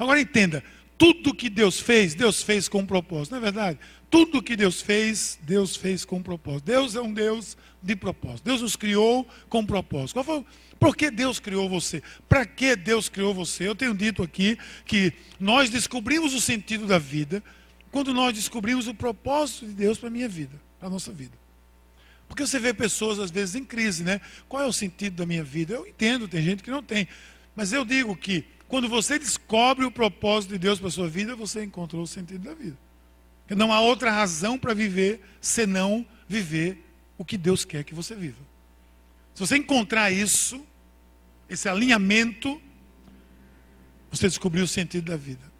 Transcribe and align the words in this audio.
Agora 0.00 0.18
entenda, 0.18 0.64
tudo 0.96 1.34
que 1.34 1.50
Deus 1.50 1.78
fez, 1.78 2.14
Deus 2.14 2.42
fez 2.42 2.68
com 2.68 2.78
um 2.78 2.86
propósito, 2.86 3.32
não 3.32 3.38
é 3.38 3.42
verdade? 3.42 3.78
Tudo 4.08 4.42
que 4.42 4.56
Deus 4.56 4.80
fez, 4.80 5.38
Deus 5.42 5.76
fez 5.76 6.06
com 6.06 6.16
um 6.16 6.22
propósito. 6.22 6.64
Deus 6.64 6.96
é 6.96 7.02
um 7.02 7.12
Deus 7.12 7.54
de 7.82 7.94
propósito. 7.94 8.42
Deus 8.42 8.62
nos 8.62 8.76
criou 8.76 9.28
com 9.50 9.60
um 9.60 9.66
propósito. 9.66 10.14
Qual 10.14 10.24
foi, 10.24 10.44
por 10.78 10.96
que 10.96 11.10
Deus 11.10 11.38
criou 11.38 11.68
você? 11.68 12.02
Para 12.26 12.46
que 12.46 12.74
Deus 12.76 13.10
criou 13.10 13.34
você? 13.34 13.68
Eu 13.68 13.74
tenho 13.74 13.94
dito 13.94 14.22
aqui 14.22 14.56
que 14.86 15.12
nós 15.38 15.68
descobrimos 15.68 16.32
o 16.32 16.40
sentido 16.40 16.86
da 16.86 16.98
vida 16.98 17.44
quando 17.90 18.14
nós 18.14 18.34
descobrimos 18.34 18.88
o 18.88 18.94
propósito 18.94 19.66
de 19.66 19.74
Deus 19.74 19.98
para 19.98 20.08
a 20.08 20.12
minha 20.12 20.28
vida, 20.28 20.58
para 20.78 20.88
a 20.88 20.90
nossa 20.90 21.12
vida. 21.12 21.38
Porque 22.26 22.46
você 22.46 22.58
vê 22.58 22.72
pessoas, 22.72 23.18
às 23.18 23.30
vezes, 23.30 23.54
em 23.54 23.64
crise, 23.64 24.02
né? 24.02 24.18
Qual 24.48 24.62
é 24.62 24.66
o 24.66 24.72
sentido 24.72 25.16
da 25.16 25.26
minha 25.26 25.44
vida? 25.44 25.74
Eu 25.74 25.86
entendo, 25.86 26.26
tem 26.26 26.42
gente 26.42 26.62
que 26.62 26.70
não 26.70 26.82
tem. 26.82 27.06
Mas 27.54 27.70
eu 27.70 27.84
digo 27.84 28.16
que 28.16 28.46
quando 28.70 28.88
você 28.88 29.18
descobre 29.18 29.84
o 29.84 29.90
propósito 29.90 30.52
de 30.52 30.58
Deus 30.58 30.78
para 30.78 30.86
a 30.86 30.92
sua 30.92 31.08
vida, 31.08 31.34
você 31.34 31.64
encontrou 31.64 32.04
o 32.04 32.06
sentido 32.06 32.44
da 32.44 32.54
vida. 32.54 32.78
Porque 33.40 33.56
não 33.56 33.72
há 33.72 33.80
outra 33.80 34.12
razão 34.12 34.56
para 34.56 34.72
viver 34.72 35.20
senão 35.40 36.06
viver 36.28 36.86
o 37.18 37.24
que 37.24 37.36
Deus 37.36 37.64
quer 37.64 37.82
que 37.82 37.92
você 37.92 38.14
viva. 38.14 38.38
Se 39.34 39.44
você 39.44 39.56
encontrar 39.56 40.12
isso, 40.12 40.64
esse 41.48 41.68
alinhamento, 41.68 42.62
você 44.08 44.28
descobriu 44.28 44.62
o 44.62 44.68
sentido 44.68 45.10
da 45.10 45.16
vida. 45.16 45.50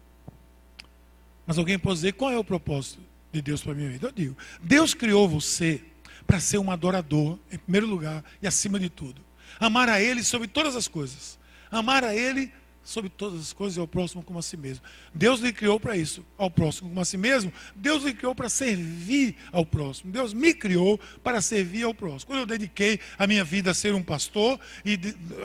Mas 1.45 1.57
alguém 1.57 1.77
pode 1.77 1.95
dizer 1.95 2.13
qual 2.13 2.31
é 2.31 2.37
o 2.37 2.45
propósito 2.45 3.01
de 3.29 3.41
Deus 3.41 3.61
para 3.61 3.73
a 3.73 3.75
minha 3.75 3.89
vida? 3.89 4.07
Eu 4.07 4.11
digo, 4.13 4.37
Deus 4.63 4.93
criou 4.93 5.27
você 5.27 5.83
para 6.25 6.39
ser 6.39 6.59
um 6.59 6.71
adorador, 6.71 7.37
em 7.51 7.57
primeiro 7.57 7.87
lugar 7.87 8.23
e 8.41 8.47
acima 8.47 8.79
de 8.79 8.89
tudo. 8.89 9.21
Amar 9.59 9.89
a 9.89 10.01
Ele 10.01 10.23
sobre 10.23 10.47
todas 10.47 10.77
as 10.77 10.87
coisas. 10.87 11.37
Amar 11.69 12.05
a 12.05 12.15
Ele 12.15 12.53
sobre 12.83 13.09
todas 13.09 13.39
as 13.39 13.53
coisas 13.53 13.77
ao 13.77 13.87
próximo 13.87 14.23
como 14.23 14.39
a 14.39 14.41
si 14.41 14.57
mesmo. 14.57 14.83
Deus 15.13 15.39
lhe 15.39 15.53
criou 15.53 15.79
para 15.79 15.95
isso, 15.95 16.25
ao 16.37 16.49
próximo 16.49 16.89
como 16.89 17.01
a 17.01 17.05
si 17.05 17.17
mesmo. 17.17 17.51
Deus 17.75 18.03
lhe 18.03 18.13
criou 18.13 18.33
para 18.33 18.49
servir 18.49 19.35
ao 19.51 19.65
próximo. 19.65 20.11
Deus 20.11 20.33
me 20.33 20.53
criou 20.53 20.99
para 21.23 21.41
servir 21.41 21.83
ao 21.83 21.93
próximo. 21.93 22.27
Quando 22.27 22.39
eu 22.39 22.45
dediquei 22.45 22.99
a 23.17 23.27
minha 23.27 23.43
vida 23.43 23.71
a 23.71 23.73
ser 23.73 23.93
um 23.93 24.03
pastor 24.03 24.59
e 24.83 24.99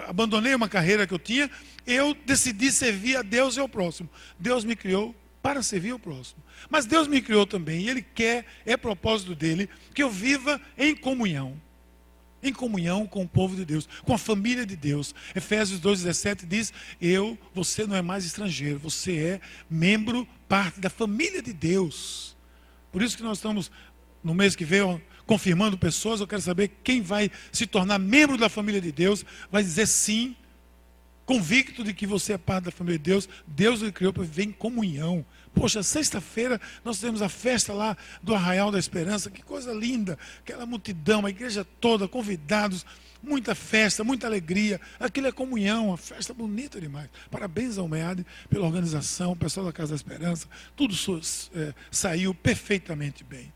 abandonei 0.07 0.55
uma 0.55 0.69
carreira 0.69 1.07
que 1.07 1.15
eu 1.15 1.19
tinha, 1.19 1.51
eu 1.87 2.15
decidi 2.27 2.73
servir 2.73 3.17
a 3.17 3.23
Deus 3.23 3.57
e 3.57 3.61
ao 3.61 3.69
próximo. 3.69 4.09
Deus 4.39 4.65
me 4.65 4.75
criou 4.75 5.15
para 5.43 5.63
servir 5.63 5.91
ao 5.91 5.99
próximo. 5.99 6.43
Mas 6.69 6.87
Deus 6.87 7.07
me 7.07 7.23
criou 7.23 7.47
também 7.47 7.83
e 7.83 7.89
Ele 7.89 8.03
quer, 8.03 8.45
é 8.65 8.77
propósito 8.77 9.35
dele, 9.35 9.69
que 9.95 10.03
eu 10.03 10.11
viva 10.11 10.61
em 10.77 10.97
comunhão 10.97 11.61
em 12.43 12.53
comunhão 12.53 13.07
com 13.07 13.23
o 13.23 13.29
povo 13.29 13.57
de 13.57 13.65
Deus, 13.65 13.89
com 14.05 14.13
a 14.13 14.19
família 14.19 14.65
de 14.65 14.77
Deus. 14.77 15.15
Efésios 15.35 15.81
2,17 15.81 16.47
diz: 16.47 16.73
Eu, 17.01 17.39
você 17.55 17.87
não 17.87 17.97
é 17.97 18.03
mais 18.03 18.25
estrangeiro, 18.25 18.79
você 18.79 19.17
é 19.17 19.41
membro, 19.69 20.27
parte 20.49 20.81
da 20.81 20.91
família 20.91 21.43
de 21.43 21.53
Deus. 21.53 22.37
Por 22.93 23.03
isso 23.03 23.17
que 23.17 23.23
nós 23.23 23.39
estamos, 23.39 23.71
no 24.23 24.35
mês 24.35 24.57
que 24.57 24.65
vem, 24.65 25.01
confirmando 25.27 25.77
pessoas. 25.77 26.21
Eu 26.21 26.27
quero 26.27 26.43
saber 26.43 26.71
quem 26.83 27.03
vai 27.03 27.31
se 27.53 27.67
tornar 27.67 27.99
membro 27.99 28.39
da 28.39 28.49
família 28.49 28.81
de 28.81 28.93
Deus, 28.93 29.25
vai 29.51 29.63
dizer 29.63 29.87
sim, 29.87 30.37
convicto 31.27 31.83
de 31.83 31.93
que 31.93 32.07
você 32.07 32.35
é 32.35 32.39
parte 32.39 32.65
da 32.65 32.71
família 32.71 32.99
de 32.99 33.05
Deus. 33.05 33.29
Deus 33.47 33.81
lhe 33.81 33.93
criou 33.93 34.13
para 34.13 34.23
viver 34.23 34.45
em 34.45 34.53
comunhão. 34.53 35.27
Poxa, 35.53 35.83
sexta-feira 35.83 36.61
nós 36.85 37.01
temos 37.01 37.21
a 37.21 37.29
festa 37.29 37.73
lá 37.75 37.97
do 38.23 38.35
Arraial 38.35 38.71
da 38.71 38.79
Esperança, 38.79 39.31
que 39.31 39.43
coisa 39.43 39.73
linda, 39.73 40.19
aquela 40.39 40.65
multidão, 40.65 41.27
a 41.27 41.31
igreja 41.31 41.67
toda, 41.81 42.07
convidados, 42.07 42.87
muita 43.23 43.55
festa, 43.55 44.05
muita 44.05 44.27
alegria. 44.27 44.81
Aquilo 45.01 45.27
é 45.27 45.33
comunhão, 45.33 45.89
uma 45.89 45.97
festa 45.97 46.33
bonita 46.33 46.81
demais. 46.81 47.09
Parabéns 47.31 47.77
ao 47.77 47.89
MEAD 47.89 48.25
pela 48.49 48.67
organização, 48.67 49.33
o 49.33 49.37
pessoal 49.37 49.67
da 49.67 49.73
Casa 49.73 49.91
da 49.91 49.97
Esperança, 49.97 50.47
tudo 50.77 50.95
é, 51.55 51.75
saiu 51.91 52.35
perfeitamente 52.35 53.25
bem. 53.25 53.53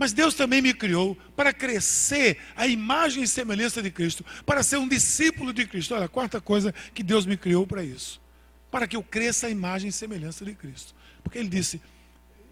Mas 0.00 0.14
Deus 0.14 0.32
também 0.32 0.62
me 0.62 0.72
criou 0.72 1.14
para 1.36 1.52
crescer 1.52 2.38
a 2.56 2.66
imagem 2.66 3.22
e 3.22 3.28
semelhança 3.28 3.82
de 3.82 3.90
Cristo, 3.90 4.24
para 4.46 4.62
ser 4.62 4.78
um 4.78 4.88
discípulo 4.88 5.52
de 5.52 5.66
Cristo. 5.66 5.94
Olha, 5.94 6.06
a 6.06 6.08
quarta 6.08 6.40
coisa 6.40 6.72
que 6.94 7.02
Deus 7.02 7.26
me 7.26 7.36
criou 7.36 7.66
para 7.66 7.84
isso. 7.84 8.18
Para 8.70 8.88
que 8.88 8.96
eu 8.96 9.02
cresça 9.02 9.46
a 9.46 9.50
imagem 9.50 9.90
e 9.90 9.92
semelhança 9.92 10.42
de 10.42 10.54
Cristo. 10.54 10.94
Porque 11.22 11.36
ele 11.36 11.50
disse: 11.50 11.82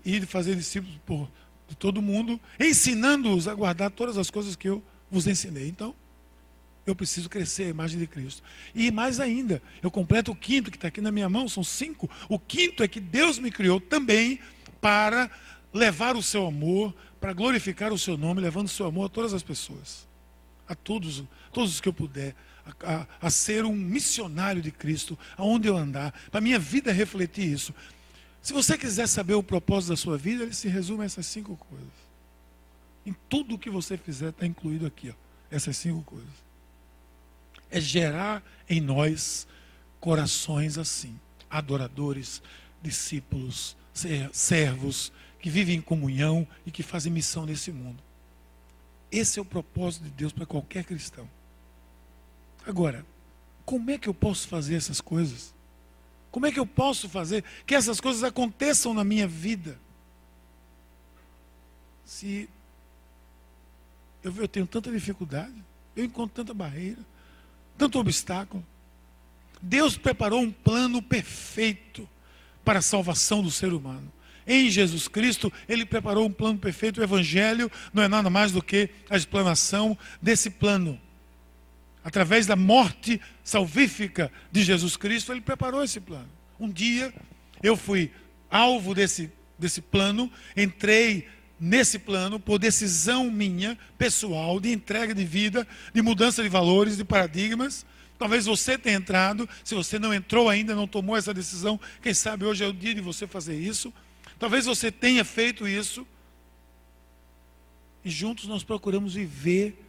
ir 0.05 0.27
fazer 0.27 0.57
discípulos 0.57 1.01
por 1.07 1.27
de 1.67 1.75
todo 1.75 2.03
mundo, 2.03 2.39
ensinando-os 2.61 3.49
a 3.49 3.55
guardar 3.55 3.91
todas 3.93 4.19
as 4.19 4.29
coisas 4.31 4.55
que 4.55 4.69
eu 4.69 4.85
vos 5.11 5.27
ensinei. 5.27 5.69
Então, 5.69 5.95
eu 6.85 6.95
preciso 6.95 7.31
crescer 7.31 7.65
a 7.65 7.69
imagem 7.69 7.99
de 7.99 8.07
Cristo. 8.07 8.43
E 8.75 8.91
mais 8.91 9.21
ainda, 9.21 9.63
eu 9.83 9.91
completo 9.91 10.33
o 10.33 10.37
quinto 10.37 10.71
que 10.71 10.77
está 10.77 10.89
aqui 10.89 11.01
na 11.01 11.11
minha 11.11 11.31
mão, 11.31 11.49
são 11.49 11.65
cinco. 11.65 12.11
O 12.29 12.39
quinto 12.39 12.83
é 12.83 12.89
que 12.89 13.01
Deus 13.01 13.39
me 13.39 13.51
criou 13.51 13.81
também 13.81 14.39
para 14.83 15.31
levar 15.73 16.17
o 16.17 16.23
seu 16.23 16.47
amor, 16.47 16.95
para 17.21 17.33
glorificar 17.33 17.93
o 17.93 17.99
seu 17.99 18.17
nome, 18.17 18.41
levando 18.41 18.67
o 18.67 18.71
seu 18.71 18.87
amor 18.87 19.07
a 19.07 19.09
todas 19.09 19.35
as 19.35 19.43
pessoas, 19.43 20.07
a 20.69 20.75
todos, 20.75 21.25
todos 21.53 21.75
os 21.75 21.81
que 21.81 21.89
eu 21.89 21.93
puder, 21.93 22.35
a, 22.65 22.95
a, 22.95 23.07
a 23.23 23.31
ser 23.31 23.65
um 23.65 23.75
missionário 23.75 24.63
de 24.63 24.71
Cristo, 24.71 25.19
aonde 25.37 25.69
eu 25.69 25.77
andar, 25.77 26.13
para 26.31 26.41
minha 26.41 26.59
vida 26.59 26.93
refletir 26.93 27.51
isso. 27.51 27.75
Se 28.43 28.53
você 28.53 28.79
quiser 28.79 29.07
saber 29.09 29.35
o 29.35 29.43
propósito 29.43 29.91
da 29.91 29.97
sua 29.97 30.17
vida, 30.17 30.45
ele 30.45 30.55
se 30.55 30.69
resume 30.69 31.03
a 31.03 31.07
essas 31.07 31.27
cinco 31.27 31.57
coisas. 31.57 32.09
Em 33.05 33.15
tudo 33.29 33.55
o 33.55 33.59
que 33.59 33.71
você 33.71 33.97
fizer 33.97 34.29
está 34.29 34.47
incluído 34.47 34.87
aqui, 34.87 35.11
ó, 35.11 35.15
essas 35.51 35.77
cinco 35.77 36.03
coisas. 36.03 36.29
É 37.71 37.81
gerar 37.81 38.43
em 38.69 38.81
nós 38.81 39.47
corações 40.01 40.79
assim, 40.79 41.19
adoradores, 41.51 42.41
discípulos, 42.83 43.77
servos, 44.33 45.13
que 45.39 45.51
vivem 45.51 45.77
em 45.77 45.81
comunhão 45.81 46.47
e 46.67 46.71
que 46.71 46.83
fazem 46.83 47.13
missão 47.13 47.47
nesse 47.47 47.71
mundo. 47.71 48.03
Esse 49.11 49.39
é 49.39 49.43
o 49.43 49.45
propósito 49.45 50.05
de 50.05 50.11
Deus 50.11 50.33
para 50.33 50.45
qualquer 50.47 50.85
cristão. 50.85 51.29
Agora, 52.67 53.05
como 53.65 53.91
é 53.91 53.99
que 53.99 54.09
eu 54.09 54.15
posso 54.15 54.49
fazer 54.49 54.75
essas 54.75 55.01
coisas? 55.01 55.55
Como 56.31 56.47
é 56.47 56.53
que 56.53 56.61
eu 56.61 56.67
posso 56.67 57.09
fazer 57.09 57.45
que 57.67 57.75
essas 57.75 58.01
coisas 58.01 58.23
aconteçam 58.23 58.93
na 58.93 59.05
minha 59.05 59.27
vida? 59.27 59.79
Se 62.05 62.49
eu, 64.23 64.35
eu 64.37 64.49
tenho 64.49 64.67
tanta 64.67 64.91
dificuldade, 64.91 65.65
eu 65.97 66.05
encontro 66.05 66.35
tanta 66.35 66.53
barreira, 66.53 67.01
tanto 67.77 67.99
obstáculo. 67.99 68.65
Deus 69.61 69.97
preparou 69.97 70.41
um 70.41 70.53
plano 70.53 71.03
perfeito 71.03 72.09
para 72.65 72.81
a 72.81 72.83
salvação 72.83 73.43
do 73.43 73.51
ser 73.51 73.73
humano. 73.73 74.13
Em 74.49 74.71
Jesus 74.71 75.07
Cristo, 75.07 75.53
Ele 75.69 75.85
preparou 75.85 76.27
um 76.27 76.33
plano 76.33 76.59
perfeito. 76.59 77.01
O 77.01 77.05
Evangelho 77.05 77.71
não 77.93 78.03
é 78.03 78.09
nada 78.09 78.31
mais 78.31 78.51
do 78.51 78.63
que 78.63 78.89
a 79.09 79.17
explanação 79.17 79.97
desse 80.21 80.49
plano 80.49 80.99
através 82.09 82.47
da 82.47 82.57
morte 82.57 83.21
salvífica 83.45 84.33
de 84.51 84.63
Jesus 84.63 84.97
Cristo, 84.97 85.31
ele 85.31 85.43
preparou 85.43 85.85
esse 85.85 86.01
plano. 86.01 86.29
Um 86.59 86.71
dia 86.71 87.13
eu 87.63 87.77
fui 87.77 88.11
alvo 88.51 88.95
desse, 88.95 89.31
desse 89.59 89.83
plano, 89.83 90.33
entrei 90.57 91.29
nesse 91.61 91.99
plano 91.99 92.41
por 92.41 92.59
decisão 92.59 93.31
minha, 93.31 93.77
pessoal, 93.99 94.59
de 94.59 94.73
entrega 94.73 95.15
de 95.15 95.23
vida, 95.23 95.69
de 95.93 96.01
mudança 96.01 96.43
de 96.43 96.49
valores, 96.49 96.97
de 96.97 97.05
paradigmas. 97.05 97.85
Talvez 98.19 98.47
você 98.47 98.79
tenha 98.79 98.97
entrado, 98.97 99.47
se 99.63 99.75
você 99.75 99.99
não 99.99 100.15
entrou 100.15 100.49
ainda, 100.49 100.75
não 100.75 100.89
tomou 100.89 101.15
essa 101.15 101.35
decisão, 101.35 101.79
quem 102.03 102.15
sabe 102.15 102.47
hoje 102.47 102.65
é 102.65 102.67
o 102.67 102.73
dia 102.73 102.95
de 102.95 103.03
você 103.03 103.27
fazer 103.27 103.59
isso. 103.61 103.93
Talvez 104.39 104.67
você 104.67 104.91
tenha 104.91 105.25
feito 105.25 105.67
isso. 105.67 106.07
E 108.05 108.11
juntos 108.11 108.47
nós 108.47 108.63
procuramos 108.63 109.15
viver 109.15 109.85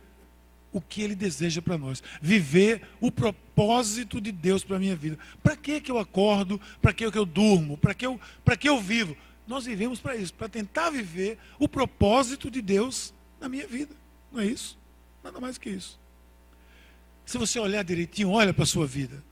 o 0.72 0.82
que 0.82 1.02
Ele 1.02 1.16
deseja 1.16 1.62
para 1.62 1.78
nós. 1.78 2.02
Viver 2.22 2.82
o 3.00 3.12
propósito 3.12 4.20
de 4.20 4.32
Deus 4.32 4.64
para 4.64 4.78
a 4.78 4.80
minha 4.80 4.96
vida. 4.96 5.18
Para 5.44 5.56
que, 5.56 5.82
eu 5.88 5.98
acordo? 5.98 6.60
Para 6.82 6.94
que, 6.94 7.06
eu 7.06 7.26
durmo? 7.26 7.78
Para 7.78 7.94
que 7.94 8.06
eu, 8.06 8.20
que 8.60 8.70
eu 8.70 8.80
vivo? 8.80 9.16
Nós 9.48 9.66
vivemos 9.66 10.00
para 10.00 10.16
isso, 10.16 10.34
para 10.34 10.48
tentar 10.48 10.92
viver 10.92 11.38
o 11.58 11.68
propósito 11.68 12.52
de 12.52 12.62
Deus 12.62 13.14
na 13.40 13.50
minha 13.50 13.66
vida. 13.66 13.96
Não 14.32 14.42
é 14.42 14.46
isso? 14.46 14.78
Nada 15.24 15.40
mais 15.40 15.58
que 15.58 15.70
isso. 15.70 16.00
Se 17.26 17.38
você 17.38 17.60
olhar 17.60 17.84
direitinho, 17.84 18.30
olha 18.30 18.54
para 18.54 18.64
a 18.64 18.68
sua 18.68 18.86
vida. 18.86 19.24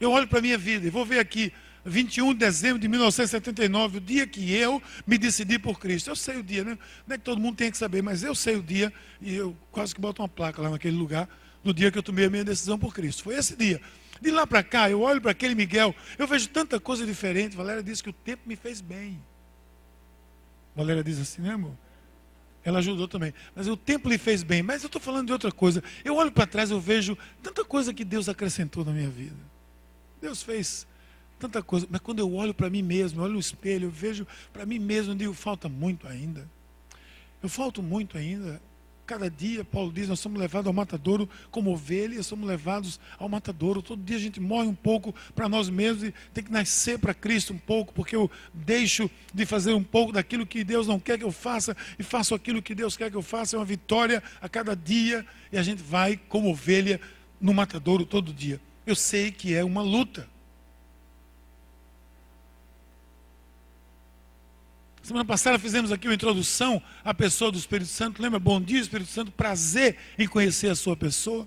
Eu 0.00 0.10
olho 0.10 0.26
para 0.26 0.40
a 0.40 0.42
minha 0.42 0.58
vida 0.58 0.86
e 0.86 0.90
vou 0.90 1.04
ver 1.04 1.20
aqui 1.20 1.52
21 1.84 2.32
de 2.32 2.38
dezembro 2.38 2.78
de 2.78 2.88
1979, 2.88 3.98
o 3.98 4.00
dia 4.00 4.26
que 4.26 4.52
eu 4.52 4.82
me 5.06 5.18
decidi 5.18 5.58
por 5.58 5.78
Cristo. 5.78 6.10
Eu 6.10 6.16
sei 6.16 6.38
o 6.38 6.42
dia, 6.42 6.64
né? 6.64 6.78
Não 7.06 7.14
é 7.14 7.18
que 7.18 7.24
todo 7.24 7.40
mundo 7.40 7.56
tem 7.56 7.70
que 7.70 7.76
saber, 7.76 8.02
mas 8.02 8.22
eu 8.22 8.34
sei 8.34 8.56
o 8.56 8.62
dia 8.62 8.92
e 9.20 9.34
eu 9.34 9.56
quase 9.70 9.94
que 9.94 10.00
boto 10.00 10.22
uma 10.22 10.28
placa 10.28 10.62
lá 10.62 10.70
naquele 10.70 10.96
lugar, 10.96 11.28
no 11.62 11.74
dia 11.74 11.90
que 11.90 11.98
eu 11.98 12.02
tomei 12.02 12.24
a 12.24 12.30
minha 12.30 12.44
decisão 12.44 12.78
por 12.78 12.94
Cristo. 12.94 13.22
Foi 13.22 13.34
esse 13.34 13.54
dia. 13.54 13.80
De 14.20 14.30
lá 14.30 14.46
para 14.46 14.62
cá, 14.62 14.90
eu 14.90 15.02
olho 15.02 15.20
para 15.20 15.32
aquele 15.32 15.54
Miguel, 15.54 15.94
eu 16.18 16.26
vejo 16.26 16.48
tanta 16.48 16.80
coisa 16.80 17.04
diferente. 17.04 17.56
Valéria 17.56 17.82
disse 17.82 18.02
que 18.02 18.10
o 18.10 18.12
tempo 18.12 18.42
me 18.46 18.56
fez 18.56 18.80
bem. 18.80 19.20
Valéria 20.74 21.04
diz 21.04 21.18
assim, 21.20 21.42
né, 21.42 21.50
amor? 21.50 21.76
Ela 22.64 22.78
ajudou 22.78 23.06
também. 23.06 23.34
Mas 23.54 23.68
o 23.68 23.76
tempo 23.76 24.08
lhe 24.08 24.16
fez 24.16 24.42
bem. 24.42 24.62
Mas 24.62 24.82
eu 24.82 24.86
estou 24.86 25.00
falando 25.00 25.26
de 25.26 25.32
outra 25.32 25.52
coisa. 25.52 25.84
Eu 26.02 26.16
olho 26.16 26.32
para 26.32 26.46
trás, 26.46 26.70
eu 26.70 26.80
vejo 26.80 27.16
tanta 27.42 27.62
coisa 27.64 27.92
que 27.92 28.04
Deus 28.04 28.28
acrescentou 28.28 28.84
na 28.84 28.92
minha 28.92 29.10
vida. 29.10 29.36
Deus 30.20 30.42
fez 30.42 30.86
tanta 31.44 31.62
coisa, 31.62 31.86
mas 31.90 32.00
quando 32.00 32.20
eu 32.20 32.32
olho 32.34 32.54
para 32.54 32.70
mim 32.70 32.82
mesmo, 32.82 33.22
olho 33.22 33.34
no 33.34 33.38
espelho, 33.38 33.88
eu 33.88 33.90
vejo 33.90 34.26
para 34.52 34.64
mim 34.64 34.78
mesmo, 34.78 35.12
eu 35.12 35.16
digo, 35.16 35.34
falta 35.34 35.68
muito 35.68 36.08
ainda. 36.08 36.48
Eu 37.42 37.48
falto 37.48 37.82
muito 37.82 38.16
ainda. 38.16 38.60
Cada 39.06 39.30
dia, 39.30 39.62
Paulo 39.62 39.92
diz, 39.92 40.08
nós 40.08 40.18
somos 40.18 40.40
levados 40.40 40.66
ao 40.66 40.72
matadouro 40.72 41.28
como 41.50 41.70
ovelhas, 41.70 42.26
somos 42.26 42.48
levados 42.48 42.98
ao 43.18 43.28
matadouro. 43.28 43.82
Todo 43.82 44.02
dia 44.02 44.16
a 44.16 44.20
gente 44.20 44.40
morre 44.40 44.66
um 44.66 44.74
pouco 44.74 45.14
para 45.34 45.46
nós 45.46 45.68
mesmos 45.68 46.04
e 46.04 46.14
tem 46.32 46.42
que 46.42 46.50
nascer 46.50 46.98
para 46.98 47.12
Cristo 47.12 47.52
um 47.52 47.58
pouco, 47.58 47.92
porque 47.92 48.16
eu 48.16 48.30
deixo 48.54 49.10
de 49.34 49.44
fazer 49.44 49.74
um 49.74 49.84
pouco 49.84 50.10
daquilo 50.10 50.46
que 50.46 50.64
Deus 50.64 50.86
não 50.86 50.98
quer 50.98 51.18
que 51.18 51.24
eu 51.24 51.32
faça 51.32 51.76
e 51.98 52.02
faço 52.02 52.34
aquilo 52.34 52.62
que 52.62 52.74
Deus 52.74 52.96
quer 52.96 53.10
que 53.10 53.16
eu 53.16 53.22
faça. 53.22 53.56
É 53.56 53.58
uma 53.58 53.66
vitória 53.66 54.22
a 54.40 54.48
cada 54.48 54.74
dia 54.74 55.26
e 55.52 55.58
a 55.58 55.62
gente 55.62 55.82
vai 55.82 56.16
como 56.16 56.48
ovelha 56.50 56.98
no 57.38 57.52
matadouro 57.52 58.06
todo 58.06 58.32
dia. 58.32 58.58
Eu 58.86 58.96
sei 58.96 59.30
que 59.30 59.54
é 59.54 59.62
uma 59.62 59.82
luta. 59.82 60.32
Semana 65.04 65.26
passada 65.26 65.58
fizemos 65.58 65.92
aqui 65.92 66.08
uma 66.08 66.14
introdução 66.14 66.82
à 67.04 67.12
pessoa 67.12 67.52
do 67.52 67.58
Espírito 67.58 67.90
Santo. 67.90 68.22
Lembra? 68.22 68.40
Bom 68.40 68.58
dia, 68.58 68.80
Espírito 68.80 69.10
Santo. 69.10 69.30
Prazer 69.30 69.98
em 70.18 70.26
conhecer 70.26 70.70
a 70.70 70.74
sua 70.74 70.96
pessoa. 70.96 71.46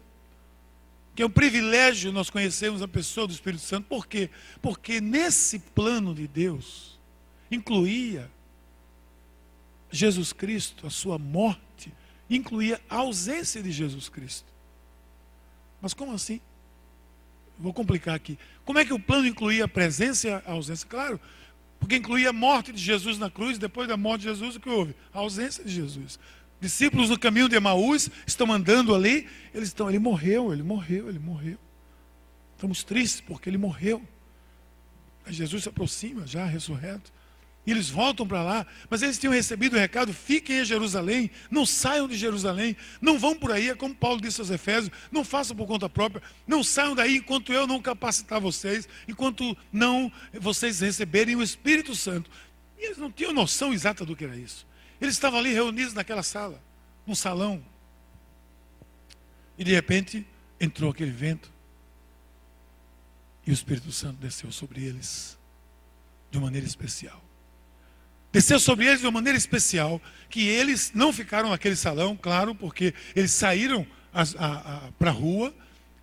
Que 1.16 1.24
é 1.24 1.26
um 1.26 1.30
privilégio 1.30 2.12
nós 2.12 2.30
conhecermos 2.30 2.84
a 2.84 2.88
pessoa 2.88 3.26
do 3.26 3.34
Espírito 3.34 3.64
Santo. 3.64 3.88
Por 3.88 4.06
quê? 4.06 4.30
Porque 4.62 5.02
nesse 5.02 5.58
plano 5.58 6.14
de 6.14 6.28
Deus 6.28 7.00
incluía 7.50 8.30
Jesus 9.90 10.32
Cristo, 10.32 10.86
a 10.86 10.92
sua 10.92 11.18
morte, 11.18 11.92
incluía 12.30 12.80
a 12.88 12.98
ausência 12.98 13.64
de 13.64 13.72
Jesus 13.72 14.08
Cristo. 14.08 14.54
Mas 15.82 15.96
como 15.96 16.14
assim? 16.14 16.40
Vou 17.58 17.74
complicar 17.74 18.14
aqui. 18.14 18.38
Como 18.64 18.78
é 18.78 18.86
que 18.86 18.94
o 18.94 19.00
plano 19.00 19.26
incluía 19.26 19.66
a 19.66 19.68
presença 19.68 20.28
e 20.28 20.32
a 20.32 20.44
ausência? 20.46 20.88
Claro, 20.88 21.20
porque 21.80 21.96
incluía 21.96 22.30
a 22.30 22.34
morte 22.34 22.72
de 22.72 22.82
Jesus 22.82 23.18
na 23.18 23.30
cruz, 23.30 23.58
depois 23.58 23.88
da 23.88 23.98
morte 23.98 24.22
de 24.22 24.30
Jesus, 24.30 24.56
o 24.56 24.60
que 24.60 24.70
houve? 24.70 24.96
A 25.14 25.20
ausência 25.20 25.64
de 25.64 25.72
Jesus. 25.72 26.20
Discípulos 26.60 27.10
no 27.10 27.20
caminho 27.20 27.48
de 27.48 27.56
Emaús 27.56 28.10
estão 28.26 28.52
andando 28.52 28.96
ali, 28.96 29.28
eles 29.54 29.70
estão, 29.70 29.90
ele 29.90 30.00
morreu, 30.00 30.52
ele 30.52 30.64
morreu, 30.64 31.08
ele 31.08 31.20
morreu. 31.20 31.58
Estamos 32.56 32.84
tristes 32.84 33.22
porque 33.22 33.50
ele 33.50 33.58
morreu. 33.58 34.02
Mas 35.26 35.36
Jesus 35.36 35.64
se 35.64 35.70
aproxima 35.70 36.26
já 36.26 36.46
ressurreto. 36.46 37.12
E 37.68 37.72
eles 37.72 37.90
voltam 37.90 38.26
para 38.26 38.42
lá, 38.42 38.66
mas 38.90 39.02
eles 39.02 39.20
tinham 39.20 39.34
recebido 39.34 39.76
o 39.76 39.80
recado: 39.80 40.14
fiquem 40.14 40.62
em 40.62 40.66
Jerusalém, 40.66 41.30
não 41.52 41.66
saiam 41.66 42.08
de 42.08 42.16
Jerusalém, 42.16 42.78
não 43.02 43.20
vão 43.20 43.36
por 43.36 43.52
aí, 43.52 43.70
é 43.70 43.76
como 43.76 43.94
Paulo 43.94 44.22
disse 44.22 44.40
aos 44.40 44.50
Efésios: 44.50 44.90
não 45.12 45.22
façam 45.26 45.54
por 45.54 45.68
conta 45.68 45.90
própria, 45.90 46.24
não 46.48 46.64
saiam 46.64 46.96
daí 46.96 47.18
enquanto 47.18 47.52
eu 47.52 47.68
não 47.68 47.82
capacitar 47.82 48.40
vocês, 48.40 48.88
enquanto 49.06 49.56
não 49.70 50.10
vocês 50.40 50.80
receberem 50.80 51.36
o 51.36 51.44
Espírito 51.44 51.94
Santo. 51.94 52.32
E 52.80 52.86
eles 52.86 52.98
não 52.98 53.12
tinham 53.12 53.34
noção 53.34 53.74
exata 53.74 54.06
do 54.06 54.16
que 54.16 54.24
era 54.24 54.38
isso. 54.38 54.66
Eles 55.02 55.16
estavam 55.16 55.38
ali 55.38 55.52
reunidos 55.52 55.94
naquela 55.94 56.24
sala, 56.24 56.64
num 57.06 57.16
salão, 57.16 57.62
e 59.58 59.66
de 59.66 59.74
repente 59.74 60.26
entrou 60.58 60.90
aquele 60.90 61.12
vento, 61.12 61.52
e 63.46 63.52
o 63.52 63.54
Espírito 63.54 63.92
Santo 63.92 64.16
desceu 64.22 64.54
sobre 64.54 64.86
eles 64.86 65.38
de 66.32 66.40
maneira 66.40 66.66
especial 66.66 67.27
desceu 68.32 68.60
sobre 68.60 68.86
eles 68.86 69.00
de 69.00 69.06
uma 69.06 69.12
maneira 69.14 69.38
especial, 69.38 70.02
que 70.30 70.48
eles 70.48 70.92
não 70.94 71.12
ficaram 71.14 71.50
naquele 71.50 71.76
salão, 71.76 72.16
claro, 72.16 72.54
porque 72.54 72.94
eles 73.16 73.32
saíram 73.32 73.86
para 75.00 75.10
a 75.10 75.14
rua 75.14 75.54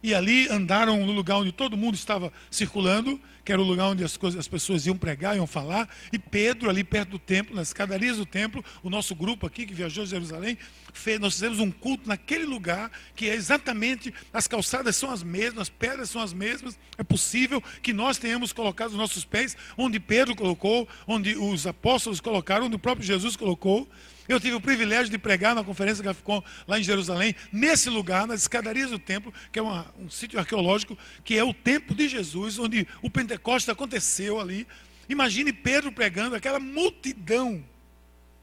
e 0.04 0.14
ali 0.14 0.46
andaram 0.50 0.98
no 1.06 1.12
lugar 1.12 1.38
onde 1.38 1.50
todo 1.50 1.78
mundo 1.78 1.94
estava 1.94 2.30
circulando, 2.50 3.18
que 3.42 3.50
era 3.50 3.60
o 3.60 3.64
lugar 3.64 3.86
onde 3.86 4.04
as, 4.04 4.18
coisas, 4.18 4.38
as 4.38 4.46
pessoas 4.46 4.84
iam 4.84 4.98
pregar, 4.98 5.34
iam 5.34 5.46
falar, 5.46 5.88
e 6.12 6.18
Pedro, 6.18 6.68
ali 6.68 6.84
perto 6.84 7.12
do 7.12 7.18
templo, 7.18 7.56
nas 7.56 7.68
escadarias 7.68 8.18
do 8.18 8.26
templo, 8.26 8.62
o 8.82 8.90
nosso 8.90 9.14
grupo 9.14 9.46
aqui 9.46 9.64
que 9.64 9.72
viajou 9.72 10.04
de 10.04 10.10
Jerusalém, 10.10 10.58
fez, 10.92 11.18
nós 11.18 11.32
fizemos 11.32 11.58
um 11.58 11.70
culto 11.70 12.06
naquele 12.06 12.44
lugar, 12.44 12.90
que 13.16 13.30
é 13.30 13.34
exatamente, 13.34 14.12
as 14.30 14.46
calçadas 14.46 14.94
são 14.94 15.10
as 15.10 15.22
mesmas, 15.22 15.62
as 15.62 15.68
pedras 15.70 16.10
são 16.10 16.20
as 16.20 16.34
mesmas, 16.34 16.78
é 16.98 17.02
possível 17.02 17.62
que 17.82 17.94
nós 17.94 18.18
tenhamos 18.18 18.52
colocado 18.52 18.90
os 18.90 18.98
nossos 18.98 19.24
pés 19.24 19.56
onde 19.74 19.98
Pedro 19.98 20.36
colocou, 20.36 20.86
onde 21.06 21.34
os 21.34 21.66
apóstolos 21.66 22.20
colocaram, 22.20 22.66
onde 22.66 22.76
o 22.76 22.78
próprio 22.78 23.06
Jesus 23.06 23.36
colocou, 23.36 23.88
eu 24.28 24.40
tive 24.40 24.54
o 24.54 24.60
privilégio 24.60 25.10
de 25.10 25.18
pregar 25.18 25.54
na 25.54 25.62
conferência 25.62 26.02
que 26.02 26.14
ficou 26.14 26.42
lá 26.66 26.78
em 26.78 26.82
Jerusalém, 26.82 27.34
nesse 27.52 27.90
lugar, 27.90 28.26
nas 28.26 28.42
escadarias 28.42 28.90
do 28.90 28.98
templo, 28.98 29.32
que 29.52 29.58
é 29.58 29.62
uma, 29.62 29.86
um 29.98 30.08
sítio 30.08 30.38
arqueológico, 30.38 30.96
que 31.22 31.36
é 31.36 31.44
o 31.44 31.52
templo 31.52 31.94
de 31.94 32.08
Jesus, 32.08 32.58
onde 32.58 32.86
o 33.02 33.10
Pentecostes 33.10 33.68
aconteceu 33.68 34.40
ali. 34.40 34.66
Imagine 35.08 35.52
Pedro 35.52 35.92
pregando, 35.92 36.34
aquela 36.34 36.58
multidão, 36.58 37.62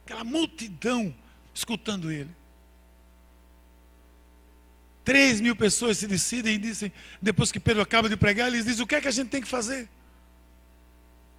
aquela 0.05 0.23
multidão 0.23 1.13
escutando 1.53 2.11
ele. 2.11 2.29
Três 5.03 5.41
mil 5.41 5.55
pessoas 5.55 5.97
se 5.97 6.05
decidem 6.05 6.55
e 6.55 6.57
dizem, 6.59 6.91
depois 7.19 7.51
que 7.51 7.59
Pedro 7.59 7.81
acaba 7.81 8.07
de 8.07 8.15
pregar, 8.15 8.47
eles 8.47 8.65
dizem: 8.65 8.83
o 8.83 8.87
que 8.87 8.95
é 8.95 9.01
que 9.01 9.07
a 9.07 9.11
gente 9.11 9.29
tem 9.29 9.41
que 9.41 9.47
fazer? 9.47 9.89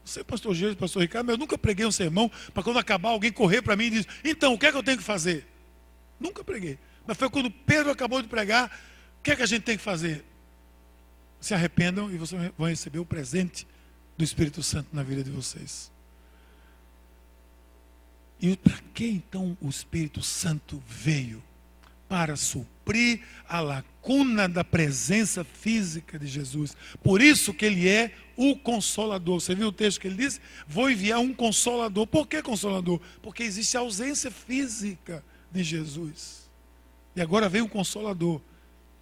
Você, 0.05 0.25
pastor 0.25 0.55
Jesus, 0.55 0.77
pastor 0.77 1.03
Ricardo, 1.03 1.27
mas 1.27 1.35
eu 1.35 1.39
nunca 1.39 1.57
preguei 1.57 1.87
um 1.87 1.93
sermão 1.93 2.31
para 2.53 2.63
quando 2.63 2.79
acabar 2.79 3.11
alguém 3.11 3.33
correr 3.33 3.63
para 3.63 3.77
mim 3.77 3.85
e 3.85 3.91
dizer, 3.91 4.09
então, 4.25 4.55
o 4.55 4.59
que 4.59 4.67
é 4.67 4.73
que 4.73 4.77
eu 4.77 4.83
tenho 4.83 4.99
que 4.99 5.05
fazer? 5.05 5.47
Nunca 6.19 6.43
preguei. 6.43 6.79
Mas 7.07 7.17
foi 7.17 7.31
quando 7.31 7.51
Pedro 7.51 7.91
acabou 7.91 8.21
de 8.21 8.29
pregar, 8.29 8.67
o 9.19 9.23
que 9.23 9.31
é 9.31 9.37
que 9.37 9.43
a 9.43 9.47
gente 9.47 9.63
tem 9.63 9.77
que 9.77 9.83
fazer? 9.83 10.25
Se 11.41 11.55
arrependam 11.55 12.11
e 12.11 12.17
vocês 12.17 12.53
vão 12.57 12.69
receber 12.69 12.99
o 12.99 13.07
presente 13.07 13.67
do 14.17 14.25
Espírito 14.25 14.63
Santo 14.63 14.89
na 14.93 15.03
vida 15.03 15.23
de 15.23 15.31
vocês. 15.31 15.91
E 18.41 18.57
para 18.57 18.79
que 18.93 19.07
então 19.07 19.57
o 19.61 19.69
Espírito 19.69 20.21
Santo 20.23 20.83
veio? 20.87 21.43
Para 22.13 22.37
suprir 22.37 23.23
a 23.49 23.59
lacuna 23.61 24.47
da 24.47 24.63
presença 24.63 25.43
física 25.45 26.19
de 26.19 26.27
Jesus. 26.27 26.77
Por 27.03 27.23
isso 27.23 27.55
que 27.55 27.65
ele 27.65 27.89
é 27.89 28.13
o 28.37 28.55
consolador. 28.55 29.41
Você 29.41 29.55
viu 29.55 29.69
o 29.69 29.73
texto 29.73 29.99
que 29.99 30.09
ele 30.09 30.17
diz? 30.17 30.39
Vou 30.69 30.91
enviar 30.91 31.21
um 31.21 31.33
consolador. 31.33 32.07
Por 32.07 32.29
que 32.29 32.43
consolador? 32.43 33.01
Porque 33.23 33.43
existe 33.43 33.79
ausência 33.79 34.31
física 34.31 35.25
de 35.51 35.65
Jesus. 35.65 36.51
E 37.17 37.23
agora 37.23 37.49
vem 37.49 37.63
um 37.63 37.69
consolador 37.69 38.43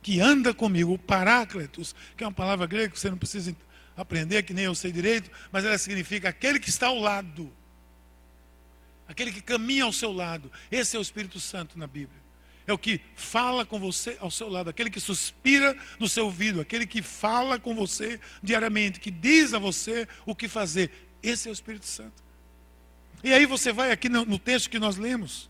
que 0.01 0.21
anda 0.21 0.55
comigo, 0.55 0.93
o 0.93 0.99
Paráclitos, 0.99 1.97
que 2.17 2.23
é 2.23 2.27
uma 2.29 2.33
palavra 2.33 2.65
grega 2.65 2.91
que 2.91 3.01
você 3.01 3.11
não 3.11 3.19
precisa 3.19 3.57
aprender, 3.97 4.45
que 4.45 4.55
nem 4.55 4.67
eu 4.67 4.75
sei 4.77 4.93
direito, 4.93 5.33
mas 5.51 5.65
ela 5.65 5.77
significa 5.79 6.29
aquele 6.29 6.61
que 6.61 6.69
está 6.69 6.87
ao 6.87 7.01
lado. 7.01 7.50
Aquele 9.09 9.33
que 9.33 9.43
caminha 9.43 9.83
ao 9.83 9.93
seu 9.93 10.12
lado. 10.12 10.49
Esse 10.71 10.95
é 10.95 10.99
o 11.00 11.02
Espírito 11.02 11.40
Santo 11.40 11.76
na 11.76 11.88
Bíblia 11.88 12.29
é 12.71 12.73
o 12.73 12.79
que 12.79 13.00
fala 13.15 13.67
com 13.67 13.79
você 13.79 14.17
ao 14.21 14.31
seu 14.31 14.49
lado, 14.49 14.71
aquele 14.71 14.91
que 14.91 15.00
suspira 15.00 15.77
no 15.99 16.09
seu 16.09 16.27
ouvido, 16.27 16.61
aquele 16.61 16.87
que 16.87 17.03
fala 17.03 17.59
com 17.59 17.75
você 17.75 18.21
diariamente, 18.43 19.00
que 19.00 19.11
diz 19.11 19.53
a 19.53 19.59
você 19.59 20.09
o 20.25 20.35
que 20.35 20.49
fazer. 20.49 20.91
Esse 21.23 21.49
é 21.49 21.50
o 21.50 21.53
Espírito 21.53 21.87
Santo. 21.87 22.23
E 23.23 23.33
aí 23.33 23.45
você 23.45 23.73
vai 23.73 23.91
aqui 23.91 24.09
no, 24.09 24.25
no 24.25 24.39
texto 24.39 24.71
que 24.71 24.79
nós 24.79 24.97
lemos. 24.97 25.50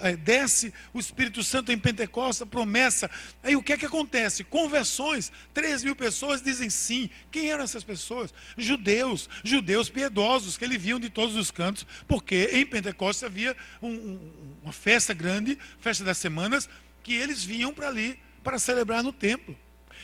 É, 0.00 0.16
desce 0.16 0.72
o 0.94 0.98
Espírito 0.98 1.42
Santo 1.42 1.70
em 1.70 1.78
Pentecostes, 1.78 2.48
promessa. 2.48 3.10
Aí 3.42 3.54
o 3.54 3.62
que 3.62 3.74
é 3.74 3.76
que 3.76 3.84
acontece? 3.84 4.42
Conversões. 4.44 5.30
Três 5.52 5.84
mil 5.84 5.94
pessoas 5.94 6.40
dizem 6.40 6.70
sim. 6.70 7.10
Quem 7.30 7.50
eram 7.50 7.62
essas 7.62 7.84
pessoas? 7.84 8.32
Judeus, 8.56 9.28
judeus 9.44 9.90
piedosos, 9.90 10.56
que 10.56 10.64
eles 10.64 10.80
viam 10.80 10.98
de 10.98 11.10
todos 11.10 11.36
os 11.36 11.50
cantos, 11.50 11.86
porque 12.08 12.48
em 12.52 12.64
Pentecostes 12.64 13.24
havia 13.24 13.54
um, 13.82 13.90
um, 13.90 14.32
uma 14.62 14.72
festa 14.72 15.12
grande, 15.12 15.58
festa 15.78 16.02
das 16.02 16.16
semanas, 16.16 16.68
que 17.02 17.12
eles 17.12 17.44
vinham 17.44 17.74
para 17.74 17.88
ali 17.88 18.18
para 18.42 18.58
celebrar 18.58 19.02
no 19.02 19.12
templo. 19.12 19.56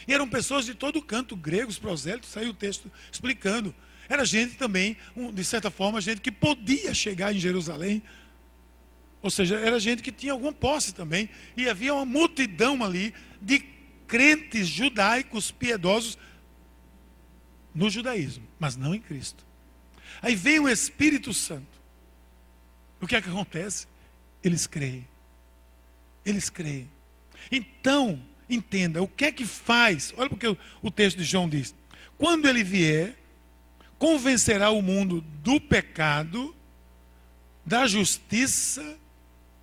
E 0.07 0.13
eram 0.13 0.29
pessoas 0.29 0.67
de 0.67 0.75
todo 0.75 1.01
canto, 1.01 1.35
gregos, 1.35 1.79
prosélitos, 1.79 2.31
saiu 2.31 2.51
o 2.51 2.55
texto 2.55 2.93
explicando. 3.11 3.75
Era 4.09 4.25
gente 4.25 4.57
também, 4.57 4.97
de 5.33 5.45
certa 5.45 5.71
forma, 5.71 6.01
gente 6.01 6.21
que 6.21 6.33
podia 6.33 6.95
chegar 6.95 7.35
em 7.35 7.39
Jerusalém 7.39 8.03
ou 9.29 9.31
seja, 9.31 9.57
era 9.57 9.79
gente 9.79 10.03
que 10.03 10.11
tinha 10.11 10.33
alguma 10.33 10.55
posse 10.55 10.95
também. 10.95 11.29
E 11.55 11.69
havia 11.69 11.93
uma 11.93 12.07
multidão 12.07 12.83
ali 12.83 13.13
de 13.43 13.59
crentes 14.07 14.67
judaicos 14.67 15.51
piedosos 15.51 16.17
no 17.75 17.91
judaísmo, 17.91 18.49
mas 18.59 18.75
não 18.75 18.95
em 18.95 19.01
Cristo. 19.01 19.45
Aí 20.23 20.35
vem 20.35 20.59
o 20.61 20.67
Espírito 20.67 21.35
Santo. 21.35 21.79
O 23.03 23.07
que 23.07 23.17
é 23.17 23.21
que 23.21 23.29
acontece? 23.29 23.87
Eles 24.43 24.67
creem. 24.67 25.07
Eles 26.25 26.49
creem. 26.49 26.91
Então, 27.53 28.19
entenda, 28.49 29.03
o 29.03 29.09
que 29.09 29.27
é 29.27 29.31
que 29.31 29.45
faz? 29.45 30.15
Olha 30.17 30.31
porque 30.31 30.57
o 30.81 30.91
texto 30.91 31.19
de 31.19 31.25
João 31.25 31.47
diz: 31.47 31.75
quando 32.17 32.49
ele 32.49 32.65
vier, 32.65 33.15
convencerá 33.99 34.71
o 34.71 34.81
mundo 34.81 35.21
do 35.21 35.61
pecado, 35.61 36.57
da 37.67 37.87
justiça 37.87 38.99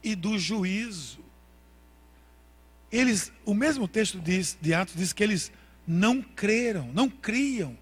e 0.06 0.16
do 0.16 0.38
juízo. 0.38 1.20
Eles, 2.92 3.34
o 3.44 3.56
mesmo 3.56 3.88
texto 3.88 4.20
diz, 4.20 4.56
de 4.62 4.74
Atos 4.74 4.96
diz 4.96 5.12
que 5.12 5.24
eles 5.24 5.52
não 5.86 6.22
creram, 6.22 6.90
não 6.94 7.10
criam. 7.10 7.78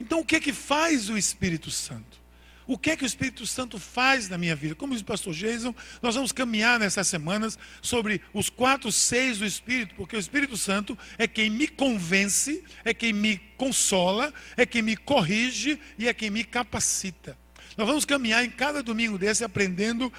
Então, 0.00 0.20
o 0.20 0.24
que 0.24 0.36
é 0.36 0.40
que 0.40 0.52
faz 0.52 1.10
o 1.10 1.16
Espírito 1.16 1.70
Santo? 1.70 2.20
O 2.66 2.78
que 2.78 2.90
é 2.90 2.96
que 2.96 3.04
o 3.04 3.06
Espírito 3.06 3.46
Santo 3.46 3.78
faz 3.78 4.28
na 4.28 4.38
minha 4.38 4.56
vida? 4.56 4.74
Como 4.74 4.94
diz 4.94 5.02
o 5.02 5.04
pastor 5.04 5.34
Jason, 5.34 5.74
nós 6.00 6.14
vamos 6.14 6.32
caminhar 6.32 6.78
nessas 6.78 7.06
semanas 7.06 7.58
sobre 7.82 8.22
os 8.32 8.48
quatro 8.48 8.90
seis 8.90 9.38
do 9.38 9.44
Espírito, 9.44 9.94
porque 9.94 10.16
o 10.16 10.18
Espírito 10.18 10.56
Santo 10.56 10.96
é 11.18 11.26
quem 11.26 11.50
me 11.50 11.68
convence, 11.68 12.64
é 12.84 12.94
quem 12.94 13.12
me 13.12 13.36
consola, 13.56 14.32
é 14.56 14.64
quem 14.64 14.80
me 14.80 14.96
corrige 14.96 15.78
e 15.98 16.08
é 16.08 16.14
quem 16.14 16.30
me 16.30 16.44
capacita. 16.44 17.36
Nós 17.76 17.86
vamos 17.86 18.04
caminhar 18.04 18.44
em 18.44 18.50
cada 18.50 18.82
domingo 18.82 19.18
desse 19.18 19.44
aprendendo 19.44 20.12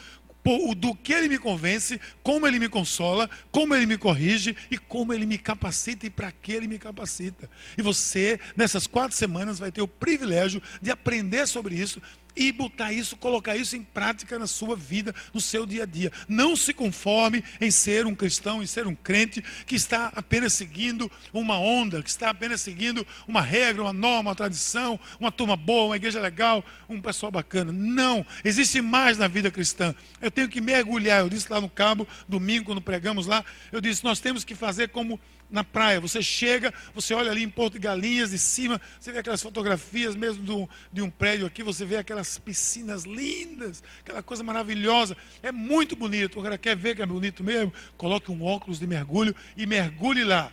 do 0.75 0.93
que 0.93 1.13
ele 1.13 1.29
me 1.29 1.37
convence, 1.37 1.99
como 2.21 2.45
ele 2.45 2.59
me 2.59 2.67
consola, 2.67 3.29
como 3.51 3.73
ele 3.73 3.85
me 3.85 3.97
corrige 3.97 4.55
e 4.69 4.77
como 4.77 5.13
ele 5.13 5.25
me 5.25 5.37
capacita 5.37 6.05
e 6.05 6.09
para 6.09 6.31
que 6.31 6.51
ele 6.51 6.67
me 6.67 6.77
capacita. 6.77 7.49
E 7.77 7.81
você, 7.81 8.39
nessas 8.55 8.85
quatro 8.85 9.15
semanas, 9.15 9.59
vai 9.59 9.71
ter 9.71 9.81
o 9.81 9.87
privilégio 9.87 10.61
de 10.81 10.91
aprender 10.91 11.47
sobre 11.47 11.75
isso 11.75 12.01
e 12.35 12.51
botar 12.51 12.91
isso, 12.91 13.15
colocar 13.17 13.55
isso 13.55 13.75
em 13.75 13.83
prática 13.83 14.39
na 14.39 14.47
sua 14.47 14.75
vida, 14.75 15.13
no 15.33 15.39
seu 15.39 15.65
dia 15.65 15.83
a 15.83 15.85
dia. 15.85 16.11
Não 16.27 16.55
se 16.55 16.73
conforme 16.73 17.43
em 17.61 17.69
ser 17.69 18.05
um 18.05 18.15
cristão, 18.15 18.61
em 18.61 18.65
ser 18.65 18.87
um 18.87 18.95
crente 18.95 19.43
que 19.65 19.75
está 19.75 20.11
apenas 20.15 20.53
seguindo 20.53 21.11
uma 21.31 21.57
onda, 21.59 22.01
que 22.01 22.09
está 22.09 22.29
apenas 22.29 22.61
seguindo 22.61 23.05
uma 23.27 23.41
regra, 23.41 23.83
uma 23.83 23.93
norma, 23.93 24.31
uma 24.31 24.35
tradição, 24.35 24.99
uma 25.19 25.31
turma 25.31 25.55
boa, 25.55 25.87
uma 25.87 25.95
igreja 25.95 26.19
legal, 26.19 26.63
um 26.89 27.01
pessoal 27.01 27.31
bacana. 27.31 27.71
Não, 27.71 28.25
existe 28.43 28.81
mais 28.81 29.17
na 29.17 29.27
vida 29.27 29.51
cristã. 29.51 29.93
Eu 30.21 30.31
tenho 30.31 30.49
que 30.49 30.61
mergulhar. 30.61 31.21
Eu 31.21 31.29
disse 31.29 31.51
lá 31.51 31.61
no 31.61 31.69
Cabo, 31.69 32.07
domingo, 32.27 32.65
quando 32.65 32.81
pregamos 32.81 33.27
lá, 33.27 33.43
eu 33.71 33.79
disse: 33.79 34.03
nós 34.03 34.19
temos 34.19 34.43
que 34.43 34.55
fazer 34.55 34.89
como 34.89 35.19
na 35.49 35.63
praia. 35.63 35.99
Você 35.99 36.21
chega, 36.21 36.73
você 36.93 37.13
olha 37.13 37.31
ali 37.31 37.43
em 37.43 37.49
Porto 37.49 37.73
de 37.73 37.79
Galinhas, 37.79 38.31
de 38.31 38.39
cima, 38.39 38.79
você 38.99 39.11
vê 39.11 39.19
aquelas 39.19 39.41
fotografias 39.41 40.15
mesmo 40.15 40.43
do, 40.43 40.69
de 40.91 41.01
um 41.01 41.09
prédio 41.09 41.45
aqui, 41.45 41.63
você 41.63 41.85
vê 41.85 41.97
aquelas 41.97 42.37
piscinas 42.37 43.03
lindas, 43.03 43.83
aquela 43.99 44.23
coisa 44.23 44.43
maravilhosa. 44.43 45.15
É 45.41 45.51
muito 45.51 45.95
bonito. 45.95 46.39
Agora, 46.39 46.57
quer 46.57 46.75
ver 46.75 46.95
que 46.95 47.01
é 47.01 47.05
bonito 47.05 47.43
mesmo? 47.43 47.73
Coloque 47.97 48.31
um 48.31 48.43
óculos 48.43 48.79
de 48.79 48.87
mergulho 48.87 49.35
e 49.55 49.65
mergulhe 49.65 50.23
lá. 50.23 50.51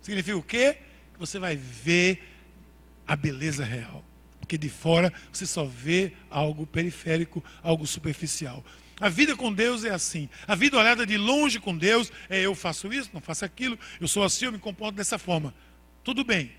Significa 0.00 0.36
o 0.36 0.42
quê? 0.42 0.78
Que 1.12 1.18
você 1.18 1.38
vai 1.38 1.56
ver 1.56 2.22
a 3.06 3.16
beleza 3.16 3.64
real. 3.64 4.04
Porque 4.40 4.56
de 4.56 4.68
fora 4.68 5.12
você 5.32 5.44
só 5.44 5.64
vê 5.64 6.12
algo 6.30 6.66
periférico, 6.66 7.42
algo 7.62 7.86
superficial. 7.86 8.64
A 9.00 9.08
vida 9.08 9.36
com 9.36 9.52
Deus 9.52 9.84
é 9.84 9.90
assim. 9.90 10.28
A 10.46 10.54
vida 10.54 10.78
olhada 10.78 11.06
de 11.06 11.18
longe 11.18 11.60
com 11.60 11.76
Deus 11.76 12.10
é 12.30 12.40
eu 12.40 12.54
faço 12.54 12.92
isso, 12.92 13.10
não 13.12 13.20
faço 13.20 13.44
aquilo, 13.44 13.78
eu 14.00 14.08
sou 14.08 14.24
assim, 14.24 14.46
eu 14.46 14.52
me 14.52 14.58
comporto 14.58 14.96
dessa 14.96 15.18
forma. 15.18 15.54
Tudo 16.02 16.24
bem. 16.24 16.52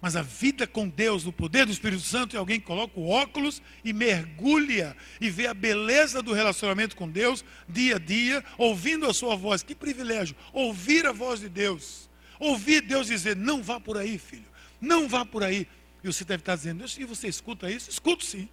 Mas 0.00 0.16
a 0.16 0.22
vida 0.22 0.66
com 0.66 0.88
Deus, 0.88 1.24
no 1.24 1.32
poder 1.32 1.66
do 1.66 1.72
Espírito 1.72 2.02
Santo, 2.02 2.34
é 2.34 2.38
alguém 2.38 2.58
que 2.58 2.66
coloca 2.66 2.98
o 2.98 3.08
óculos 3.08 3.60
e 3.84 3.92
mergulha 3.92 4.96
e 5.20 5.28
vê 5.28 5.46
a 5.46 5.52
beleza 5.52 6.22
do 6.22 6.32
relacionamento 6.32 6.96
com 6.96 7.08
Deus 7.08 7.44
dia 7.68 7.96
a 7.96 7.98
dia, 7.98 8.42
ouvindo 8.56 9.06
a 9.06 9.12
sua 9.12 9.36
voz. 9.36 9.62
Que 9.62 9.74
privilégio! 9.74 10.34
Ouvir 10.52 11.06
a 11.06 11.12
voz 11.12 11.40
de 11.40 11.50
Deus. 11.50 12.08
Ouvir 12.38 12.80
Deus 12.80 13.08
dizer: 13.08 13.36
não 13.36 13.62
vá 13.62 13.78
por 13.78 13.98
aí, 13.98 14.18
filho, 14.18 14.46
não 14.80 15.06
vá 15.06 15.24
por 15.24 15.44
aí. 15.44 15.68
E 16.02 16.06
você 16.06 16.24
deve 16.24 16.40
estar 16.40 16.56
dizendo: 16.56 16.82
e 16.98 17.04
você 17.04 17.28
escuta 17.28 17.70
isso? 17.70 17.90
Escuto 17.90 18.24
sim. 18.24 18.48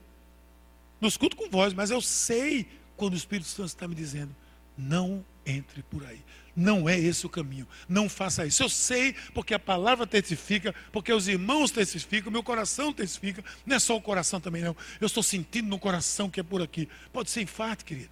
Não 0.99 1.07
escuto 1.07 1.37
com 1.37 1.49
voz, 1.49 1.73
mas 1.73 1.89
eu 1.89 2.01
sei 2.01 2.67
quando 2.97 3.13
o 3.13 3.17
Espírito 3.17 3.47
Santo 3.47 3.67
está 3.67 3.87
me 3.87 3.95
dizendo: 3.95 4.35
não 4.77 5.25
entre 5.45 5.81
por 5.83 6.05
aí. 6.05 6.21
Não 6.55 6.89
é 6.89 6.99
esse 6.99 7.25
o 7.25 7.29
caminho. 7.29 7.67
Não 7.87 8.09
faça 8.09 8.45
isso. 8.45 8.63
Eu 8.63 8.69
sei, 8.69 9.13
porque 9.33 9.53
a 9.53 9.59
palavra 9.59 10.07
testifica, 10.07 10.73
porque 10.91 11.13
os 11.13 11.27
irmãos 11.27 11.69
testificam, 11.69 12.31
meu 12.31 12.43
coração 12.43 12.91
testifica. 12.91 13.43
Não 13.65 13.75
é 13.75 13.79
só 13.79 13.95
o 13.95 14.01
coração 14.01 14.41
também, 14.41 14.63
não. 14.63 14.75
Eu 14.99 15.05
estou 15.05 15.21
sentindo 15.21 15.69
no 15.69 15.77
coração 15.77 16.29
que 16.29 16.39
é 16.39 16.43
por 16.43 16.61
aqui. 16.61 16.89
Pode 17.13 17.29
ser 17.29 17.43
infarto, 17.43 17.85
querido. 17.85 18.09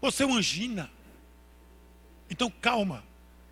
Pode 0.00 0.14
ser 0.14 0.24
uma 0.24 0.38
angina. 0.38 0.88
Então, 2.30 2.48
calma. 2.48 3.04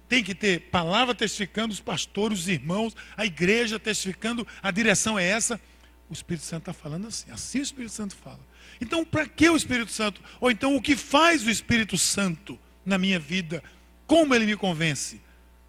Tem 0.08 0.22
que 0.22 0.36
ter 0.36 0.70
palavra 0.70 1.12
testificando, 1.12 1.74
os 1.74 1.80
pastores, 1.80 2.40
os 2.40 2.48
irmãos, 2.48 2.94
a 3.16 3.26
igreja 3.26 3.80
testificando, 3.80 4.46
a 4.62 4.70
direção 4.70 5.18
é 5.18 5.24
essa. 5.24 5.60
O 6.08 6.12
Espírito 6.12 6.44
Santo 6.44 6.70
está 6.70 6.72
falando 6.72 7.08
assim. 7.08 7.28
Assim 7.32 7.58
o 7.58 7.62
Espírito 7.62 7.92
Santo 7.92 8.14
fala. 8.14 8.38
Então, 8.80 9.04
para 9.04 9.26
que 9.26 9.48
o 9.48 9.56
Espírito 9.56 9.90
Santo? 9.90 10.20
Ou 10.40 10.50
então, 10.50 10.76
o 10.76 10.82
que 10.82 10.96
faz 10.96 11.44
o 11.44 11.50
Espírito 11.50 11.96
Santo 11.96 12.58
na 12.84 12.98
minha 12.98 13.18
vida? 13.18 13.62
Como 14.06 14.34
ele 14.34 14.46
me 14.46 14.56
convence? 14.56 15.20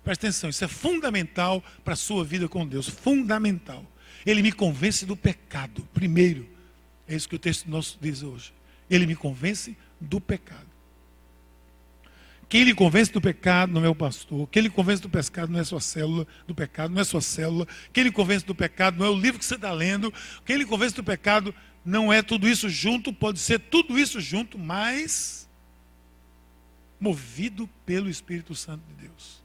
Presta 0.03 0.27
atenção, 0.27 0.49
isso 0.49 0.63
é 0.63 0.67
fundamental 0.67 1.63
para 1.83 1.93
a 1.93 1.97
sua 1.97 2.23
vida 2.23 2.47
com 2.47 2.65
Deus. 2.65 2.87
Fundamental. 2.87 3.85
Ele 4.25 4.41
me 4.41 4.51
convence 4.51 5.05
do 5.05 5.15
pecado, 5.15 5.87
primeiro. 5.93 6.47
É 7.07 7.15
isso 7.15 7.27
que 7.27 7.35
o 7.35 7.39
texto 7.39 7.69
nosso 7.69 7.97
diz 8.01 8.23
hoje. 8.23 8.53
Ele 8.89 9.05
me 9.05 9.15
convence 9.15 9.77
do 9.99 10.19
pecado. 10.19 10.67
Quem 12.49 12.63
lhe 12.63 12.73
convence 12.73 13.11
do 13.11 13.19
pecado 13.19 13.73
não 13.73 13.83
é 13.83 13.89
o 13.89 13.95
pastor. 13.95 14.47
Quem 14.47 14.63
lhe 14.63 14.69
convence 14.69 15.01
do 15.01 15.09
pecado 15.09 15.51
não 15.51 15.59
é 15.59 15.63
sua 15.65 15.81
célula, 15.81 16.25
do 16.47 16.55
pecado 16.55 16.93
não 16.93 17.01
é 17.01 17.03
sua 17.03 17.19
célula. 17.19 17.67
Quem 17.91 18.05
lhe 18.05 18.11
convence 18.11 18.45
do 18.45 18.55
pecado 18.55 18.97
não 18.97 19.05
é 19.05 19.09
o 19.09 19.19
livro 19.19 19.37
que 19.37 19.45
você 19.45 19.55
está 19.55 19.71
lendo. 19.73 20.13
Quem 20.45 20.55
lhe 20.55 20.65
convence 20.65 20.95
do 20.95 21.03
pecado 21.03 21.53
não 21.87 22.11
é 22.11 22.21
tudo 22.21 22.49
isso 22.49 22.67
junto, 22.67 23.13
pode 23.13 23.39
ser 23.39 23.59
tudo 23.59 23.97
isso 23.97 24.19
junto, 24.19 24.59
mas 24.59 25.47
movido 26.99 27.65
pelo 27.85 28.09
Espírito 28.09 28.53
Santo 28.53 28.83
de 28.89 29.07
Deus. 29.07 29.41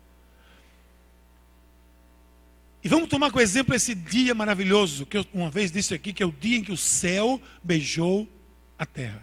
E 2.82 2.88
vamos 2.88 3.08
tomar 3.08 3.30
como 3.30 3.40
exemplo 3.40 3.76
esse 3.76 3.94
dia 3.94 4.34
maravilhoso, 4.34 5.06
que 5.06 5.16
eu 5.16 5.24
uma 5.32 5.52
vez 5.52 5.70
disse 5.70 5.94
aqui, 5.94 6.12
que 6.12 6.20
é 6.20 6.26
o 6.26 6.32
dia 6.32 6.58
em 6.58 6.64
que 6.64 6.72
o 6.72 6.76
céu 6.76 7.40
beijou 7.62 8.28
a 8.76 8.84
terra. 8.84 9.22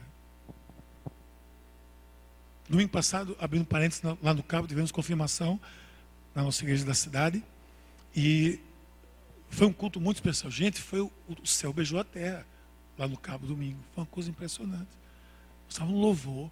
Domingo 2.69 2.89
passado, 2.89 3.35
abrindo 3.37 3.65
parênteses, 3.65 4.01
lá 4.23 4.33
no 4.33 4.43
Cabo, 4.43 4.65
tivemos 4.65 4.93
confirmação 4.93 5.59
na 6.33 6.41
nossa 6.41 6.63
igreja 6.63 6.85
da 6.85 6.93
cidade. 6.93 7.43
E 8.15 8.61
foi 9.49 9.67
um 9.67 9.73
culto 9.73 9.99
muito 9.99 10.17
especial. 10.17 10.49
Gente, 10.49 10.79
foi 10.79 11.01
o, 11.01 11.11
o 11.27 11.45
céu 11.45 11.73
beijou 11.73 11.99
a 11.99 12.05
terra 12.05 12.47
lá 12.99 13.07
no 13.07 13.17
Cabo 13.17 13.47
Domingo. 13.47 13.79
Foi 13.95 14.03
uma 14.03 14.07
coisa 14.07 14.29
impressionante. 14.29 14.89
Estava 15.67 15.89
um 15.89 15.99
louvor. 15.99 16.51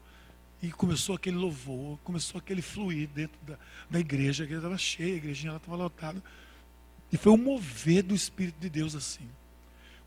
E 0.60 0.72
começou 0.72 1.13
aquele 1.13 1.38
louvor, 1.38 2.00
começou 2.04 2.39
aquele 2.39 2.63
fluir 2.63 3.08
dentro 3.10 3.38
da, 3.46 3.60
da 3.88 4.00
igreja. 4.00 4.44
A 4.44 4.46
igreja 4.46 4.62
estava 4.62 4.77
cheia, 4.77 5.13
a 5.13 5.18
igrejinha 5.18 5.56
estava 5.56 5.75
lotada. 5.75 6.24
E 7.12 7.18
foi 7.18 7.32
um 7.32 7.38
mover 7.38 8.01
do 8.01 8.16
Espírito 8.16 8.60
de 8.60 8.68
Deus 8.68 8.96
assim. 8.96 9.30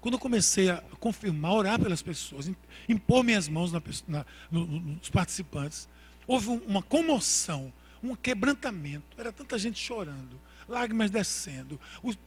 Quando 0.01 0.15
eu 0.15 0.19
comecei 0.19 0.71
a 0.71 0.83
confirmar, 0.99 1.53
orar 1.53 1.79
pelas 1.79 2.03
pessoas, 2.03 2.51
impor 2.89 3.23
minhas 3.23 3.49
mãos 3.49 3.71
na, 3.71 3.81
na, 4.09 4.25
nos 4.51 5.09
participantes, 5.09 5.89
houve 6.27 6.49
uma 6.49 6.83
comoção, 6.83 7.73
um 8.03 8.17
quebrantamento. 8.17 9.17
Era 9.17 9.31
tanta 9.31 9.57
gente 9.57 9.79
chorando, 9.79 10.41
lágrimas 10.67 11.13
descendo. 11.13 11.79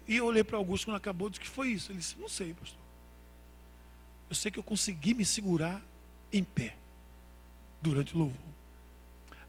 E 0.08 0.16
eu 0.16 0.26
olhei 0.26 0.46
para 0.46 0.58
Augusto 0.58 0.86
quando 0.86 0.98
acabou 0.98 1.30
disse: 1.30 1.42
que 1.42 1.50
foi 1.50 1.70
isso? 1.70 1.92
Ele 1.92 2.00
disse: 2.00 2.16
Não 2.18 2.30
sei, 2.30 2.54
pastor 2.54 2.83
eu 4.34 4.36
sei 4.36 4.52
que 4.52 4.58
eu 4.58 4.64
consegui 4.64 5.14
me 5.14 5.24
segurar 5.24 5.80
em 6.32 6.44
pé 6.44 6.76
durante 7.80 8.16
o 8.16 8.18
louvor. 8.18 8.54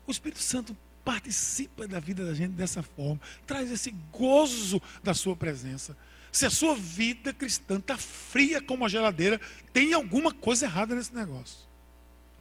O 0.06 0.10
Espírito 0.10 0.42
Santo 0.42 0.76
participa 1.02 1.88
da 1.88 1.98
vida 1.98 2.24
da 2.24 2.34
gente 2.34 2.52
dessa 2.52 2.82
forma, 2.82 3.18
traz 3.46 3.70
esse 3.70 3.90
gozo 4.12 4.82
da 5.02 5.14
sua 5.14 5.34
presença. 5.34 5.96
Se 6.30 6.44
a 6.44 6.50
sua 6.50 6.74
vida 6.74 7.32
cristã 7.32 7.78
está 7.78 7.96
fria 7.96 8.60
como 8.60 8.84
a 8.84 8.88
geladeira, 8.88 9.40
tem 9.72 9.94
alguma 9.94 10.32
coisa 10.34 10.66
errada 10.66 10.94
nesse 10.94 11.14
negócio. 11.14 11.60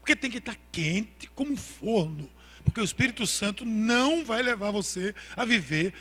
Porque 0.01 0.13
tem 0.13 0.29
que 0.29 0.39
estar 0.39 0.55
tá 0.55 0.61
quente 0.69 1.29
como 1.33 1.53
um 1.53 1.57
forno. 1.57 2.29
Porque 2.65 2.81
o 2.81 2.83
Espírito 2.83 3.25
Santo 3.25 3.63
não 3.63 4.25
vai 4.25 4.41
levar 4.41 4.71
você 4.71 5.15
a 5.33 5.45
viver. 5.45 5.93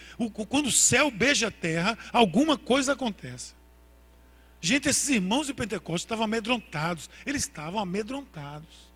Quando 0.48 0.66
o 0.66 0.72
céu 0.72 1.08
beija 1.08 1.48
a 1.48 1.52
terra, 1.52 1.96
alguma 2.12 2.58
coisa 2.58 2.94
acontece. 2.94 3.54
Gente, 4.64 4.88
esses 4.88 5.08
irmãos 5.08 5.48
de 5.48 5.54
Pentecostes 5.54 6.04
estavam 6.04 6.24
amedrontados. 6.24 7.10
Eles 7.26 7.42
estavam 7.42 7.80
amedrontados. 7.80 8.92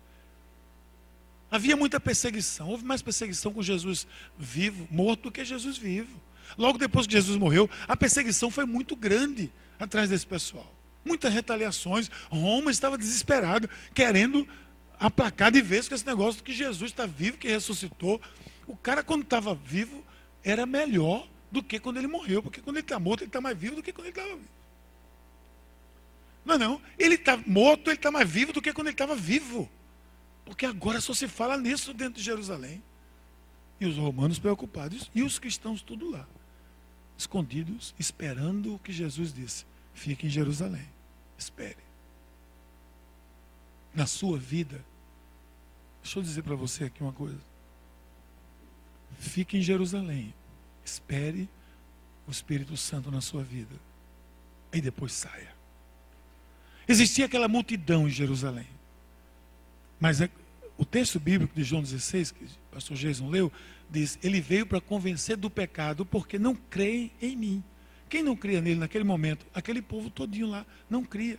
Havia 1.51 1.75
muita 1.75 1.99
perseguição. 1.99 2.69
Houve 2.69 2.85
mais 2.85 3.01
perseguição 3.01 3.51
com 3.51 3.61
Jesus 3.61 4.07
vivo, 4.39 4.87
morto, 4.89 5.23
do 5.23 5.31
que 5.31 5.43
Jesus 5.43 5.77
vivo. 5.77 6.21
Logo 6.57 6.77
depois 6.77 7.05
que 7.05 7.11
Jesus 7.11 7.37
morreu, 7.37 7.69
a 7.85 7.97
perseguição 7.97 8.49
foi 8.49 8.65
muito 8.65 8.95
grande 8.95 9.51
atrás 9.77 10.09
desse 10.09 10.25
pessoal. 10.25 10.73
Muitas 11.03 11.33
retaliações. 11.33 12.09
Roma 12.29 12.71
estava 12.71 12.97
desesperada, 12.97 13.69
querendo 13.93 14.47
aplacar 14.97 15.51
de 15.51 15.61
vez 15.61 15.89
com 15.89 15.95
esse 15.95 16.05
negócio 16.05 16.41
que 16.41 16.53
Jesus 16.53 16.91
está 16.91 17.05
vivo, 17.05 17.37
que 17.37 17.49
ressuscitou. 17.49 18.21
O 18.65 18.77
cara, 18.77 19.03
quando 19.03 19.23
estava 19.23 19.53
vivo, 19.53 20.01
era 20.45 20.65
melhor 20.65 21.27
do 21.51 21.61
que 21.61 21.77
quando 21.77 21.97
ele 21.97 22.07
morreu, 22.07 22.41
porque 22.41 22.61
quando 22.61 22.77
ele 22.77 22.85
está 22.85 22.97
morto, 22.97 23.23
ele 23.23 23.29
está 23.29 23.41
mais 23.41 23.57
vivo 23.57 23.75
do 23.75 23.83
que 23.83 23.91
quando 23.91 24.07
ele 24.07 24.17
estava 24.17 24.33
vivo. 24.33 24.57
Não, 26.47 26.57
não. 26.57 26.81
Ele 26.97 27.15
está 27.15 27.35
morto, 27.35 27.89
ele 27.89 27.97
está 27.97 28.09
mais 28.09 28.27
vivo 28.27 28.53
do 28.53 28.61
que 28.61 28.71
quando 28.71 28.87
ele 28.87 28.93
estava 28.93 29.15
vivo. 29.17 29.69
Porque 30.45 30.65
agora 30.65 31.01
só 31.01 31.13
se 31.13 31.27
fala 31.27 31.57
nisso 31.57 31.93
dentro 31.93 32.13
de 32.13 32.23
Jerusalém. 32.23 32.81
E 33.81 33.85
os 33.85 33.97
romanos 33.97 34.39
preocupados. 34.39 35.11
E 35.13 35.21
os 35.21 35.37
cristãos 35.37 35.81
tudo 35.81 36.09
lá. 36.09 36.25
escondidos, 37.17 37.93
esperando 37.99 38.75
o 38.75 38.79
que 38.79 38.93
Jesus 38.93 39.33
disse. 39.33 39.65
Fique 39.93 40.27
em 40.27 40.29
Jerusalém. 40.29 40.87
Espere. 41.37 41.83
Na 43.93 44.05
sua 44.05 44.37
vida, 44.37 44.85
deixa 46.01 46.19
eu 46.19 46.23
dizer 46.23 46.43
para 46.43 46.55
você 46.55 46.85
aqui 46.85 47.01
uma 47.01 47.11
coisa. 47.11 47.41
Fique 49.19 49.57
em 49.57 49.61
Jerusalém. 49.61 50.33
Espere 50.85 51.49
o 52.25 52.31
Espírito 52.31 52.77
Santo 52.77 53.11
na 53.11 53.19
sua 53.19 53.43
vida. 53.43 53.75
E 54.71 54.79
depois 54.79 55.11
saia. 55.11 55.56
Existia 56.87 57.25
aquela 57.25 57.47
multidão 57.47 58.07
em 58.07 58.11
Jerusalém. 58.11 58.67
Mas 59.99 60.21
é, 60.21 60.29
o 60.77 60.85
texto 60.85 61.19
bíblico 61.19 61.55
de 61.55 61.63
João 61.63 61.81
16, 61.81 62.31
que 62.31 62.45
o 62.45 62.49
pastor 62.71 62.95
Jason 62.95 63.29
leu, 63.29 63.51
diz: 63.89 64.17
Ele 64.23 64.39
veio 64.39 64.65
para 64.65 64.79
convencer 64.79 65.35
do 65.35 65.49
pecado 65.49 66.05
porque 66.05 66.39
não 66.39 66.55
creem 66.55 67.11
em 67.21 67.35
mim. 67.35 67.63
Quem 68.09 68.23
não 68.23 68.35
cria 68.35 68.61
nele 68.61 68.79
naquele 68.79 69.03
momento? 69.03 69.45
Aquele 69.53 69.81
povo 69.81 70.09
todinho 70.09 70.47
lá 70.47 70.65
não 70.89 71.03
cria. 71.03 71.37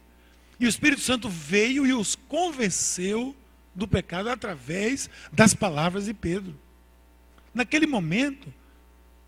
E 0.60 0.66
o 0.66 0.68
Espírito 0.68 1.00
Santo 1.00 1.28
veio 1.28 1.86
e 1.86 1.92
os 1.94 2.14
convenceu 2.14 3.34
do 3.74 3.86
pecado 3.86 4.28
através 4.28 5.08
das 5.32 5.54
palavras 5.54 6.06
de 6.06 6.14
Pedro. 6.14 6.58
Naquele 7.54 7.86
momento, 7.86 8.52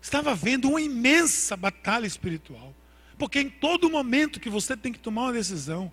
estava 0.01 0.31
havendo 0.31 0.69
uma 0.69 0.81
imensa 0.81 1.55
batalha 1.55 2.05
espiritual. 2.05 2.75
Porque 3.17 3.39
em 3.39 3.49
todo 3.49 3.89
momento 3.89 4.39
que 4.39 4.49
você 4.49 4.75
tem 4.75 4.91
que 4.91 4.99
tomar 4.99 5.23
uma 5.23 5.33
decisão 5.33 5.91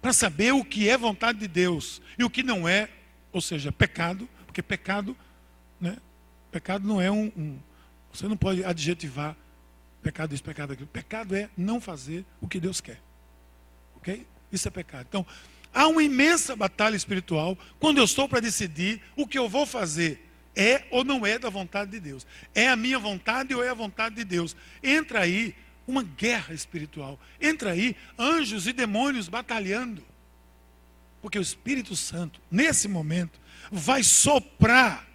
para 0.00 0.12
saber 0.12 0.52
o 0.52 0.64
que 0.64 0.88
é 0.88 0.96
vontade 0.96 1.38
de 1.38 1.48
Deus 1.48 2.00
e 2.18 2.24
o 2.24 2.30
que 2.30 2.42
não 2.42 2.68
é, 2.68 2.88
ou 3.32 3.40
seja, 3.40 3.72
pecado, 3.72 4.28
porque 4.46 4.62
pecado, 4.62 5.16
né? 5.80 5.96
Pecado 6.50 6.86
não 6.86 7.00
é 7.00 7.10
um, 7.10 7.32
um 7.36 7.58
você 8.12 8.26
não 8.26 8.36
pode 8.36 8.64
adjetivar 8.64 9.36
pecado 10.02 10.34
isso, 10.34 10.42
pecado 10.42 10.72
aquilo. 10.72 10.88
Pecado 10.88 11.36
é 11.36 11.48
não 11.56 11.80
fazer 11.80 12.24
o 12.40 12.48
que 12.48 12.58
Deus 12.58 12.80
quer. 12.80 13.00
OK? 13.96 14.26
Isso 14.50 14.66
é 14.66 14.70
pecado. 14.70 15.06
Então, 15.08 15.26
há 15.72 15.86
uma 15.86 16.02
imensa 16.02 16.56
batalha 16.56 16.96
espiritual 16.96 17.56
quando 17.78 17.98
eu 17.98 18.04
estou 18.04 18.28
para 18.28 18.40
decidir 18.40 19.02
o 19.14 19.26
que 19.26 19.38
eu 19.38 19.48
vou 19.48 19.66
fazer 19.66 20.24
é 20.56 20.84
ou 20.90 21.04
não 21.04 21.24
é 21.24 21.38
da 21.38 21.50
vontade 21.50 21.92
de 21.92 22.00
Deus. 22.00 22.26
É 22.54 22.68
a 22.68 22.76
minha 22.76 22.98
vontade 22.98 23.54
ou 23.54 23.62
é 23.62 23.68
a 23.68 23.74
vontade 23.74 24.16
de 24.16 24.24
Deus. 24.24 24.56
Entra 24.82 25.20
aí 25.20 25.54
uma 25.88 26.02
guerra 26.02 26.52
espiritual. 26.52 27.18
Entra 27.40 27.72
aí 27.72 27.96
anjos 28.18 28.66
e 28.66 28.72
demônios 28.72 29.28
batalhando. 29.28 30.04
Porque 31.22 31.38
o 31.38 31.42
Espírito 31.42 31.96
Santo, 31.96 32.40
nesse 32.50 32.86
momento, 32.86 33.40
vai 33.72 34.02
soprar 34.02 35.07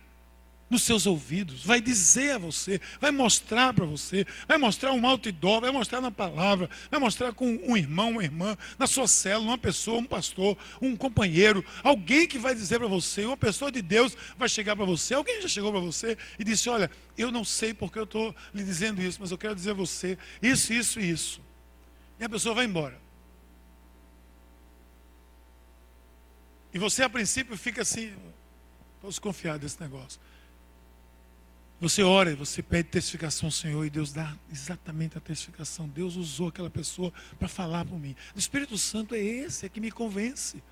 nos 0.73 0.81
seus 0.81 1.05
ouvidos, 1.05 1.63
vai 1.63 1.79
dizer 1.79 2.31
a 2.31 2.37
você, 2.39 2.81
vai 2.99 3.11
mostrar 3.11 3.73
para 3.73 3.85
você, 3.85 4.25
vai 4.47 4.57
mostrar 4.57 4.91
um 4.91 5.05
outdoor, 5.05 5.61
vai 5.61 5.71
mostrar 5.71 6.01
na 6.01 6.09
palavra, 6.09 6.69
vai 6.89 6.99
mostrar 6.99 7.31
com 7.31 7.59
um 7.63 7.77
irmão, 7.77 8.09
uma 8.11 8.23
irmã, 8.23 8.57
na 8.77 8.87
sua 8.87 9.07
célula, 9.07 9.51
uma 9.51 9.57
pessoa, 9.57 9.99
um 9.99 10.05
pastor, 10.05 10.57
um 10.81 10.95
companheiro, 10.95 11.63
alguém 11.83 12.27
que 12.27 12.39
vai 12.39 12.55
dizer 12.55 12.79
para 12.79 12.87
você, 12.87 13.23
uma 13.23 13.37
pessoa 13.37 13.71
de 13.71 13.83
Deus 13.83 14.17
vai 14.35 14.49
chegar 14.49 14.75
para 14.75 14.83
você, 14.83 15.13
alguém 15.13 15.43
já 15.43 15.47
chegou 15.47 15.71
para 15.71 15.79
você 15.79 16.17
e 16.39 16.43
disse: 16.43 16.67
Olha, 16.69 16.89
eu 17.15 17.31
não 17.31 17.45
sei 17.45 17.71
porque 17.71 17.99
eu 17.99 18.03
estou 18.03 18.35
lhe 18.51 18.63
dizendo 18.63 18.99
isso, 18.99 19.19
mas 19.21 19.29
eu 19.29 19.37
quero 19.37 19.53
dizer 19.53 19.71
a 19.71 19.75
você 19.75 20.17
isso, 20.41 20.73
isso 20.73 20.99
e 20.99 21.09
isso. 21.09 21.39
E 22.19 22.23
a 22.23 22.29
pessoa 22.29 22.55
vai 22.55 22.65
embora. 22.65 22.99
E 26.73 26.79
você, 26.79 27.03
a 27.03 27.09
princípio, 27.09 27.55
fica 27.55 27.83
assim, 27.83 28.15
estou 28.95 29.11
desconfiado 29.11 29.59
desse 29.59 29.79
negócio. 29.79 30.19
Você 31.83 32.01
ora 32.01 32.31
e 32.31 32.35
você 32.35 32.63
pede 32.63 32.87
testificação 32.87 33.47
ao 33.47 33.51
Senhor 33.51 33.83
e 33.83 33.89
Deus 33.89 34.13
dá 34.13 34.33
exatamente 34.49 35.17
a 35.17 35.19
testificação. 35.19 35.85
Deus 35.85 36.15
usou 36.15 36.47
aquela 36.47 36.69
pessoa 36.69 37.11
para 37.37 37.49
falar 37.49 37.83
por 37.83 37.99
mim. 37.99 38.15
O 38.33 38.39
Espírito 38.39 38.77
Santo 38.77 39.13
é 39.13 39.19
esse, 39.19 39.65
é 39.65 39.69
que 39.69 39.81
me 39.81 39.91
convence. 39.91 40.63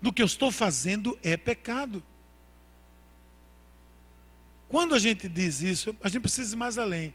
Do 0.00 0.12
que 0.12 0.22
eu 0.22 0.26
estou 0.26 0.52
fazendo 0.52 1.18
é 1.20 1.36
pecado. 1.36 2.00
Quando 4.68 4.94
a 4.94 5.00
gente 5.00 5.28
diz 5.28 5.62
isso, 5.62 5.96
a 6.00 6.08
gente 6.08 6.22
precisa 6.22 6.54
ir 6.54 6.58
mais 6.58 6.78
além. 6.78 7.12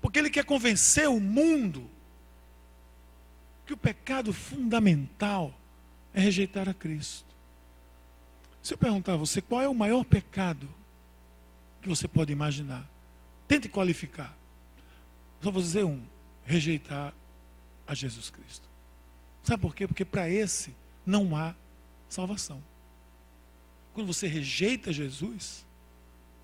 Porque 0.00 0.18
ele 0.18 0.30
quer 0.30 0.46
convencer 0.46 1.06
o 1.10 1.20
mundo 1.20 1.90
que 3.66 3.74
o 3.74 3.76
pecado 3.76 4.32
fundamental 4.32 5.52
é 6.14 6.22
rejeitar 6.22 6.70
a 6.70 6.72
Cristo. 6.72 7.36
Se 8.62 8.72
eu 8.72 8.78
perguntar 8.78 9.12
a 9.12 9.18
você 9.18 9.42
qual 9.42 9.60
é 9.60 9.68
o 9.68 9.74
maior 9.74 10.04
pecado 10.04 10.66
que 11.82 11.88
você 11.88 12.08
pode 12.08 12.32
imaginar. 12.32 12.88
Tente 13.46 13.68
qualificar. 13.68 14.34
Só 15.42 15.50
vou 15.50 15.60
dizer 15.60 15.84
um: 15.84 16.02
rejeitar 16.44 17.12
a 17.86 17.94
Jesus 17.94 18.30
Cristo. 18.30 18.68
Sabe 19.42 19.60
por 19.60 19.74
quê? 19.74 19.86
Porque 19.86 20.04
para 20.04 20.30
esse 20.30 20.74
não 21.04 21.36
há 21.36 21.54
salvação. 22.08 22.62
Quando 23.92 24.06
você 24.06 24.26
rejeita 24.26 24.92
Jesus, 24.92 25.66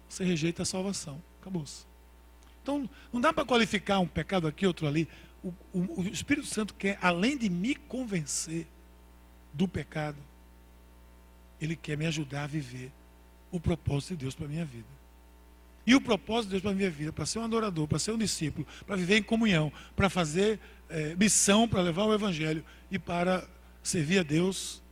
você 0.08 0.24
rejeita 0.24 0.62
a 0.62 0.66
salvação. 0.66 1.22
Acabou-se. 1.40 1.86
Então, 2.62 2.90
não 3.12 3.20
dá 3.20 3.32
para 3.32 3.44
qualificar 3.44 4.00
um 4.00 4.06
pecado 4.06 4.46
aqui, 4.46 4.66
outro 4.66 4.86
ali. 4.86 5.08
O, 5.42 5.54
o, 5.72 6.00
o 6.00 6.08
Espírito 6.08 6.46
Santo 6.46 6.74
quer, 6.74 6.98
além 7.00 7.38
de 7.38 7.48
me 7.48 7.74
convencer 7.74 8.66
do 9.52 9.66
pecado, 9.66 10.18
ele 11.60 11.76
quer 11.76 11.96
me 11.96 12.06
ajudar 12.06 12.44
a 12.44 12.46
viver 12.46 12.92
o 13.50 13.58
propósito 13.58 14.10
de 14.10 14.16
Deus 14.16 14.34
para 14.34 14.46
a 14.46 14.48
minha 14.48 14.64
vida. 14.64 14.86
E 15.88 15.94
o 15.94 16.02
propósito 16.02 16.48
de 16.48 16.50
Deus 16.50 16.62
para 16.62 16.72
a 16.72 16.74
minha 16.74 16.90
vida, 16.90 17.10
para 17.14 17.24
ser 17.24 17.38
um 17.38 17.44
adorador, 17.44 17.88
para 17.88 17.98
ser 17.98 18.12
um 18.12 18.18
discípulo, 18.18 18.66
para 18.86 18.94
viver 18.94 19.16
em 19.16 19.22
comunhão, 19.22 19.72
para 19.96 20.10
fazer 20.10 20.60
é, 20.86 21.16
missão, 21.16 21.66
para 21.66 21.80
levar 21.80 22.04
o 22.04 22.12
Evangelho 22.12 22.62
e 22.90 22.98
para 22.98 23.48
servir 23.82 24.18
a 24.18 24.22
Deus, 24.22 24.82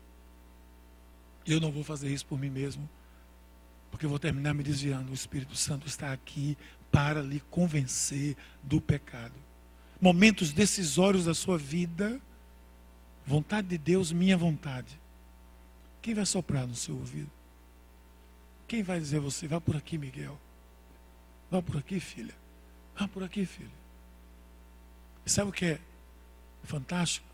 eu 1.47 1.61
não 1.61 1.71
vou 1.71 1.85
fazer 1.85 2.09
isso 2.09 2.25
por 2.25 2.39
mim 2.39 2.49
mesmo, 2.49 2.89
porque 3.91 4.07
eu 4.07 4.09
vou 4.09 4.19
terminar 4.19 4.55
me 4.55 4.63
desviando. 4.63 5.11
O 5.11 5.15
Espírito 5.15 5.55
Santo 5.55 5.87
está 5.87 6.15
aqui 6.15 6.57
para 6.91 7.21
lhe 7.21 7.41
convencer 7.51 8.35
do 8.63 8.81
pecado. 8.81 9.35
Momentos 10.01 10.51
decisórios 10.51 11.27
da 11.27 11.35
sua 11.35 11.59
vida, 11.59 12.19
vontade 13.27 13.69
de 13.69 13.77
Deus, 13.77 14.13
minha 14.13 14.39
vontade. 14.39 14.99
Quem 16.01 16.15
vai 16.15 16.25
soprar 16.25 16.67
no 16.67 16.75
seu 16.75 16.95
ouvido? 16.95 17.31
Quem 18.67 18.83
vai 18.83 18.99
dizer 18.99 19.19
a 19.19 19.21
você, 19.21 19.47
vá 19.47 19.61
por 19.61 19.77
aqui, 19.77 19.99
Miguel? 19.99 20.41
Vá 21.51 21.63
por 21.63 21.77
aqui, 21.77 22.01
filha. 22.01 22.35
Vá 22.99 23.07
por 23.07 23.23
aqui, 23.23 23.47
filho. 23.47 23.71
E 25.25 25.31
sabe 25.31 25.51
o 25.51 25.53
que 25.53 25.65
é 25.65 25.81
fantástico? 26.65 27.27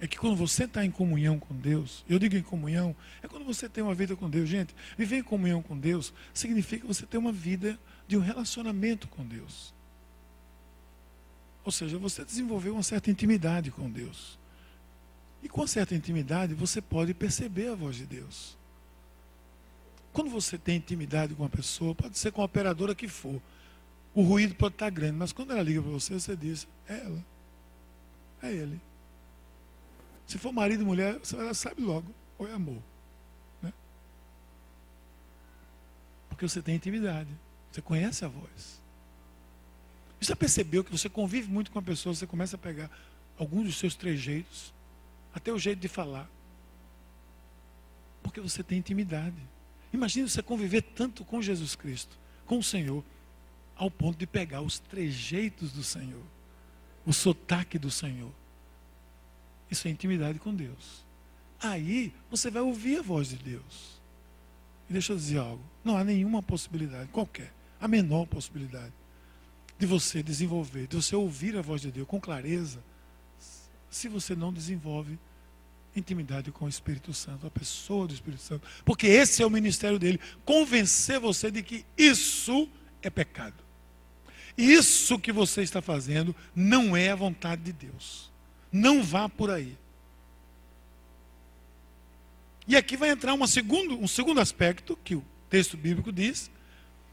É 0.00 0.06
que 0.06 0.18
quando 0.18 0.36
você 0.36 0.64
está 0.64 0.84
em 0.84 0.90
comunhão 0.90 1.38
com 1.38 1.54
Deus, 1.54 2.04
eu 2.08 2.18
digo 2.18 2.34
em 2.34 2.42
comunhão, 2.42 2.96
é 3.22 3.28
quando 3.28 3.44
você 3.44 3.68
tem 3.68 3.84
uma 3.84 3.94
vida 3.94 4.16
com 4.16 4.30
Deus. 4.30 4.48
Gente, 4.48 4.74
viver 4.96 5.18
em 5.18 5.22
comunhão 5.22 5.60
com 5.60 5.78
Deus 5.78 6.12
significa 6.32 6.86
você 6.86 7.04
ter 7.04 7.18
uma 7.18 7.32
vida 7.32 7.78
de 8.08 8.16
um 8.16 8.20
relacionamento 8.20 9.06
com 9.08 9.24
Deus. 9.24 9.74
Ou 11.64 11.70
seja, 11.70 11.98
você 11.98 12.24
desenvolveu 12.24 12.72
uma 12.72 12.82
certa 12.82 13.10
intimidade 13.10 13.70
com 13.70 13.90
Deus. 13.90 14.38
E 15.42 15.48
com 15.48 15.66
certa 15.66 15.94
intimidade, 15.94 16.54
você 16.54 16.80
pode 16.80 17.12
perceber 17.12 17.68
a 17.68 17.74
voz 17.74 17.96
de 17.96 18.06
Deus. 18.06 18.56
Quando 20.12 20.30
você 20.30 20.58
tem 20.58 20.76
intimidade 20.76 21.34
com 21.34 21.42
uma 21.42 21.48
pessoa, 21.48 21.94
pode 21.94 22.18
ser 22.18 22.32
com 22.32 22.42
a 22.42 22.44
operadora 22.44 22.94
que 22.94 23.06
for, 23.06 23.40
o 24.14 24.22
ruído 24.22 24.54
pode 24.54 24.74
estar 24.74 24.90
grande, 24.90 25.16
mas 25.16 25.32
quando 25.32 25.52
ela 25.52 25.62
liga 25.62 25.80
para 25.80 25.90
você, 25.90 26.14
você 26.14 26.36
diz: 26.36 26.66
é 26.88 26.98
ela, 26.98 27.24
é 28.42 28.52
ele. 28.52 28.80
Se 30.26 30.38
for 30.38 30.52
marido 30.52 30.82
e 30.82 30.86
mulher, 30.86 31.20
ela 31.32 31.54
sabe 31.54 31.82
logo, 31.82 32.12
ou 32.38 32.48
é 32.48 32.52
amor. 32.52 32.82
Né? 33.62 33.72
Porque 36.28 36.48
você 36.48 36.62
tem 36.62 36.76
intimidade, 36.76 37.30
você 37.70 37.82
conhece 37.82 38.24
a 38.24 38.28
voz. 38.28 38.80
Você 40.20 40.36
percebeu 40.36 40.84
que 40.84 40.92
você 40.92 41.08
convive 41.08 41.50
muito 41.50 41.70
com 41.70 41.78
a 41.78 41.82
pessoa, 41.82 42.14
você 42.14 42.26
começa 42.26 42.56
a 42.56 42.58
pegar 42.58 42.90
alguns 43.38 43.64
dos 43.64 43.78
seus 43.78 43.94
trejeitos, 43.94 44.72
até 45.34 45.52
o 45.52 45.58
jeito 45.58 45.80
de 45.80 45.88
falar. 45.88 46.28
Porque 48.22 48.40
você 48.40 48.62
tem 48.62 48.78
intimidade. 48.78 49.36
Imagina 49.92 50.28
você 50.28 50.42
conviver 50.42 50.82
tanto 50.82 51.24
com 51.24 51.40
Jesus 51.40 51.74
Cristo, 51.74 52.18
com 52.46 52.58
o 52.58 52.62
Senhor, 52.62 53.02
ao 53.80 53.90
ponto 53.90 54.18
de 54.18 54.26
pegar 54.26 54.60
os 54.60 54.78
trejeitos 54.78 55.72
do 55.72 55.82
Senhor, 55.82 56.22
o 57.06 57.14
sotaque 57.14 57.78
do 57.78 57.90
Senhor. 57.90 58.30
Isso 59.70 59.88
é 59.88 59.90
intimidade 59.90 60.38
com 60.38 60.54
Deus. 60.54 61.02
Aí 61.58 62.12
você 62.30 62.50
vai 62.50 62.60
ouvir 62.60 62.98
a 62.98 63.02
voz 63.02 63.30
de 63.30 63.36
Deus. 63.36 63.98
E 64.88 64.92
deixa 64.92 65.14
eu 65.14 65.16
dizer 65.16 65.38
algo: 65.38 65.64
não 65.82 65.96
há 65.96 66.04
nenhuma 66.04 66.42
possibilidade, 66.42 67.08
qualquer, 67.08 67.54
a 67.80 67.88
menor 67.88 68.26
possibilidade, 68.26 68.92
de 69.78 69.86
você 69.86 70.22
desenvolver, 70.22 70.86
de 70.86 70.96
você 70.96 71.16
ouvir 71.16 71.56
a 71.56 71.62
voz 71.62 71.80
de 71.80 71.90
Deus 71.90 72.06
com 72.06 72.20
clareza, 72.20 72.84
se 73.88 74.08
você 74.08 74.36
não 74.36 74.52
desenvolve 74.52 75.18
intimidade 75.96 76.52
com 76.52 76.66
o 76.66 76.68
Espírito 76.68 77.14
Santo, 77.14 77.46
a 77.46 77.50
pessoa 77.50 78.06
do 78.06 78.12
Espírito 78.12 78.42
Santo. 78.42 78.68
Porque 78.84 79.06
esse 79.06 79.42
é 79.42 79.46
o 79.46 79.50
ministério 79.50 79.98
dele 79.98 80.20
convencer 80.44 81.18
você 81.18 81.50
de 81.50 81.62
que 81.62 81.86
isso 81.96 82.68
é 83.00 83.08
pecado. 83.08 83.69
Isso 84.60 85.18
que 85.18 85.32
você 85.32 85.62
está 85.62 85.80
fazendo 85.80 86.34
não 86.54 86.96
é 86.96 87.10
a 87.10 87.16
vontade 87.16 87.62
de 87.62 87.72
Deus. 87.72 88.30
Não 88.70 89.02
vá 89.02 89.28
por 89.28 89.50
aí. 89.50 89.76
E 92.68 92.76
aqui 92.76 92.96
vai 92.96 93.10
entrar 93.10 93.34
uma 93.34 93.46
segundo, 93.46 93.98
um 93.98 94.06
segundo 94.06 94.40
aspecto 94.40 94.96
que 95.02 95.16
o 95.16 95.24
texto 95.48 95.76
bíblico 95.76 96.12
diz, 96.12 96.50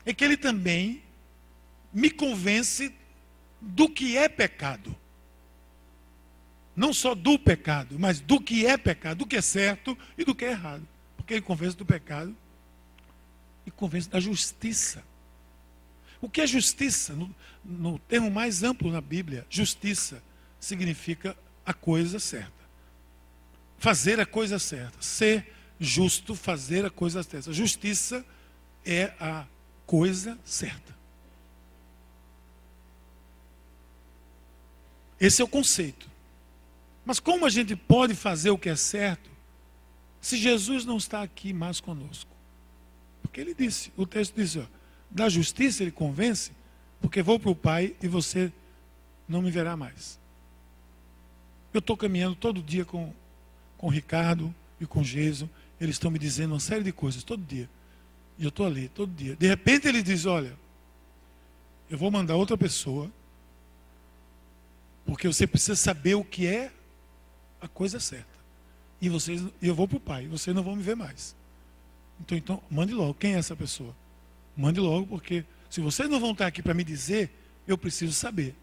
é 0.06 0.14
que 0.14 0.24
ele 0.24 0.38
também 0.38 1.02
me 1.92 2.10
convence 2.10 2.94
do 3.60 3.90
que 3.90 4.18
é 4.18 4.30
pecado. 4.30 4.96
Não 6.76 6.94
só 6.94 7.16
do 7.16 7.40
pecado, 7.40 7.98
mas 7.98 8.20
do 8.20 8.40
que 8.40 8.68
é 8.68 8.78
pecado, 8.78 9.20
do 9.20 9.26
que 9.26 9.38
é 9.38 9.42
certo 9.42 9.98
e 10.16 10.24
do 10.24 10.36
que 10.36 10.46
é 10.46 10.52
errado. 10.52 10.88
Porque 11.16 11.34
ele 11.34 11.42
convence 11.42 11.76
do 11.76 11.86
pecado 11.86 12.36
e 13.66 13.72
convence 13.72 14.08
da 14.08 14.20
justiça. 14.20 15.04
O 16.22 16.30
que 16.30 16.42
é 16.42 16.48
justiça? 16.48 17.14
No, 17.14 17.34
no 17.64 18.00
termo 18.00 18.32
mais 18.32 18.64
amplo 18.64 18.92
na 18.92 19.02
Bíblia, 19.02 19.46
justiça 19.50 20.22
significa 20.60 21.38
a 21.66 21.74
coisa 21.74 22.20
certa. 22.20 22.52
Fazer 23.78 24.20
a 24.20 24.26
coisa 24.26 24.58
certa. 24.58 25.02
Ser 25.02 25.54
justo, 25.80 26.34
fazer 26.34 26.86
a 26.86 26.90
coisa 26.90 27.22
certa. 27.22 27.54
Justiça 27.54 28.26
é 28.86 29.14
a 29.20 29.46
coisa 29.86 30.38
certa. 30.44 30.96
Esse 35.20 35.42
é 35.42 35.46
o 35.46 35.48
conceito. 35.48 36.10
Mas 37.06 37.20
como 37.20 37.46
a 37.46 37.50
gente 37.50 37.76
pode 37.76 38.14
fazer 38.16 38.50
o 38.50 38.58
que 38.58 38.70
é 38.70 38.76
certo 38.76 39.30
se 40.20 40.38
Jesus 40.38 40.84
não 40.84 40.98
está 40.98 41.22
aqui 41.22 41.54
mais 41.54 41.80
conosco? 41.80 42.30
Porque 43.22 43.40
ele 43.40 43.54
disse, 43.54 43.92
o 43.96 44.06
texto 44.06 44.36
diz, 44.36 44.58
ó, 44.58 44.66
da 45.10 45.30
justiça 45.30 45.84
ele 45.84 45.92
convence, 45.92 46.52
porque 47.02 47.22
vou 47.22 47.40
para 47.40 47.52
o 47.52 47.56
Pai 47.56 47.96
e 48.02 48.08
você 48.08 48.52
não 49.28 49.42
me 49.42 49.52
verá 49.52 49.76
mais. 49.76 50.20
Eu 51.74 51.80
estou 51.80 51.98
caminhando 51.98 52.36
todo 52.36 52.62
dia 52.62 52.86
com, 52.86 53.14
com 53.78 53.88
o 53.88 53.90
Ricardo 53.90 54.54
e 54.80 54.86
com 54.86 55.02
o 55.02 55.04
Geiso, 55.04 55.50
eles 55.80 55.96
estão 55.96 56.10
me 56.10 56.20
dizendo 56.20 56.54
uma 56.54 56.60
série 56.60 56.84
de 56.84 56.92
coisas 56.92 57.24
todo 57.24 57.44
dia. 57.44 57.70
E 58.38 58.44
eu 58.44 58.50
estou 58.50 58.66
ali, 58.66 58.90
todo 58.90 59.12
dia. 59.12 59.36
De 59.36 59.48
repente 59.48 59.88
ele 59.88 60.02
diz: 60.02 60.26
Olha, 60.26 60.54
eu 61.90 61.98
vou 61.98 62.12
mandar 62.12 62.36
outra 62.36 62.58
pessoa, 62.58 63.12
porque 65.06 65.28
você 65.28 65.48
precisa 65.48 65.76
saber 65.76 66.16
o 66.16 66.24
que 66.24 66.46
é 66.48 66.72
a 67.62 67.68
coisa 67.68 68.00
certa. 68.00 68.38
E 69.02 69.10
vocês, 69.10 69.44
eu 69.62 69.76
vou 69.76 69.88
para 69.88 69.98
o 69.98 70.00
pai, 70.02 70.28
vocês 70.28 70.56
não 70.56 70.64
vão 70.64 70.76
me 70.76 70.84
ver 70.84 70.96
mais. 70.96 71.36
Então, 72.20 72.38
então, 72.38 72.64
mande 72.70 72.94
logo. 72.94 73.14
Quem 73.14 73.36
é 73.36 73.38
essa 73.38 73.56
pessoa? 73.56 73.96
Mande 74.58 74.80
logo, 74.80 75.06
porque 75.06 75.46
se 75.70 75.80
vocês 75.80 76.10
não 76.10 76.20
vão 76.20 76.32
estar 76.32 76.48
aqui 76.48 76.64
para 76.64 76.74
me 76.74 76.84
dizer, 76.84 77.32
eu 77.68 77.78
preciso 77.78 78.14
saber. 78.14 78.56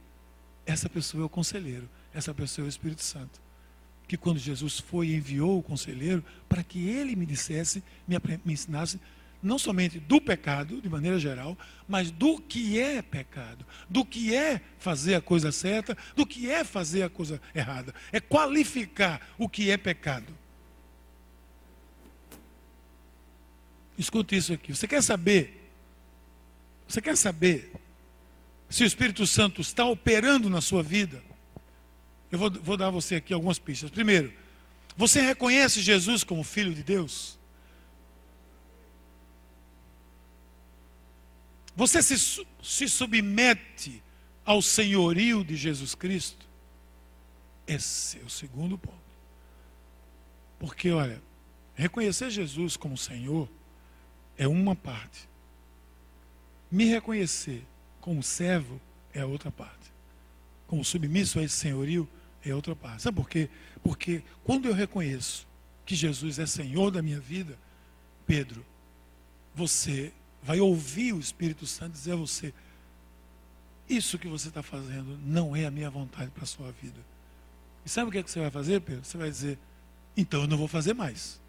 Essa 0.67 0.89
pessoa 0.89 1.23
é 1.23 1.27
o 1.27 1.29
conselheiro, 1.29 1.89
essa 2.13 2.35
pessoa 2.35 2.65
é 2.65 2.67
o 2.67 2.69
Espírito 2.69 3.03
Santo. 3.03 3.41
Que 4.09 4.17
quando 4.17 4.39
Jesus 4.39 4.81
foi 4.81 5.09
e 5.09 5.15
enviou 5.15 5.59
o 5.59 5.63
conselheiro 5.63 6.25
para 6.49 6.65
que 6.65 6.89
ele 6.89 7.15
me 7.15 7.25
dissesse, 7.25 7.83
me, 8.09 8.17
me 8.45 8.55
ensinasse 8.55 8.99
não 9.41 9.59
somente 9.59 10.01
do 10.01 10.21
pecado, 10.21 10.81
de 10.81 10.89
maneira 10.89 11.19
geral, 11.19 11.57
mas 11.87 12.11
do 12.11 12.41
que 12.41 12.81
é 12.81 13.03
pecado, 13.03 13.65
do 13.89 14.05
que 14.05 14.35
é 14.35 14.61
fazer 14.79 15.15
a 15.15 15.21
coisa 15.21 15.53
certa, 15.53 15.97
do 16.17 16.27
que 16.27 16.51
é 16.51 16.65
fazer 16.65 17.03
a 17.03 17.11
coisa 17.11 17.41
errada. 17.55 17.95
É 18.11 18.19
qualificar 18.19 19.21
o 19.39 19.49
que 19.49 19.71
é 19.71 19.77
pecado. 19.77 20.35
Escute 23.97 24.35
isso 24.35 24.53
aqui. 24.55 24.75
Você 24.75 24.89
quer 24.89 25.03
saber? 25.03 25.64
Você 26.87 27.01
quer 27.01 27.17
saber 27.17 27.73
se 28.69 28.83
o 28.83 28.87
Espírito 28.87 29.27
Santo 29.27 29.61
está 29.61 29.85
operando 29.85 30.51
na 30.51 30.61
sua 30.61 30.83
vida? 30.83 31.23
Eu 32.31 32.39
vou, 32.39 32.51
vou 32.51 32.77
dar 32.77 32.89
a 32.89 32.91
você 32.91 33.17
aqui 33.17 33.33
algumas 33.33 33.59
pistas. 33.59 33.91
Primeiro, 33.91 34.33
você 34.97 35.21
reconhece 35.21 35.81
Jesus 35.81 36.25
como 36.25 36.43
Filho 36.45 36.75
de 36.75 36.83
Deus? 36.83 37.39
Você 41.77 42.03
se, 42.03 42.45
se 42.63 42.89
submete 42.89 44.03
ao 44.45 44.63
senhorio 44.63 45.45
de 45.45 45.57
Jesus 45.57 45.95
Cristo? 45.95 46.47
Esse 47.67 48.19
é 48.19 48.23
o 48.23 48.31
segundo 48.31 48.79
ponto. 48.79 48.99
Porque, 50.59 50.91
olha, 50.91 51.21
reconhecer 51.75 52.31
Jesus 52.31 52.77
como 52.77 52.97
Senhor 52.97 53.49
é 54.37 54.47
uma 54.47 54.77
parte. 54.77 55.29
Me 56.75 56.87
reconhecer 56.87 57.65
como 58.01 58.21
servo 58.21 58.81
é 59.13 59.25
outra 59.25 59.49
parte. 59.49 59.93
Como 60.67 60.85
submisso 60.85 61.39
a 61.39 61.45
esse 61.45 61.55
senhorio 61.55 62.09
é 62.45 62.53
outra 62.53 62.75
parte. 62.75 63.03
Sabe 63.03 63.17
por 63.17 63.29
quê? 63.29 63.49
Porque 63.81 64.25
quando 64.43 64.67
eu 64.67 64.75
reconheço 64.75 65.47
que 65.87 65.95
Jesus 65.95 66.41
é 66.41 66.47
Senhor 66.47 66.91
da 66.91 67.01
minha 67.01 67.21
vida, 67.21 67.57
Pedro, 68.27 68.67
você 69.55 70.13
vai 70.43 70.59
ouvir 70.59 71.13
o 71.13 71.21
Espírito 71.21 71.65
Santo 71.65 71.93
dizer 71.93 72.15
a 72.15 72.17
você: 72.17 72.53
Isso 73.89 74.19
que 74.19 74.27
você 74.27 74.49
está 74.49 74.61
fazendo 74.61 75.17
não 75.25 75.55
é 75.55 75.67
a 75.67 75.71
minha 75.71 75.89
vontade 75.89 76.33
para 76.33 76.43
a 76.43 76.49
sua 76.49 76.73
vida. 76.73 76.99
E 77.87 77.89
sabe 77.89 78.09
o 78.09 78.11
que, 78.11 78.19
é 78.19 78.23
que 78.25 78.31
você 78.33 78.41
vai 78.41 78.51
fazer, 78.51 78.81
Pedro? 78.81 79.05
Você 79.05 79.17
vai 79.17 79.31
dizer: 79.31 79.61
Então 80.17 80.41
eu 80.41 80.49
não 80.49 80.57
vou 80.57 80.67
fazer 80.67 80.93
mais. 80.93 81.41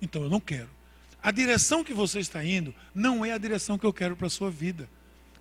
Então 0.00 0.22
eu 0.22 0.30
não 0.30 0.40
quero. 0.40 0.79
A 1.22 1.30
direção 1.30 1.84
que 1.84 1.92
você 1.92 2.18
está 2.18 2.44
indo 2.44 2.74
não 2.94 3.24
é 3.24 3.32
a 3.32 3.38
direção 3.38 3.78
que 3.78 3.84
eu 3.84 3.92
quero 3.92 4.16
para 4.16 4.26
a 4.26 4.30
sua 4.30 4.50
vida. 4.50 4.88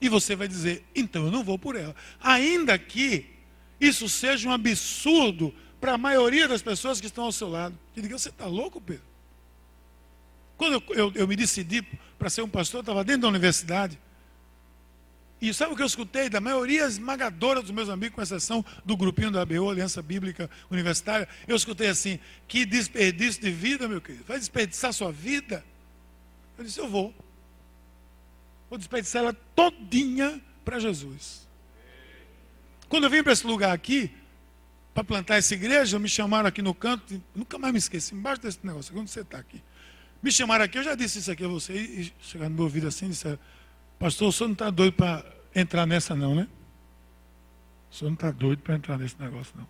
E 0.02 0.10
você 0.10 0.36
vai 0.36 0.48
dizer: 0.48 0.84
Então 0.96 1.26
eu 1.26 1.32
não 1.32 1.44
vou 1.44 1.58
por 1.58 1.76
ela. 1.76 1.96
Ainda 2.20 2.78
que 2.78 3.26
isso 3.80 4.10
seja 4.10 4.50
um 4.50 4.52
absurdo 4.52 5.54
para 5.80 5.94
a 5.94 5.98
maioria 5.98 6.48
das 6.48 6.62
pessoas 6.62 7.00
que 7.00 7.08
estão 7.08 7.24
ao 7.24 7.32
seu 7.32 7.50
lado. 7.50 7.78
Que 7.94 8.02
diga: 8.02 8.18
Você 8.18 8.30
está 8.30 8.46
louco, 8.46 8.82
Pedro? 8.82 9.04
Quando 10.58 10.74
eu, 10.74 10.96
eu, 10.96 11.12
eu 11.15 11.28
me 11.28 11.36
decidi 11.36 11.82
para 12.18 12.30
ser 12.30 12.42
um 12.42 12.50
pastor, 12.50 12.80
eu 12.80 12.82
estava 12.82 13.04
dentro 13.04 13.22
da 13.22 13.28
universidade. 13.30 13.98
E 15.41 15.54
sabe 15.54 15.73
o 15.73 15.75
que 15.75 15.82
eu 15.82 15.88
escutei 15.88 16.30
da 16.30 16.41
maioria 16.41 16.86
esmagadora 16.86 17.62
dos 17.62 17.71
meus 17.71 17.88
amigos, 17.88 18.15
com 18.15 18.21
exceção 18.21 18.63
do 18.84 18.97
grupinho 18.97 19.32
da 19.32 19.41
ABO, 19.41 19.69
Aliança 19.69 20.02
Bíblica 20.02 20.49
Universitária, 20.69 21.28
eu 21.47 21.56
escutei 21.56 21.88
assim: 21.88 22.19
que 22.47 22.65
desperdício 22.65 23.41
de 23.41 23.49
vida, 23.49 23.88
meu 23.88 24.02
querido. 24.02 24.25
Vai 24.28 24.38
desperdiçar 24.38 24.91
sua 24.91 25.12
vida? 25.12 25.63
Eu 26.58 26.63
disse: 26.65 26.80
eu 26.80 26.89
vou. 26.89 27.13
Vou 28.69 28.78
desperdiçar 28.78 29.23
ela 29.23 29.34
todinha 29.56 30.41
para 30.65 30.78
Jesus. 30.78 31.47
Quando 32.89 33.06
eu 33.06 33.10
vim 33.10 33.23
para 33.23 33.32
esse 33.32 33.47
lugar 33.47 33.71
aqui, 33.71 34.12
para 34.93 35.04
plantar 35.04 35.38
essa 35.38 35.54
igreja, 35.54 35.97
me 35.97 36.10
chamaram 36.10 36.47
aqui 36.47 36.62
no 36.62 36.73
canto, 36.73 37.21
nunca 37.34 37.58
mais 37.58 37.71
me 37.71 37.80
esqueci, 37.80 38.13
embaixo 38.13 38.41
desse 38.41 38.60
negócio, 38.63 38.93
quando 38.93 39.08
você 39.08 39.21
está 39.21 39.38
aqui. 39.38 39.63
Me 40.21 40.32
chamaram 40.32 40.65
aqui, 40.65 40.78
eu 40.78 40.84
já 40.84 40.95
disse 40.95 41.19
isso 41.19 41.32
aqui 41.32 41.45
a 41.45 41.47
você, 41.47 41.73
e 41.73 42.13
chegaram 42.19 42.49
no 42.49 42.56
meu 42.56 42.65
ouvido 42.65 42.88
assim 42.88 43.08
disseram, 43.08 43.39
pastor, 44.00 44.30
o 44.30 44.32
senhor 44.32 44.48
não 44.48 44.54
está 44.54 44.70
doido 44.70 44.94
para 44.94 45.26
entrar 45.54 45.86
nessa 45.86 46.16
não, 46.16 46.34
né? 46.34 46.48
O 47.92 47.96
senhor 47.96 48.10
não 48.10 48.16
está 48.16 48.32
doido 48.32 48.62
para 48.62 48.76
entrar 48.76 48.98
nesse 48.98 49.20
negócio, 49.20 49.54
não. 49.58 49.68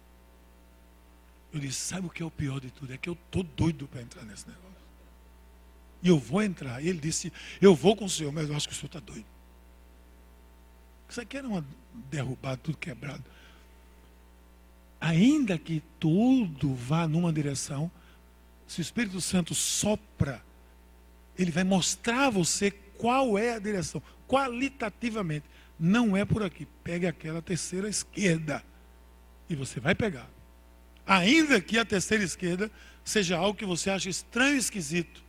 Eu 1.52 1.60
disse, 1.60 1.80
sabe 1.80 2.06
o 2.06 2.10
que 2.10 2.22
é 2.22 2.26
o 2.26 2.30
pior 2.30 2.60
de 2.60 2.70
tudo? 2.70 2.94
É 2.94 2.98
que 2.98 3.10
eu 3.10 3.14
estou 3.14 3.44
doido 3.44 3.88
para 3.88 4.02
entrar 4.02 4.24
nesse 4.24 4.48
negócio. 4.48 4.70
E 6.04 6.08
eu 6.08 6.20
vou 6.20 6.42
entrar. 6.44 6.82
E 6.84 6.88
ele 6.88 7.00
disse, 7.00 7.34
eu 7.60 7.74
vou 7.74 7.96
com 7.96 8.06
o 8.06 8.10
senhor, 8.10 8.32
mas 8.32 8.48
eu 8.50 8.56
acho 8.56 8.68
que 8.68 8.74
o 8.74 8.78
senhor 8.78 8.88
está 8.88 9.00
doido. 9.00 9.26
Isso 11.10 11.20
aqui 11.20 11.38
era 11.38 11.48
uma 11.48 11.66
derrubada, 12.12 12.58
tudo 12.58 12.78
quebrado. 12.78 13.24
Ainda 15.02 15.58
que 15.58 15.82
tudo 16.00 16.76
vá 16.76 17.08
numa 17.08 17.34
direção, 17.34 17.90
se 18.68 18.80
o 18.80 18.84
Espírito 18.84 19.20
Santo 19.20 19.56
sopra, 19.56 20.44
ele 21.38 21.52
vai 21.52 21.64
mostrar 21.64 22.28
a 22.28 22.30
você 22.30 22.70
qual 23.00 23.38
é 23.38 23.54
a 23.54 23.60
direção, 23.60 24.04
qualitativamente. 24.28 25.46
Não 25.80 26.18
é 26.18 26.26
por 26.26 26.44
aqui. 26.44 26.68
Pegue 26.84 27.08
aquela 27.08 27.42
terceira 27.42 27.88
esquerda. 27.88 28.62
E 29.50 29.56
você 29.56 29.80
vai 29.80 29.96
pegar. 29.96 30.30
Ainda 31.08 31.62
que 31.62 31.80
a 31.80 31.86
terceira 31.86 32.24
esquerda 32.24 32.70
seja 33.04 33.38
algo 33.38 33.58
que 33.58 33.66
você 33.66 33.90
acha 33.90 34.10
estranho 34.10 34.56
e 34.56 34.60
esquisito. 34.60 35.24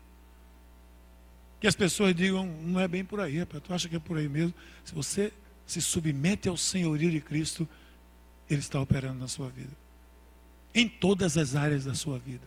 Que 1.61 1.69
as 1.69 1.77
pessoas 1.77 2.13
digam, 2.13 2.45
não 2.45 2.81
é 2.81 2.89
bem 2.89 3.05
por 3.05 3.21
aí, 3.21 3.39
rapaz, 3.39 3.63
tu 3.63 3.73
acha 3.73 3.89
que 3.89 3.95
é 3.95 4.01
por 4.01 4.19
aí 4.19 4.29
mesmo? 4.29 4.53
Se 4.85 4.93
você 4.93 5.33
se 5.65 5.81
submete 5.81 6.49
ao 6.49 6.57
senhorio 6.57 7.11
de 7.11 7.21
Cristo, 7.21 7.69
Ele 8.49 8.61
está 8.61 8.81
operando 8.81 9.21
na 9.21 9.29
sua 9.29 9.49
vida. 9.49 9.77
Em 10.75 10.89
todas 10.89 11.39
as 11.39 11.55
áreas 11.55 11.85
da 11.85 11.95
sua 11.95 12.19
vida. 12.19 12.47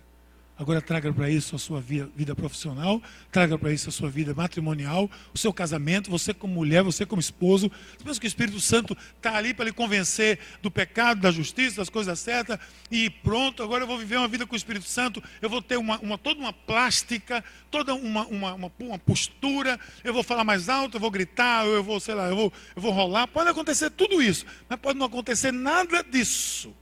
Agora 0.55 0.79
traga 0.79 1.11
para 1.11 1.29
isso 1.31 1.55
a 1.55 1.59
sua 1.59 1.81
vida, 1.81 2.07
vida 2.15 2.35
profissional, 2.35 3.01
traga 3.31 3.57
para 3.57 3.73
isso 3.73 3.89
a 3.89 3.91
sua 3.91 4.07
vida 4.07 4.35
matrimonial, 4.35 5.09
o 5.33 5.37
seu 5.37 5.51
casamento, 5.51 6.11
você 6.11 6.31
como 6.31 6.53
mulher, 6.53 6.83
você 6.83 7.07
como 7.07 7.19
esposo. 7.19 7.71
Você 7.97 8.03
pensa 8.03 8.19
que 8.19 8.27
o 8.27 8.27
Espírito 8.27 8.59
Santo 8.59 8.95
está 9.17 9.35
ali 9.35 9.51
para 9.51 9.65
lhe 9.65 9.71
convencer 9.71 10.37
do 10.61 10.69
pecado, 10.69 11.21
da 11.21 11.31
justiça, 11.31 11.77
das 11.77 11.89
coisas 11.89 12.19
certas, 12.19 12.59
e 12.91 13.09
pronto, 13.09 13.63
agora 13.63 13.83
eu 13.83 13.87
vou 13.87 13.97
viver 13.97 14.17
uma 14.17 14.27
vida 14.27 14.45
com 14.45 14.53
o 14.53 14.57
Espírito 14.57 14.85
Santo, 14.85 15.23
eu 15.41 15.49
vou 15.49 15.59
ter 15.59 15.77
uma, 15.77 15.97
uma 15.99 16.19
toda 16.19 16.39
uma 16.39 16.53
plástica, 16.53 17.43
toda 17.71 17.95
uma, 17.95 18.27
uma, 18.27 18.53
uma, 18.53 18.71
uma, 18.79 18.99
postura, 18.99 19.79
eu 20.03 20.13
vou 20.13 20.21
falar 20.21 20.43
mais 20.43 20.69
alto, 20.69 20.97
eu 20.97 21.01
vou 21.01 21.09
gritar, 21.09 21.65
eu 21.65 21.83
vou, 21.83 21.99
sei 21.99 22.13
lá, 22.13 22.29
eu 22.29 22.35
vou, 22.35 22.53
eu 22.75 22.81
vou 22.81 22.91
rolar. 22.91 23.25
Pode 23.25 23.49
acontecer 23.49 23.89
tudo 23.89 24.21
isso, 24.21 24.45
mas 24.69 24.79
pode 24.79 24.99
não 24.99 25.07
acontecer 25.07 25.51
nada 25.51 26.03
disso 26.03 26.75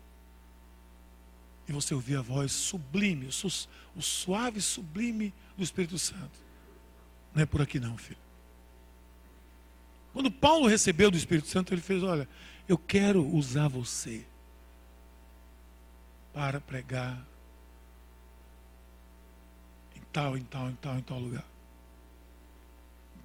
e 1.71 1.73
você 1.73 1.93
ouvir 1.93 2.17
a 2.17 2.21
voz 2.21 2.51
sublime, 2.51 3.27
o, 3.27 3.47
o 3.97 4.01
suave 4.01 4.61
sublime 4.61 5.33
do 5.57 5.63
Espírito 5.63 5.97
Santo. 5.97 6.39
Não 7.33 7.41
é 7.41 7.45
por 7.45 7.61
aqui 7.61 7.79
não, 7.79 7.97
filho. 7.97 8.19
Quando 10.13 10.29
Paulo 10.29 10.67
recebeu 10.67 11.09
do 11.09 11.17
Espírito 11.17 11.47
Santo, 11.47 11.73
ele 11.73 11.81
fez: 11.81 12.03
Olha, 12.03 12.27
eu 12.67 12.77
quero 12.77 13.25
usar 13.25 13.69
você 13.69 14.25
para 16.33 16.59
pregar 16.59 17.25
em 19.95 20.01
tal, 20.11 20.37
em 20.37 20.43
tal, 20.43 20.69
em 20.69 20.75
tal, 20.75 20.97
em 20.97 21.01
tal 21.01 21.19
lugar. 21.19 21.45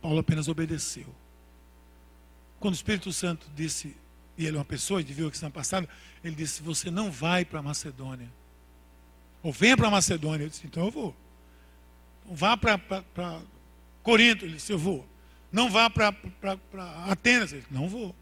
Paulo 0.00 0.20
apenas 0.20 0.46
obedeceu. 0.46 1.12
Quando 2.60 2.74
o 2.74 2.76
Espírito 2.76 3.12
Santo 3.12 3.48
disse, 3.56 3.96
e 4.36 4.46
ele 4.46 4.56
é 4.56 4.58
uma 4.58 4.64
pessoa, 4.64 5.00
e 5.00 5.04
viu 5.04 5.28
a 5.28 5.30
questão 5.30 5.50
passada, 5.50 5.88
ele 6.22 6.34
disse: 6.34 6.62
Você 6.62 6.90
não 6.90 7.10
vai 7.10 7.44
para 7.44 7.62
Macedônia. 7.62 8.30
Ou 9.42 9.52
venha 9.52 9.76
para 9.76 9.90
Macedônia. 9.90 10.44
Eu 10.44 10.48
disse: 10.50 10.66
Então 10.66 10.84
eu 10.84 10.90
vou. 10.90 11.16
Vá 12.30 12.56
para 12.56 12.80
Corinto. 14.02 14.44
Ele 14.44 14.54
disse: 14.54 14.72
Eu 14.72 14.78
vou. 14.78 15.06
Não 15.50 15.70
vá 15.70 15.88
para 15.88 16.14
Atenas. 17.08 17.52
Ele 17.52 17.62
disse: 17.62 17.72
Não 17.72 17.88
vou. 17.88 18.14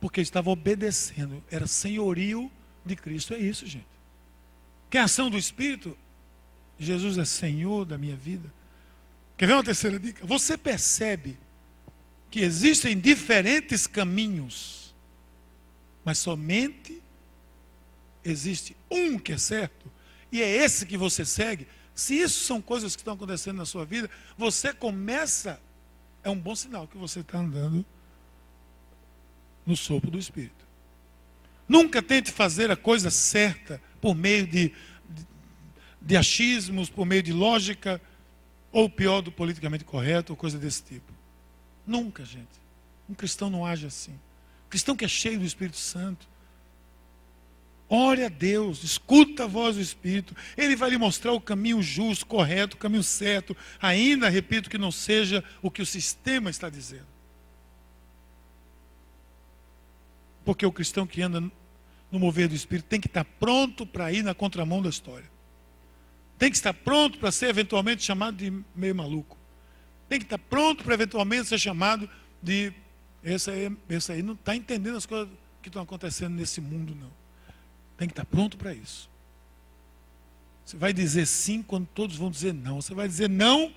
Porque 0.00 0.20
estava 0.20 0.48
obedecendo. 0.48 1.42
Era 1.50 1.66
senhorio 1.66 2.50
de 2.84 2.96
Cristo. 2.96 3.34
É 3.34 3.38
isso, 3.38 3.66
gente. 3.66 3.86
Que 4.88 4.96
a 4.96 5.04
ação 5.04 5.28
do 5.28 5.36
Espírito? 5.36 5.96
Jesus 6.78 7.18
é 7.18 7.24
Senhor 7.26 7.84
da 7.84 7.98
minha 7.98 8.16
vida. 8.16 8.50
Quer 9.36 9.46
ver 9.46 9.52
uma 9.54 9.64
terceira 9.64 9.98
dica? 9.98 10.26
Você 10.26 10.56
percebe 10.56 11.38
que 12.30 12.40
existem 12.40 12.98
diferentes 12.98 13.86
caminhos, 13.86 14.94
mas 16.04 16.18
somente 16.18 17.02
existe 18.24 18.76
um 18.90 19.18
que 19.18 19.32
é 19.32 19.38
certo, 19.38 19.90
e 20.30 20.40
é 20.40 20.48
esse 20.48 20.86
que 20.86 20.96
você 20.96 21.24
segue. 21.24 21.66
Se 21.94 22.14
isso 22.14 22.44
são 22.44 22.62
coisas 22.62 22.94
que 22.94 23.00
estão 23.00 23.14
acontecendo 23.14 23.56
na 23.56 23.66
sua 23.66 23.84
vida, 23.84 24.08
você 24.38 24.72
começa, 24.72 25.60
é 26.22 26.30
um 26.30 26.38
bom 26.38 26.54
sinal 26.54 26.86
que 26.86 26.96
você 26.96 27.20
está 27.20 27.38
andando 27.38 27.84
no 29.66 29.76
sopro 29.76 30.10
do 30.10 30.18
Espírito. 30.18 30.64
Nunca 31.68 32.02
tente 32.02 32.30
fazer 32.30 32.70
a 32.70 32.76
coisa 32.76 33.10
certa 33.10 33.82
por 34.00 34.14
meio 34.14 34.46
de, 34.46 34.68
de, 34.68 35.26
de 36.00 36.16
achismos, 36.16 36.88
por 36.88 37.04
meio 37.04 37.22
de 37.22 37.32
lógica, 37.32 38.00
ou 38.72 38.88
pior, 38.88 39.20
do 39.20 39.32
politicamente 39.32 39.84
correto, 39.84 40.32
ou 40.32 40.36
coisa 40.36 40.58
desse 40.58 40.82
tipo. 40.82 41.19
Nunca, 41.90 42.24
gente. 42.24 42.60
Um 43.08 43.14
cristão 43.14 43.50
não 43.50 43.66
age 43.66 43.84
assim. 43.84 44.12
Um 44.12 44.70
cristão 44.70 44.94
que 44.94 45.04
é 45.04 45.08
cheio 45.08 45.40
do 45.40 45.44
Espírito 45.44 45.76
Santo. 45.76 46.28
Ore 47.88 48.22
a 48.22 48.28
Deus, 48.28 48.84
escuta 48.84 49.42
a 49.42 49.46
voz 49.48 49.74
do 49.74 49.82
Espírito. 49.82 50.36
Ele 50.56 50.76
vai 50.76 50.90
lhe 50.90 50.96
mostrar 50.96 51.32
o 51.32 51.40
caminho 51.40 51.82
justo, 51.82 52.24
correto, 52.26 52.76
o 52.76 52.78
caminho 52.78 53.02
certo. 53.02 53.56
Ainda, 53.82 54.28
repito, 54.28 54.70
que 54.70 54.78
não 54.78 54.92
seja 54.92 55.42
o 55.60 55.68
que 55.68 55.82
o 55.82 55.86
sistema 55.86 56.48
está 56.48 56.70
dizendo. 56.70 57.08
Porque 60.44 60.64
o 60.64 60.70
cristão 60.70 61.08
que 61.08 61.20
anda 61.20 61.40
no 61.40 62.20
mover 62.20 62.46
do 62.46 62.54
Espírito 62.54 62.86
tem 62.86 63.00
que 63.00 63.08
estar 63.08 63.24
pronto 63.24 63.84
para 63.84 64.12
ir 64.12 64.22
na 64.22 64.32
contramão 64.32 64.80
da 64.80 64.90
história. 64.90 65.28
Tem 66.38 66.50
que 66.50 66.56
estar 66.56 66.72
pronto 66.72 67.18
para 67.18 67.32
ser 67.32 67.48
eventualmente 67.48 68.04
chamado 68.04 68.36
de 68.36 68.62
meio 68.76 68.94
maluco 68.94 69.39
tem 70.10 70.18
que 70.18 70.26
estar 70.26 70.38
pronto 70.38 70.82
para 70.82 70.94
eventualmente 70.94 71.48
ser 71.48 71.58
chamado 71.58 72.10
de. 72.42 72.72
Esse 73.22 73.48
aí, 73.48 73.76
esse 73.88 74.10
aí 74.10 74.22
não 74.22 74.34
está 74.34 74.56
entendendo 74.56 74.96
as 74.96 75.06
coisas 75.06 75.28
que 75.62 75.68
estão 75.68 75.82
acontecendo 75.82 76.34
nesse 76.34 76.60
mundo, 76.60 76.96
não. 76.96 77.12
Tem 77.96 78.08
que 78.08 78.12
estar 78.12 78.24
pronto 78.24 78.58
para 78.58 78.74
isso. 78.74 79.08
Você 80.64 80.76
vai 80.76 80.92
dizer 80.92 81.26
sim 81.26 81.62
quando 81.62 81.86
todos 81.86 82.16
vão 82.16 82.28
dizer 82.28 82.52
não. 82.52 82.82
Você 82.82 82.92
vai 82.92 83.06
dizer 83.06 83.30
não 83.30 83.72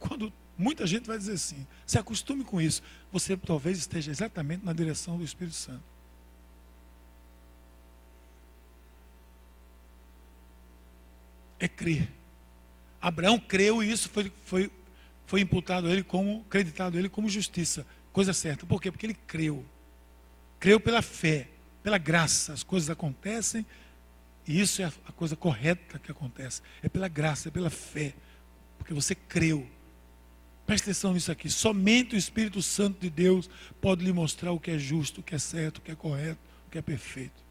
quando 0.00 0.32
muita 0.58 0.84
gente 0.84 1.06
vai 1.06 1.16
dizer 1.16 1.38
sim. 1.38 1.64
Se 1.86 1.96
acostume 1.96 2.42
com 2.42 2.60
isso. 2.60 2.82
Você 3.12 3.36
talvez 3.36 3.78
esteja 3.78 4.10
exatamente 4.10 4.64
na 4.64 4.72
direção 4.72 5.16
do 5.16 5.22
Espírito 5.22 5.54
Santo. 5.54 5.84
É 11.60 11.68
crer. 11.68 12.10
Abraão 13.00 13.38
creu 13.38 13.80
e 13.80 13.92
isso 13.92 14.08
foi, 14.08 14.32
foi 14.44 14.72
foi 15.26 15.40
imputado 15.40 15.88
a 15.88 15.90
ele 15.90 16.02
como, 16.02 16.44
acreditado 16.46 16.96
a 16.96 16.98
ele 16.98 17.08
como 17.08 17.28
justiça. 17.28 17.86
Coisa 18.12 18.32
certa. 18.32 18.64
Por 18.64 18.80
quê? 18.80 18.90
Porque 18.90 19.06
ele 19.06 19.16
creu. 19.26 19.64
Creu 20.58 20.80
pela 20.80 21.02
fé, 21.02 21.48
pela 21.82 21.98
graça. 21.98 22.52
As 22.52 22.62
coisas 22.62 22.88
acontecem 22.88 23.66
e 24.46 24.60
isso 24.60 24.80
é 24.80 24.84
a 24.84 25.12
coisa 25.12 25.36
correta 25.36 25.98
que 25.98 26.10
acontece. 26.10 26.62
É 26.82 26.88
pela 26.88 27.08
graça, 27.08 27.48
é 27.48 27.50
pela 27.50 27.70
fé. 27.70 28.14
Porque 28.78 28.94
você 28.94 29.14
creu. 29.14 29.66
Preste 30.64 30.84
atenção 30.84 31.12
nisso 31.12 31.30
aqui. 31.30 31.50
Somente 31.50 32.14
o 32.14 32.18
Espírito 32.18 32.62
Santo 32.62 33.00
de 33.00 33.10
Deus 33.10 33.50
pode 33.80 34.04
lhe 34.04 34.12
mostrar 34.12 34.52
o 34.52 34.60
que 34.60 34.70
é 34.70 34.78
justo, 34.78 35.20
o 35.20 35.22
que 35.22 35.34
é 35.34 35.38
certo, 35.38 35.78
o 35.78 35.80
que 35.80 35.90
é 35.90 35.94
correto, 35.94 36.40
o 36.66 36.70
que 36.70 36.78
é 36.78 36.82
perfeito 36.82 37.45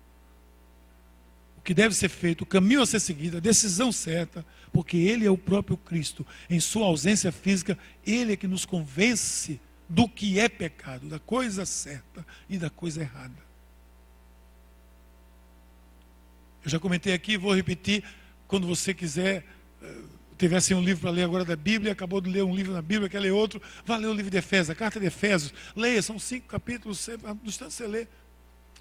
que 1.66 1.74
deve 1.74 1.96
ser 1.96 2.10
feito, 2.10 2.44
o 2.44 2.46
caminho 2.46 2.84
a 2.84 2.86
ser 2.86 3.00
seguido, 3.00 3.38
a 3.38 3.40
decisão 3.40 3.92
certa, 3.92 4.46
porque 4.72 4.98
Ele 4.98 5.26
é 5.26 5.32
o 5.32 5.38
próprio 5.38 5.76
Cristo. 5.76 6.26
Em 6.48 6.60
sua 6.60 6.86
ausência 6.86 7.32
física, 7.32 7.76
Ele 8.06 8.34
é 8.34 8.36
que 8.36 8.48
nos 8.48 8.66
convence 8.66 9.60
do 9.90 10.08
que 10.08 10.40
é 10.40 10.48
pecado, 10.48 11.10
da 11.10 11.18
coisa 11.18 11.66
certa 11.66 12.26
e 12.48 12.60
da 12.60 12.70
coisa 12.70 13.02
errada. 13.02 13.44
Eu 16.64 16.70
já 16.70 16.80
comentei 16.80 17.14
aqui, 17.14 17.36
vou 17.36 17.56
repetir, 17.56 18.04
quando 18.48 18.68
você 18.68 18.94
quiser, 18.94 19.44
eh, 19.82 20.02
tivesse 20.38 20.72
um 20.76 20.84
livro 20.84 21.02
para 21.02 21.12
ler 21.12 21.24
agora 21.24 21.44
da 21.44 21.56
Bíblia, 21.56 21.94
acabou 21.94 22.22
de 22.22 22.30
ler 22.30 22.44
um 22.44 22.56
livro 22.56 22.74
na 22.74 22.82
Bíblia, 22.82 23.10
quer 23.10 23.20
ler 23.20 23.32
outro, 23.32 23.60
vá 23.84 23.98
ler 23.98 24.08
o 24.08 24.14
livro 24.14 24.30
de 24.30 24.38
Efésios, 24.38 24.70
a 24.70 24.76
carta 24.76 25.00
de 25.00 25.08
Efésios, 25.08 25.52
leia, 25.76 26.02
são 26.02 26.20
cinco 26.20 26.48
capítulos, 26.48 27.08
no 27.42 27.50
instante 27.50 27.74
você 27.74 27.88
lê, 27.88 28.08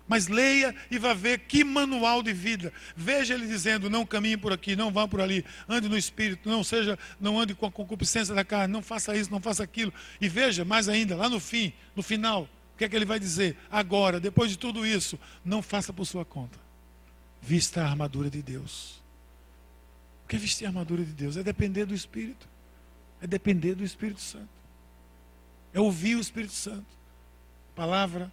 mas 0.07 0.29
leia 0.29 0.75
e 0.91 0.99
vá 0.99 1.15
ver 1.15 1.41
que 1.41 1.65
manual 1.65 2.23
de 2.23 2.33
vida. 2.33 2.73
Veja 2.97 3.35
ele 3.35 3.47
dizendo: 3.47 3.89
não 3.89 4.05
caminhe 4.05 4.37
por 4.37 4.53
aqui, 4.53 4.77
não 4.77 4.93
vá 4.93 5.09
por 5.09 5.21
ali, 5.21 5.45
ande 5.69 5.89
no 5.89 5.97
espírito, 5.97 6.49
não 6.49 6.63
seja, 6.63 6.99
não 7.21 7.39
ande 7.39 7.55
com 7.55 7.67
a 7.67 7.73
concupiscência 7.73 8.35
da 8.35 8.45
carne, 8.45 8.73
não 8.73 8.83
faça 8.83 9.17
isso, 9.17 9.31
não 9.31 9.41
faça 9.41 9.63
aquilo. 9.63 9.93
E 10.21 10.29
veja 10.29 10.65
mais 10.65 10.89
ainda, 10.89 11.17
lá 11.17 11.29
no 11.29 11.41
fim, 11.41 11.73
no 11.97 12.03
final, 12.03 12.49
o 12.75 12.79
que 12.79 12.85
é 12.85 12.89
que 12.89 12.97
ele 12.97 13.05
vai 13.05 13.19
dizer? 13.19 13.57
Agora, 13.71 14.21
depois 14.21 14.51
de 14.51 14.59
tudo 14.59 14.87
isso, 14.87 15.19
não 15.45 15.63
faça 15.63 15.93
por 15.93 16.05
sua 16.05 16.25
conta. 16.25 16.59
Vista 17.41 17.83
a 17.83 17.87
armadura 17.87 18.31
de 18.31 18.43
Deus. 18.43 19.03
O 20.25 20.29
que 20.29 20.37
é 20.37 20.39
vestir 20.39 20.65
a 20.65 20.69
armadura 20.69 21.05
de 21.05 21.13
Deus? 21.13 21.37
É 21.37 21.43
depender 21.43 21.85
do 21.85 21.95
Espírito. 21.95 22.49
É 23.21 23.27
depender 23.27 23.75
do 23.75 23.85
Espírito 23.85 24.21
Santo. 24.21 24.49
É 25.73 25.81
ouvir 25.81 26.17
o 26.17 26.21
Espírito 26.21 26.55
Santo. 26.55 26.87
Palavra, 27.75 28.33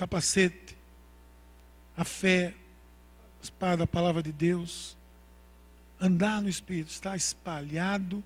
capacete, 0.00 0.78
a 1.94 2.04
fé, 2.06 2.54
a 3.38 3.44
espada, 3.44 3.84
a 3.84 3.86
palavra 3.86 4.22
de 4.22 4.32
Deus. 4.32 4.96
Andar 6.00 6.40
no 6.40 6.48
Espírito 6.48 6.90
está 6.90 7.14
espalhado 7.14 8.24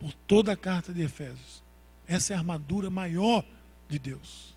por 0.00 0.12
toda 0.26 0.50
a 0.52 0.56
carta 0.56 0.92
de 0.92 1.02
Efésios. 1.02 1.62
Essa 2.08 2.32
é 2.32 2.36
a 2.36 2.40
armadura 2.40 2.90
maior 2.90 3.44
de 3.88 4.00
Deus. 4.00 4.56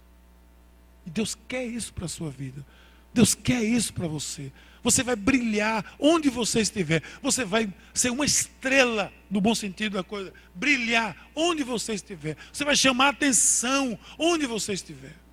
E 1.05 1.11
Deus 1.11 1.37
quer 1.47 1.65
isso 1.65 1.93
para 1.93 2.05
a 2.05 2.09
sua 2.09 2.31
vida. 2.31 2.65
Deus 3.13 3.35
quer 3.35 3.63
isso 3.63 3.93
para 3.93 4.07
você. 4.07 4.51
Você 4.81 5.03
vai 5.03 5.15
brilhar 5.15 5.85
onde 5.99 6.31
você 6.31 6.61
estiver. 6.61 7.03
Você 7.21 7.45
vai 7.45 7.71
ser 7.93 8.09
uma 8.09 8.25
estrela, 8.25 9.13
no 9.29 9.39
bom 9.39 9.53
sentido 9.53 9.97
da 9.97 10.03
coisa. 10.03 10.33
Brilhar 10.55 11.15
onde 11.35 11.63
você 11.63 11.93
estiver. 11.93 12.35
Você 12.51 12.65
vai 12.65 12.75
chamar 12.75 13.09
atenção 13.09 13.99
onde 14.17 14.47
você 14.47 14.73
estiver. 14.73 15.28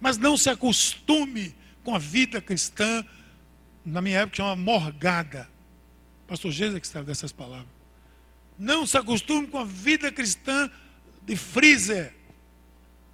Mas 0.00 0.18
não 0.18 0.36
se 0.36 0.50
acostume 0.50 1.54
com 1.82 1.94
a 1.94 1.98
vida 1.98 2.40
cristã, 2.40 3.04
na 3.84 4.02
minha 4.02 4.20
época 4.20 4.36
chama 4.36 4.56
morgada. 4.56 5.48
Pastor 6.26 6.50
Jesus 6.50 6.76
é 6.76 6.80
que 6.80 6.88
sabe 6.88 7.06
dessas 7.06 7.32
palavras. 7.32 7.68
Não 8.58 8.86
se 8.86 8.96
acostume 8.96 9.46
com 9.46 9.58
a 9.58 9.64
vida 9.64 10.10
cristã 10.10 10.70
de 11.22 11.36
freezer. 11.36 12.14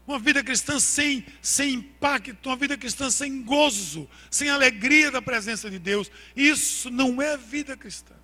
Uma 0.07 0.18
vida 0.18 0.42
cristã 0.42 0.81
sem, 0.81 1.25
sem 1.40 1.75
impacto, 1.75 2.49
uma 2.49 2.57
vida 2.57 2.77
cristã 2.77 3.11
sem 3.11 3.42
gozo, 3.42 4.09
sem 4.31 4.51
alegria 4.51 5.11
da 5.11 5.23
presença 5.23 5.71
de 5.71 5.79
Deus. 5.79 6.11
Isso 6.35 6.90
não 6.90 7.23
é 7.23 7.37
vida 7.37 7.77
cristã. 7.77 8.14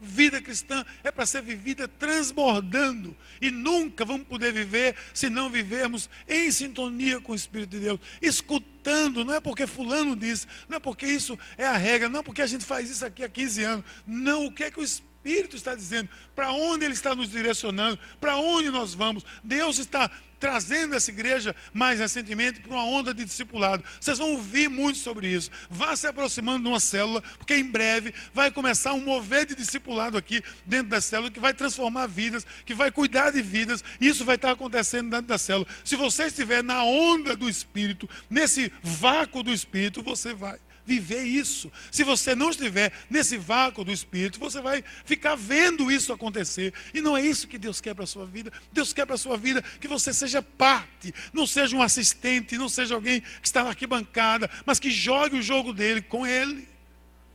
Vida 0.00 0.42
cristã 0.42 0.84
é 1.02 1.10
para 1.10 1.24
ser 1.24 1.42
vivida 1.42 1.88
transbordando. 1.88 3.16
E 3.40 3.50
nunca 3.50 4.04
vamos 4.04 4.26
poder 4.26 4.52
viver 4.52 4.94
se 5.14 5.30
não 5.30 5.50
vivermos 5.50 6.10
em 6.28 6.50
sintonia 6.50 7.20
com 7.20 7.32
o 7.32 7.36
Espírito 7.36 7.70
de 7.70 7.80
Deus. 7.80 8.00
Escutando, 8.20 9.24
não 9.24 9.34
é 9.34 9.40
porque 9.40 9.66
Fulano 9.66 10.14
disse, 10.14 10.46
não 10.68 10.76
é 10.76 10.80
porque 10.80 11.06
isso 11.06 11.38
é 11.56 11.66
a 11.66 11.76
regra, 11.76 12.08
não 12.08 12.20
é 12.20 12.22
porque 12.22 12.42
a 12.42 12.46
gente 12.46 12.64
faz 12.64 12.90
isso 12.90 13.04
aqui 13.04 13.24
há 13.24 13.28
15 13.28 13.64
anos. 13.64 13.84
Não, 14.06 14.46
o 14.46 14.52
que 14.52 14.64
é 14.64 14.70
que 14.70 14.80
o 14.80 14.84
Espírito 14.84 15.15
está 15.30 15.74
dizendo? 15.74 16.08
Para 16.34 16.52
onde 16.52 16.84
Ele 16.84 16.94
está 16.94 17.14
nos 17.14 17.30
direcionando? 17.30 17.98
Para 18.20 18.36
onde 18.36 18.70
nós 18.70 18.94
vamos? 18.94 19.24
Deus 19.42 19.78
está 19.78 20.10
trazendo 20.38 20.94
essa 20.94 21.10
igreja 21.10 21.54
mais 21.72 21.98
recentemente 21.98 22.60
para 22.60 22.72
uma 22.72 22.84
onda 22.84 23.12
de 23.14 23.24
discipulado. 23.24 23.82
Vocês 24.00 24.18
vão 24.18 24.32
ouvir 24.32 24.68
muito 24.68 24.98
sobre 24.98 25.28
isso. 25.28 25.50
Vá 25.70 25.96
se 25.96 26.06
aproximando 26.06 26.62
de 26.62 26.68
uma 26.68 26.80
célula, 26.80 27.22
porque 27.38 27.56
em 27.56 27.64
breve 27.64 28.12
vai 28.34 28.50
começar 28.50 28.92
um 28.92 29.00
mover 29.00 29.46
de 29.46 29.54
discipulado 29.54 30.16
aqui 30.16 30.42
dentro 30.64 30.88
da 30.88 31.00
célula 31.00 31.30
que 31.30 31.40
vai 31.40 31.54
transformar 31.54 32.06
vidas, 32.06 32.46
que 32.64 32.74
vai 32.74 32.90
cuidar 32.90 33.30
de 33.30 33.42
vidas. 33.42 33.82
Isso 34.00 34.24
vai 34.24 34.36
estar 34.36 34.52
acontecendo 34.52 35.10
dentro 35.10 35.26
da 35.26 35.38
célula. 35.38 35.66
Se 35.84 35.96
você 35.96 36.24
estiver 36.24 36.62
na 36.62 36.84
onda 36.84 37.36
do 37.36 37.48
Espírito, 37.48 38.08
nesse 38.28 38.72
vácuo 38.82 39.42
do 39.42 39.52
Espírito, 39.52 40.02
você 40.02 40.34
vai 40.34 40.58
viver 40.86 41.24
isso. 41.24 41.70
Se 41.90 42.04
você 42.04 42.34
não 42.34 42.50
estiver 42.50 42.92
nesse 43.10 43.36
vácuo 43.36 43.84
do 43.84 43.90
Espírito, 43.90 44.38
você 44.38 44.60
vai 44.60 44.84
ficar 45.04 45.34
vendo 45.34 45.90
isso 45.90 46.12
acontecer. 46.12 46.72
E 46.94 47.00
não 47.02 47.16
é 47.16 47.20
isso 47.20 47.48
que 47.48 47.58
Deus 47.58 47.80
quer 47.80 47.94
para 47.94 48.04
a 48.04 48.06
sua 48.06 48.24
vida. 48.24 48.52
Deus 48.72 48.92
quer 48.92 49.04
para 49.04 49.16
a 49.16 49.18
sua 49.18 49.36
vida 49.36 49.60
que 49.80 49.88
você 49.88 50.12
seja 50.12 50.40
parte, 50.40 51.12
não 51.32 51.46
seja 51.46 51.76
um 51.76 51.82
assistente, 51.82 52.56
não 52.56 52.68
seja 52.68 52.94
alguém 52.94 53.20
que 53.20 53.46
está 53.46 53.64
na 53.64 53.70
arquibancada, 53.70 54.48
mas 54.64 54.78
que 54.78 54.90
jogue 54.90 55.36
o 55.36 55.42
jogo 55.42 55.72
dele 55.72 56.00
com 56.00 56.24
ele. 56.24 56.68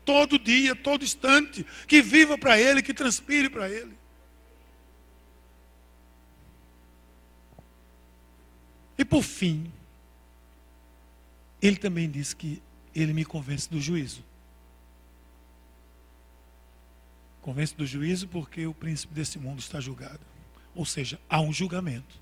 Todo 0.06 0.40
dia, 0.40 0.74
todo 0.74 1.04
instante. 1.04 1.66
Que 1.86 2.02
viva 2.02 2.38
para 2.38 2.60
ele, 2.60 2.82
que 2.82 2.94
transpire 2.94 3.50
para 3.50 3.70
ele. 3.70 4.00
E 8.98 9.04
por 9.04 9.24
fim, 9.24 9.72
ele 11.62 11.76
também 11.76 12.10
diz 12.10 12.34
que 12.34 12.62
ele 12.94 13.14
me 13.14 13.26
convence 13.26 13.70
do 13.70 13.80
juízo. 13.80 14.24
Convence 17.42 17.76
do 17.76 17.86
juízo 17.86 18.28
porque 18.28 18.68
o 18.68 18.74
príncipe 18.74 19.14
desse 19.14 19.40
mundo 19.40 19.60
está 19.60 19.80
julgado. 19.80 20.20
Ou 20.76 20.86
seja, 20.86 21.20
há 21.30 21.42
um 21.42 21.52
julgamento. 21.52 22.20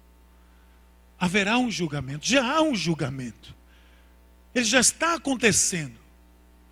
Haverá 1.20 1.58
um 1.58 1.70
julgamento. 1.70 2.26
Já 2.26 2.56
há 2.56 2.62
um 2.62 2.74
julgamento. 2.74 3.54
Ele 4.56 4.66
já 4.66 4.80
está 4.80 5.16
acontecendo. 5.16 6.00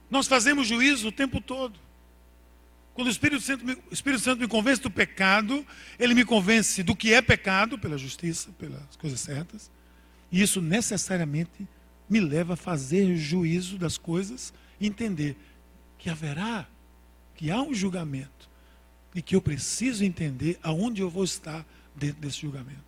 Nós 0.09 0.27
fazemos 0.27 0.67
juízo 0.67 1.09
o 1.09 1.11
tempo 1.11 1.41
todo. 1.41 1.77
Quando 2.93 3.09
o 3.09 3.11
Espírito 3.11 3.41
Santo, 3.41 3.63
me, 3.63 3.77
Espírito 3.91 4.23
Santo 4.23 4.39
me 4.39 4.47
convence 4.47 4.81
do 4.81 4.89
pecado, 4.89 5.63
ele 5.99 6.15
me 6.15 6.25
convence 6.25 6.81
do 6.81 6.95
que 6.95 7.13
é 7.13 7.21
pecado, 7.21 7.77
pela 7.77 7.97
justiça, 7.97 8.49
pelas 8.53 8.95
coisas 8.95 9.19
certas. 9.19 9.69
E 10.31 10.41
isso 10.41 10.61
necessariamente 10.61 11.67
me 12.09 12.19
leva 12.19 12.53
a 12.53 12.57
fazer 12.57 13.15
juízo 13.15 13.77
das 13.77 13.97
coisas, 13.97 14.53
entender 14.79 15.35
que 15.97 16.09
haverá, 16.09 16.67
que 17.35 17.51
há 17.51 17.61
um 17.61 17.73
julgamento 17.73 18.49
e 19.13 19.21
que 19.21 19.35
eu 19.35 19.41
preciso 19.41 20.03
entender 20.03 20.59
aonde 20.61 21.01
eu 21.01 21.09
vou 21.09 21.23
estar 21.23 21.65
dentro 21.95 22.21
desse 22.21 22.41
julgamento. 22.41 22.87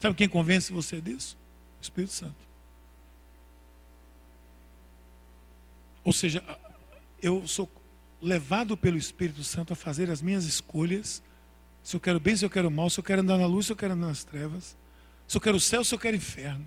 Sabe 0.00 0.14
quem 0.14 0.28
convence 0.28 0.72
você 0.72 1.00
disso? 1.00 1.36
O 1.80 1.82
Espírito 1.82 2.12
Santo. 2.12 2.48
Ou 6.04 6.12
seja, 6.12 6.42
eu 7.20 7.46
sou 7.46 7.70
levado 8.22 8.76
pelo 8.76 8.96
Espírito 8.96 9.44
Santo 9.44 9.72
a 9.72 9.76
fazer 9.76 10.10
as 10.10 10.22
minhas 10.22 10.44
escolhas. 10.44 11.22
Se 11.82 11.96
eu 11.96 12.00
quero 12.00 12.18
bem, 12.18 12.36
se 12.36 12.44
eu 12.44 12.50
quero 12.50 12.70
mal, 12.70 12.88
se 12.88 12.98
eu 13.00 13.04
quero 13.04 13.20
andar 13.20 13.36
na 13.36 13.46
luz, 13.46 13.66
se 13.66 13.72
eu 13.72 13.76
quero 13.76 13.94
andar 13.94 14.06
nas 14.06 14.24
trevas. 14.24 14.76
Se 15.26 15.36
eu 15.36 15.40
quero 15.40 15.60
céu, 15.60 15.84
se 15.84 15.94
eu 15.94 15.98
quero 15.98 16.16
inferno 16.16 16.66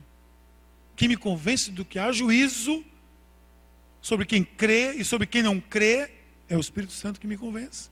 que 0.96 1.08
me 1.08 1.18
convence 1.18 1.72
do 1.72 1.84
que 1.84 1.98
há 1.98 2.12
juízo 2.12 2.84
sobre 4.02 4.26
quem 4.26 4.44
crê 4.44 4.94
e 4.94 5.06
sobre 5.06 5.28
quem 5.28 5.44
não 5.44 5.60
crê, 5.60 6.12
é 6.50 6.58
o 6.58 6.60
Espírito 6.60 6.92
Santo 6.92 7.20
que 7.20 7.28
me 7.28 7.38
convence. 7.38 7.90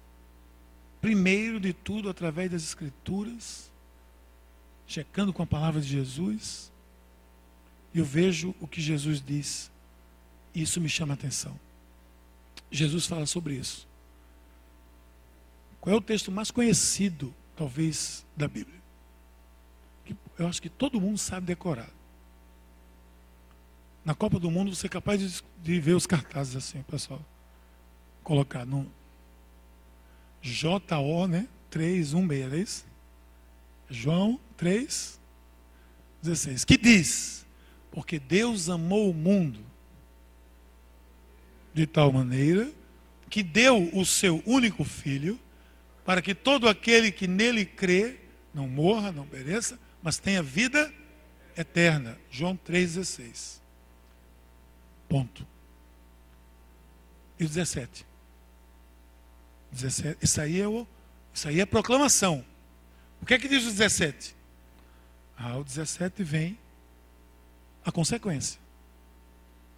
Primeiro 1.00 1.60
de 1.60 1.72
tudo, 1.72 2.10
através 2.10 2.52
das 2.52 2.64
Escrituras, 2.64 3.72
checando 4.86 5.32
com 5.32 5.42
a 5.44 5.48
palavra 5.48 5.80
de 5.80 5.88
Jesus, 5.88 6.72
eu 7.94 8.04
vejo 8.04 8.54
o 8.60 8.68
que 8.68 8.82
Jesus 8.82 9.22
diz, 9.22 9.72
e 10.54 10.62
isso 10.62 10.82
me 10.82 10.90
chama 10.90 11.14
a 11.14 11.16
atenção. 11.16 11.60
Jesus 12.72 13.06
fala 13.06 13.26
sobre 13.26 13.56
isso. 13.56 13.88
Qual 15.80 15.96
é 15.96 15.98
o 15.98 16.02
texto 16.02 16.32
mais 16.32 16.52
conhecido, 16.52 17.34
talvez, 17.56 18.26
da 18.36 18.48
Bíblia? 18.48 18.80
Eu 20.38 20.48
acho 20.48 20.62
que 20.62 20.70
todo 20.70 21.00
mundo 21.00 21.18
sabe 21.18 21.46
decorar. 21.46 21.90
Na 24.04 24.16
Copa 24.16 24.40
do 24.40 24.50
Mundo 24.50 24.74
você 24.74 24.88
é 24.88 24.90
capaz 24.90 25.20
de, 25.20 25.44
de 25.62 25.80
ver 25.80 25.94
os 25.94 26.06
cartazes 26.08 26.56
assim, 26.56 26.82
pessoal. 26.84 27.24
Colocar 28.24 28.66
no 28.66 28.92
JO, 30.42 31.28
né? 31.28 31.48
316, 31.70 32.54
é 32.54 32.58
isso? 32.58 32.86
João 33.90 34.40
3, 34.58 35.20
16. 36.22 36.66
Que 36.66 36.78
diz: 36.78 37.46
Porque 37.92 38.20
Deus 38.20 38.70
amou 38.70 39.10
o 39.10 39.14
mundo 39.14 39.60
de 41.74 41.86
tal 41.86 42.12
maneira 42.12 42.72
que 43.30 43.44
deu 43.44 43.90
o 43.94 44.06
seu 44.06 44.42
único 44.46 44.84
filho, 44.84 45.40
para 46.04 46.22
que 46.22 46.34
todo 46.34 46.68
aquele 46.68 47.12
que 47.12 47.28
nele 47.28 47.64
crê 47.64 48.18
não 48.54 48.68
morra, 48.68 49.12
não 49.12 49.26
pereça, 49.26 49.80
mas 50.02 50.18
tenha 50.18 50.42
vida 50.42 50.92
eterna. 51.56 52.18
João 52.32 52.58
3,16. 52.58 53.59
Ponto. 55.10 55.46
E 57.40 57.44
o 57.44 57.48
17? 57.48 58.06
17 59.72 60.18
isso, 60.22 60.40
aí 60.40 60.62
é 60.62 60.68
o, 60.68 60.88
isso 61.34 61.48
aí 61.48 61.60
é 61.60 61.66
proclamação. 61.66 62.46
O 63.22 63.26
que 63.26 63.34
é 63.34 63.40
que 63.40 63.48
diz 63.48 63.64
o 63.64 63.72
17? 63.72 64.36
Ah, 65.38 65.58
o 65.58 65.64
17 65.64 66.24
vem 66.24 66.58
a 67.84 67.92
consequência. 67.92 68.60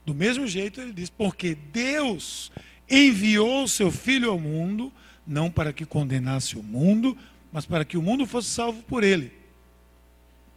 Do 0.06 0.14
mesmo 0.14 0.46
jeito 0.48 0.82
ele 0.82 0.92
diz, 0.92 1.10
porque 1.10 1.56
Deus 1.56 2.52
enviou 2.90 3.64
o 3.64 3.68
seu 3.68 3.92
Filho 3.92 4.32
ao 4.32 4.40
mundo, 4.40 4.92
não 5.26 5.50
para 5.50 5.72
que 5.72 5.86
condenasse 5.86 6.58
o 6.58 6.64
mundo, 6.64 7.18
mas 7.52 7.66
para 7.66 7.86
que 7.86 7.98
o 7.98 8.02
mundo 8.02 8.26
fosse 8.26 8.50
salvo 8.50 8.82
por 8.84 9.04
ele. 9.04 9.32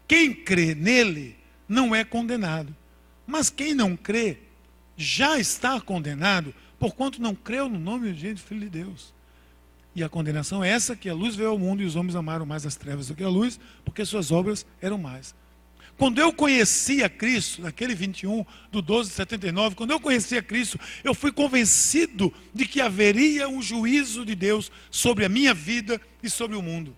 Quem 0.09 0.35
crê 0.35 0.75
nele 0.75 1.37
não 1.69 1.95
é 1.95 2.05
condenado, 2.05 2.75
mas 3.27 3.51
quem 3.51 3.75
não 3.75 3.97
crê 3.97 4.39
já 4.97 5.39
está 5.39 5.81
condenado, 5.81 6.55
porquanto 6.79 7.21
não 7.21 7.35
creu 7.35 7.69
no 7.69 7.79
nome 7.79 8.13
do 8.13 8.41
Filho 8.41 8.61
de 8.61 8.69
Deus. 8.69 9.15
E 9.95 10.03
a 10.03 10.09
condenação 10.09 10.63
é 10.63 10.71
essa, 10.71 10.97
que 10.97 11.09
a 11.09 11.15
luz 11.15 11.37
veio 11.37 11.51
ao 11.51 11.59
mundo 11.59 11.83
e 11.83 11.87
os 11.87 11.95
homens 11.95 12.17
amaram 12.17 12.45
mais 12.45 12.67
as 12.67 12.75
trevas 12.75 13.09
do 13.09 13.15
que 13.15 13.23
a 13.23 13.29
luz, 13.29 13.61
porque 13.85 14.05
suas 14.05 14.33
obras 14.33 14.67
eram 14.81 14.99
mais. 14.99 15.35
Quando 15.97 16.19
eu 16.19 16.33
conheci 16.33 17.05
a 17.05 17.09
Cristo, 17.09 17.63
naquele 17.63 17.95
21 17.95 18.45
do 18.73 18.83
12 18.83 19.11
de 19.11 19.15
79, 19.15 19.77
quando 19.77 19.93
eu 19.93 20.01
conheci 20.01 20.37
a 20.37 20.43
Cristo, 20.43 20.79
eu 21.05 21.15
fui 21.15 21.31
convencido 21.31 22.35
de 22.53 22.67
que 22.67 22.81
haveria 22.81 23.49
um 23.49 23.63
juízo 23.63 24.25
de 24.25 24.35
Deus 24.35 24.73
sobre 24.91 25.25
a 25.25 25.29
minha 25.29 25.55
vida 25.55 26.01
e 26.21 26.29
sobre 26.29 26.57
o 26.57 26.63
mundo. 26.63 26.97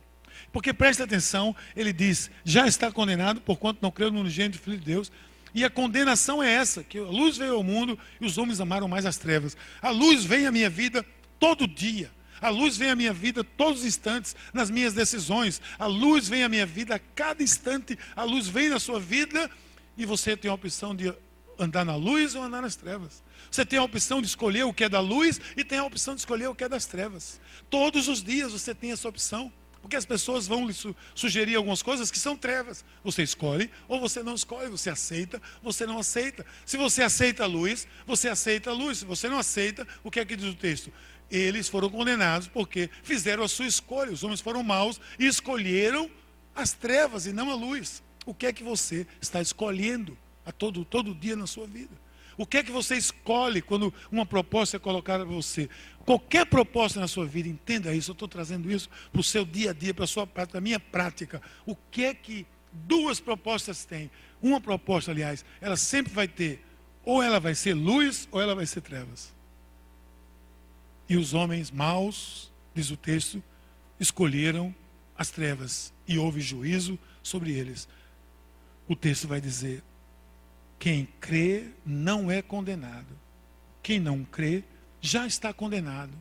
Porque 0.51 0.73
preste 0.73 1.03
atenção, 1.03 1.55
ele 1.77 1.93
diz: 1.93 2.31
já 2.43 2.67
está 2.67 2.91
condenado, 2.91 3.43
porquanto 3.43 3.81
não 3.83 3.91
creu 3.91 4.11
no 4.11 4.21
unigênito 4.21 4.59
Filho 4.59 4.79
de 4.79 4.85
Deus. 4.87 5.13
E 5.57 5.65
a 5.65 5.71
condenação 5.71 6.43
é 6.43 6.53
essa: 6.53 6.85
que 6.85 6.99
a 6.99 7.03
luz 7.03 7.39
veio 7.39 7.55
ao 7.55 7.65
mundo 7.65 7.99
e 8.21 8.27
os 8.27 8.37
homens 8.37 8.61
amaram 8.61 8.87
mais 8.87 9.07
as 9.07 9.17
trevas. 9.17 9.57
A 9.81 9.89
luz 9.89 10.23
vem 10.23 10.47
à 10.47 10.53
minha 10.53 10.69
vida 10.69 11.03
todo 11.41 11.67
dia. 11.67 12.11
A 12.43 12.51
luz 12.51 12.77
vem 12.77 12.91
à 12.91 12.95
minha 12.95 13.15
vida 13.15 13.43
todos 13.43 13.81
os 13.81 13.87
instantes 13.87 14.37
nas 14.53 14.71
minhas 14.71 14.93
decisões. 14.93 15.63
A 15.79 15.87
luz 15.87 16.29
vem 16.29 16.45
à 16.45 16.49
minha 16.51 16.67
vida 16.67 16.97
a 16.97 16.99
cada 16.99 17.43
instante. 17.43 17.99
A 18.15 18.23
luz 18.23 18.47
vem 18.47 18.69
na 18.69 18.79
sua 18.79 19.01
vida 19.01 19.51
e 19.97 20.05
você 20.05 20.37
tem 20.37 20.51
a 20.51 20.55
opção 20.55 20.95
de 20.95 21.11
andar 21.59 21.87
na 21.87 21.97
luz 21.97 22.35
ou 22.35 22.43
andar 22.43 22.61
nas 22.61 22.77
trevas. 22.77 23.25
Você 23.51 23.65
tem 23.65 23.79
a 23.79 23.83
opção 23.83 24.21
de 24.21 24.27
escolher 24.27 24.65
o 24.65 24.75
que 24.75 24.85
é 24.85 24.91
da 24.91 25.01
luz 25.01 25.41
e 25.57 25.65
tem 25.65 25.79
a 25.79 25.85
opção 25.85 26.15
de 26.15 26.21
escolher 26.21 26.49
o 26.49 26.55
que 26.55 26.65
é 26.65 26.69
das 26.69 26.85
trevas. 26.85 27.41
Todos 27.71 28.09
os 28.09 28.23
dias 28.23 28.53
você 28.53 28.75
tem 28.75 28.93
essa 28.93 29.09
opção. 29.09 29.51
Porque 29.87 29.95
as 29.95 30.05
pessoas 30.05 30.49
vão 30.49 30.67
lhe 30.67 30.73
su 30.73 30.97
sugerir 31.15 31.55
algumas 31.55 31.81
coisas 31.81 32.11
que 32.11 32.19
são 32.19 32.37
trevas. 32.37 32.85
Você 33.05 33.23
escolhe 33.23 33.71
ou 33.87 34.01
você 34.01 34.21
não 34.21 34.35
escolhe, 34.35 34.69
você 34.69 34.91
aceita, 34.91 35.41
você 35.63 35.87
não 35.87 35.97
aceita. 35.97 36.45
Se 36.65 36.77
você 36.77 37.05
aceita 37.05 37.45
a 37.45 37.47
luz, 37.47 37.87
você 38.05 38.29
aceita 38.29 38.71
a 38.71 38.73
luz. 38.73 38.99
Se 38.99 39.05
você 39.05 39.29
não 39.29 39.39
aceita, 39.39 39.87
o 40.03 40.11
que 40.11 40.19
é 40.19 40.25
que 40.25 40.35
diz 40.35 40.53
o 40.53 40.57
texto? 40.57 40.93
Eles 41.31 41.69
foram 41.69 41.89
condenados 41.89 42.49
porque 42.49 42.91
fizeram 43.05 43.45
a 43.45 43.49
sua 43.49 43.67
escolha. 43.67 44.11
Os 44.11 44.25
homens 44.25 44.41
foram 44.41 44.61
maus 44.65 45.01
e 45.21 45.27
escolheram 45.29 46.11
as 46.53 46.73
trevas 46.73 47.25
e 47.25 47.33
não 47.33 47.49
a 47.49 47.55
luz. 47.55 48.03
O 48.25 48.35
que 48.35 48.47
é 48.47 48.53
que 48.53 48.65
você 48.65 49.07
está 49.21 49.41
escolhendo 49.41 50.19
a 50.45 50.51
todo, 50.51 50.85
todo 50.85 51.15
dia 51.15 51.37
na 51.37 51.47
sua 51.47 51.69
vida? 51.69 51.97
O 52.37 52.47
que 52.47 52.59
é 52.59 52.63
que 52.63 52.71
você 52.71 52.97
escolhe 52.97 53.63
quando 53.63 53.93
uma 54.11 54.27
proposta 54.27 54.77
é 54.77 54.81
colocada 54.81 55.25
para 55.25 55.35
você? 55.35 55.69
Qualquer 56.05 56.47
proposta 56.47 57.01
na 57.01 57.09
sua 57.09 57.27
vida, 57.27 57.49
entenda 57.49 57.95
isso, 57.95 58.11
eu 58.11 58.15
estou 58.15 58.29
trazendo 58.29 58.71
isso 58.71 58.89
para 59.11 59.21
o 59.21 59.25
seu 59.25 59.45
dia 59.45 59.71
a 59.71 59.73
dia, 59.73 59.95
para 59.95 60.05
a 60.05 60.09
sua 60.09 60.27
para 60.27 60.47
a 60.53 60.61
minha 60.61 60.79
prática. 60.79 61.41
O 61.65 61.75
que 61.75 62.05
é 62.05 62.15
que 62.15 62.47
duas 62.73 63.19
propostas 63.19 63.85
têm? 63.85 64.11
Uma 64.43 64.61
proposta, 64.61 65.11
aliás, 65.11 65.45
ela 65.61 65.77
sempre 65.77 66.13
vai 66.13 66.29
ter, 66.29 66.63
ou 67.05 67.23
ela 67.23 67.41
vai 67.41 67.55
ser 67.55 67.75
luz, 67.75 68.29
ou 68.31 68.41
ela 68.41 68.55
vai 68.55 68.67
ser 68.67 68.83
trevas. 68.83 69.35
E 71.09 71.17
os 71.17 71.35
homens 71.35 71.71
maus, 71.71 72.53
diz 72.75 72.91
o 72.91 72.97
texto, 72.97 73.43
escolheram 73.99 74.75
as 75.17 75.31
trevas 75.31 75.93
e 76.07 76.19
houve 76.19 76.41
juízo 76.41 76.99
sobre 77.23 77.53
eles. 77.53 77.89
O 78.87 78.95
texto 78.95 79.27
vai 79.27 79.41
dizer: 79.41 79.83
quem 80.79 81.09
crê 81.21 81.69
não 81.85 82.31
é 82.31 82.43
condenado. 82.43 83.17
Quem 83.83 83.99
não 83.99 84.25
crê 84.25 84.65
já 85.01 85.27
está 85.27 85.53
condenado. 85.53 86.13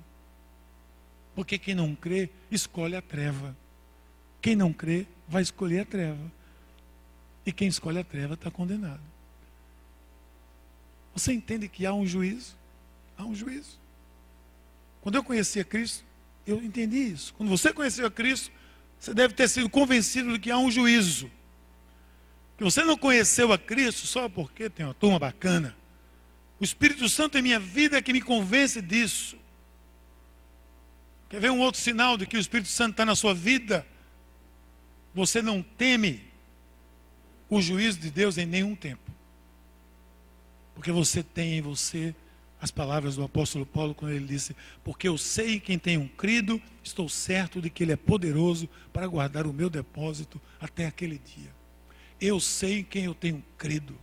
Porque 1.34 1.58
quem 1.58 1.76
não 1.76 1.96
crê 1.96 2.30
escolhe 2.50 2.96
a 2.96 3.02
treva. 3.02 3.56
Quem 4.42 4.56
não 4.56 4.72
crê 4.72 5.06
vai 5.28 5.42
escolher 5.42 5.80
a 5.80 5.86
treva. 5.86 6.32
E 7.46 7.52
quem 7.52 7.68
escolhe 7.68 8.00
a 8.00 8.04
treva 8.04 8.36
está 8.36 8.50
condenado. 8.50 9.02
Você 11.14 11.34
entende 11.34 11.68
que 11.68 11.86
há 11.86 11.94
um 11.94 12.06
juízo? 12.06 12.56
Há 13.18 13.24
um 13.24 13.36
juízo. 13.36 13.80
Quando 15.02 15.16
eu 15.16 15.24
conheci 15.24 15.60
a 15.60 15.64
Cristo, 15.64 16.04
eu 16.46 16.64
entendi 16.64 16.98
isso. 16.98 17.34
Quando 17.34 17.50
você 17.50 17.72
conheceu 17.72 18.08
a 18.08 18.12
Cristo, 18.12 18.52
você 19.00 19.14
deve 19.14 19.34
ter 19.34 19.48
sido 19.48 19.70
convencido 19.70 20.34
de 20.34 20.40
que 20.40 20.52
há 20.52 20.58
um 20.58 20.72
juízo. 20.72 21.30
Que 22.58 22.64
você 22.64 22.84
não 22.84 22.98
conheceu 22.98 23.52
a 23.52 23.58
Cristo 23.58 24.08
só 24.08 24.30
porque 24.30 24.70
tem 24.70 24.86
uma 24.86 24.94
turma 24.94 25.20
bacana. 25.20 25.76
O 26.60 26.64
Espírito 26.64 27.08
Santo 27.10 27.38
em 27.38 27.42
minha 27.42 27.60
vida 27.60 27.98
é 27.98 28.02
que 28.02 28.14
me 28.14 28.22
convence 28.22 28.82
disso. 28.82 29.38
Quer 31.28 31.42
ver 31.42 31.52
um 31.52 31.60
outro 31.60 31.82
sinal 31.82 32.18
de 32.18 32.26
que 32.26 32.38
o 32.38 32.40
Espírito 32.40 32.70
Santo 32.70 32.92
está 32.92 33.06
na 33.06 33.16
sua 33.16 33.34
vida? 33.34 33.86
Você 35.14 35.42
não 35.42 35.62
teme 35.62 36.24
o 37.50 37.62
juízo 37.62 38.00
de 38.00 38.10
Deus 38.10 38.38
em 38.38 38.46
nenhum 38.46 38.76
tempo. 38.76 39.12
Porque 40.74 40.92
você 40.92 41.24
tem 41.24 41.58
em 41.58 41.62
você 41.62 42.16
as 42.62 42.72
palavras 42.72 43.16
do 43.16 43.24
apóstolo 43.24 43.66
Paulo 43.66 43.94
quando 43.94 44.14
ele 44.14 44.26
disse: 44.26 44.56
Porque 44.84 45.08
eu 45.08 45.18
sei 45.18 45.56
em 45.56 45.60
quem 45.60 45.78
tenho 45.78 46.08
crido, 46.10 46.62
estou 46.84 47.10
certo 47.10 47.62
de 47.62 47.70
que 47.70 47.84
ele 47.84 47.92
é 47.92 47.98
poderoso 47.98 48.70
para 48.94 49.08
guardar 49.08 49.46
o 49.46 49.54
meu 49.54 49.70
depósito 49.70 50.42
até 50.60 50.86
aquele 50.86 51.18
dia. 51.18 51.54
Eu 52.20 52.40
sei 52.40 52.80
em 52.80 52.84
quem 52.84 53.06
eu 53.06 53.14
tenho 53.14 53.44
crido. 53.58 53.98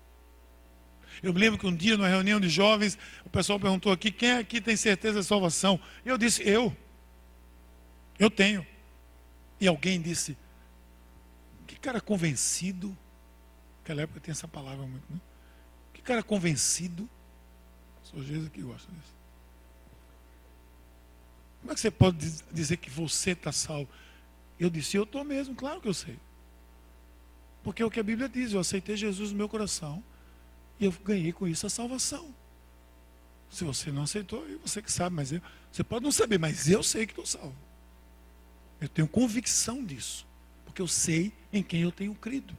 Eu 1.22 1.32
me 1.32 1.40
lembro 1.40 1.58
que 1.58 1.66
um 1.66 1.74
dia, 1.74 1.96
numa 1.96 2.08
reunião 2.08 2.40
de 2.40 2.48
jovens, 2.48 2.98
o 3.24 3.30
pessoal 3.30 3.58
perguntou 3.58 3.92
aqui: 3.92 4.10
quem 4.10 4.32
aqui 4.32 4.60
tem 4.60 4.76
certeza 4.76 5.14
da 5.14 5.22
salvação? 5.22 5.80
Eu 6.04 6.16
disse: 6.16 6.42
eu. 6.46 6.76
Eu 8.18 8.30
tenho. 8.30 8.66
E 9.60 9.66
alguém 9.66 10.00
disse: 10.00 10.36
que 11.66 11.78
cara 11.78 12.00
convencido. 12.00 12.96
Naquela 13.78 14.02
época 14.02 14.20
tem 14.20 14.30
essa 14.30 14.46
palavra 14.46 14.86
muito, 14.86 15.04
né? 15.12 15.20
Que 15.92 16.02
cara 16.02 16.22
convencido. 16.22 17.08
Sou 18.02 18.22
Jesus 18.22 18.48
que 18.48 18.62
gosta 18.62 18.90
disso. 18.92 19.14
Como 21.60 21.72
é 21.72 21.74
que 21.74 21.80
você 21.80 21.90
pode 21.90 22.18
dizer 22.52 22.76
que 22.76 22.90
você 22.90 23.30
está 23.30 23.52
salvo? 23.52 23.88
Eu 24.58 24.68
disse: 24.68 24.96
eu 24.96 25.04
estou 25.04 25.24
mesmo, 25.24 25.54
claro 25.54 25.80
que 25.80 25.88
eu 25.88 25.94
sei. 25.94 26.18
Porque 27.62 27.82
é 27.82 27.86
o 27.86 27.90
que 27.90 28.00
a 28.00 28.02
Bíblia 28.02 28.28
diz, 28.28 28.52
eu 28.52 28.60
aceitei 28.60 28.96
Jesus 28.96 29.30
no 29.30 29.36
meu 29.36 29.48
coração 29.48 30.02
e 30.80 30.84
eu 30.84 30.92
ganhei 31.04 31.32
com 31.32 31.46
isso 31.46 31.66
a 31.66 31.70
salvação. 31.70 32.34
Se 33.50 33.64
você 33.64 33.92
não 33.92 34.02
aceitou, 34.02 34.44
você 34.64 34.80
que 34.80 34.90
sabe, 34.90 35.14
mas 35.14 35.30
eu, 35.30 35.40
você 35.70 35.84
pode 35.84 36.04
não 36.04 36.12
saber, 36.12 36.38
mas 36.38 36.68
eu 36.68 36.82
sei 36.82 37.06
que 37.06 37.12
estou 37.12 37.26
salvo. 37.26 37.54
Eu 38.80 38.88
tenho 38.88 39.06
convicção 39.06 39.84
disso, 39.84 40.26
porque 40.64 40.82
eu 40.82 40.88
sei 40.88 41.32
em 41.52 41.62
quem 41.62 41.82
eu 41.82 41.92
tenho 41.92 42.14
crido. 42.14 42.56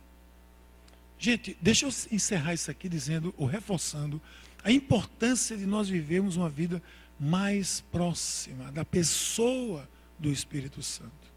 Gente, 1.18 1.58
deixa 1.62 1.86
eu 1.86 1.90
encerrar 2.12 2.54
isso 2.54 2.70
aqui 2.70 2.88
dizendo, 2.88 3.34
ou 3.38 3.46
reforçando, 3.46 4.22
a 4.64 4.72
importância 4.72 5.58
de 5.58 5.66
nós 5.66 5.90
vivermos 5.90 6.38
uma 6.38 6.50
vida 6.50 6.82
mais 7.20 7.82
próxima 7.92 8.72
da 8.72 8.86
pessoa 8.86 9.90
do 10.18 10.32
Espírito 10.32 10.82
Santo. 10.82 11.33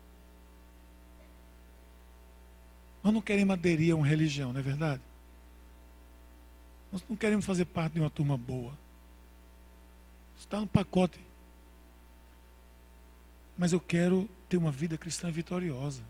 Nós 3.06 3.14
não 3.14 3.22
queremos 3.22 3.52
aderir 3.52 3.92
a 3.92 3.96
uma 3.96 4.04
religião, 4.04 4.52
não 4.52 4.58
é 4.58 4.62
verdade? 4.64 5.00
Nós 6.90 7.04
não 7.08 7.14
queremos 7.14 7.44
fazer 7.44 7.64
parte 7.64 7.92
de 7.92 8.00
uma 8.00 8.10
turma 8.10 8.36
boa. 8.36 8.76
Está 10.36 10.58
no 10.58 10.66
pacote. 10.66 11.20
Mas 13.56 13.72
eu 13.72 13.78
quero 13.78 14.28
ter 14.48 14.56
uma 14.56 14.72
vida 14.72 14.98
cristã 14.98 15.30
vitoriosa. 15.30 16.02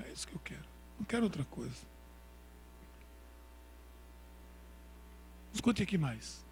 É 0.00 0.10
isso 0.10 0.26
que 0.26 0.34
eu 0.34 0.40
quero. 0.40 0.64
Não 0.98 1.06
quero 1.06 1.22
outra 1.22 1.44
coisa. 1.44 1.86
Escute 5.54 5.84
aqui 5.84 5.96
mais. 5.96 6.44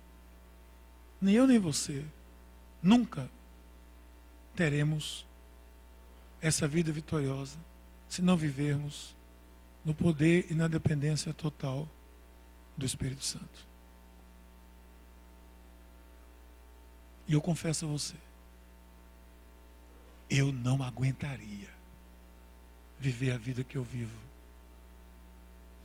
Nem 1.20 1.34
eu 1.34 1.48
nem 1.48 1.58
você 1.58 2.04
nunca 2.80 3.28
teremos 4.54 5.26
essa 6.40 6.68
vida 6.68 6.92
vitoriosa 6.92 7.58
se 8.08 8.22
não 8.22 8.36
vivermos 8.36 9.18
no 9.84 9.94
poder 9.94 10.46
e 10.50 10.54
na 10.54 10.68
dependência 10.68 11.32
total 11.32 11.88
do 12.76 12.84
Espírito 12.84 13.24
Santo. 13.24 13.68
E 17.26 17.32
eu 17.32 17.40
confesso 17.40 17.84
a 17.84 17.88
você, 17.88 18.16
eu 20.28 20.52
não 20.52 20.82
aguentaria 20.82 21.68
viver 22.98 23.32
a 23.32 23.38
vida 23.38 23.64
que 23.64 23.76
eu 23.76 23.84
vivo 23.84 24.30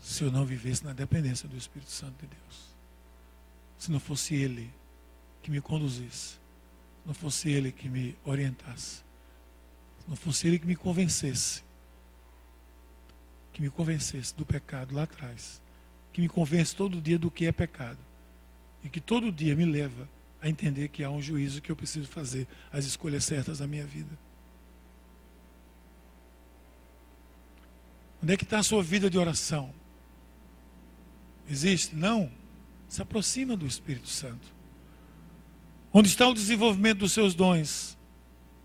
se 0.06 0.24
eu 0.24 0.32
não 0.32 0.46
vivesse 0.46 0.84
na 0.84 0.93
dependência 0.93 1.50
do 1.50 1.58
Espírito 1.58 1.89
Santo 1.89 2.16
de 2.22 2.28
Deus. 2.28 2.76
Se 3.78 3.91
não 3.91 4.00
fosse 4.00 4.36
Ele 4.36 4.72
que 5.41 5.50
me 5.50 5.60
conduzisse, 5.60 6.34
se 6.34 6.39
não 7.06 7.14
fosse 7.14 7.50
Ele 7.50 7.72
que 7.72 7.89
me 7.89 8.16
orientasse, 8.24 8.98
se 8.98 10.08
não 10.08 10.16
fosse 10.16 10.48
Ele 10.48 10.60
que 10.60 10.68
me 10.68 10.76
convencesse 10.76 11.64
que 13.56 13.62
me 13.62 13.70
convencesse 13.70 14.36
do 14.36 14.45
pecado 14.45 14.93
lá 14.93 15.03
atrás, 15.03 15.62
que 16.12 16.20
me 16.20 16.28
convence 16.28 16.76
todo 16.76 16.99
dia 16.99 17.18
do 17.18 17.32
que 17.32 17.45
é 17.45 17.53
pecado, 17.53 17.97
e 18.84 18.89
que 18.89 18.99
todo 18.99 19.32
dia 19.32 19.56
me 19.56 19.64
leva 19.64 20.10
a 20.41 20.49
entender 20.49 20.89
que 20.89 21.06
há 21.06 21.10
um 21.10 21.22
juízo 21.22 21.62
que 21.62 21.72
eu 21.72 21.76
preciso 21.76 22.06
fazer 22.06 22.49
as 22.70 22.84
escolhas 22.84 23.24
certas 23.24 23.60
da 23.60 23.66
minha 23.66 23.86
vida. 23.86 24.12
Onde 28.22 28.34
é 28.34 28.38
que 28.38 28.43
está 28.43 28.60
a 28.60 28.64
sua 28.64 28.84
vida 28.84 29.10
de 29.10 29.18
oração? 29.18 29.74
Existe? 31.49 31.95
Não. 31.95 32.30
Se 32.89 33.01
aproxima 33.01 33.56
do 33.56 33.66
Espírito 33.66 34.10
Santo. 34.10 34.53
Onde 35.93 36.10
está 36.10 36.28
o 36.28 36.34
desenvolvimento 36.34 36.99
dos 36.99 37.14
seus 37.14 37.34
dons? 37.34 37.97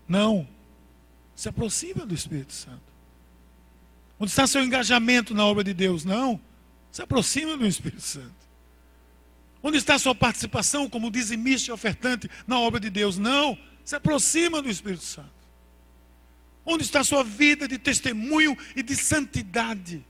Não. 0.05 0.45
Se 1.33 1.47
aproxima 1.47 2.05
do 2.05 2.13
Espírito 2.13 2.51
Santo. 2.51 2.90
Onde 4.21 4.29
está 4.29 4.45
seu 4.45 4.63
engajamento 4.63 5.33
na 5.33 5.43
obra 5.43 5.63
de 5.63 5.73
Deus? 5.73 6.05
Não. 6.05 6.39
Se 6.91 7.01
aproxima 7.01 7.57
do 7.57 7.65
Espírito 7.65 8.03
Santo. 8.03 8.35
Onde 9.63 9.79
está 9.79 9.97
sua 9.97 10.13
participação 10.13 10.87
como 10.87 11.09
dizimista 11.09 11.71
e 11.71 11.73
ofertante 11.73 12.29
na 12.45 12.59
obra 12.59 12.79
de 12.79 12.91
Deus? 12.91 13.17
Não. 13.17 13.57
Se 13.83 13.95
aproxima 13.95 14.61
do 14.61 14.69
Espírito 14.69 15.03
Santo. 15.03 15.31
Onde 16.63 16.83
está 16.83 17.03
sua 17.03 17.23
vida 17.23 17.67
de 17.67 17.79
testemunho 17.79 18.55
e 18.75 18.83
de 18.83 18.95
santidade? 18.95 20.05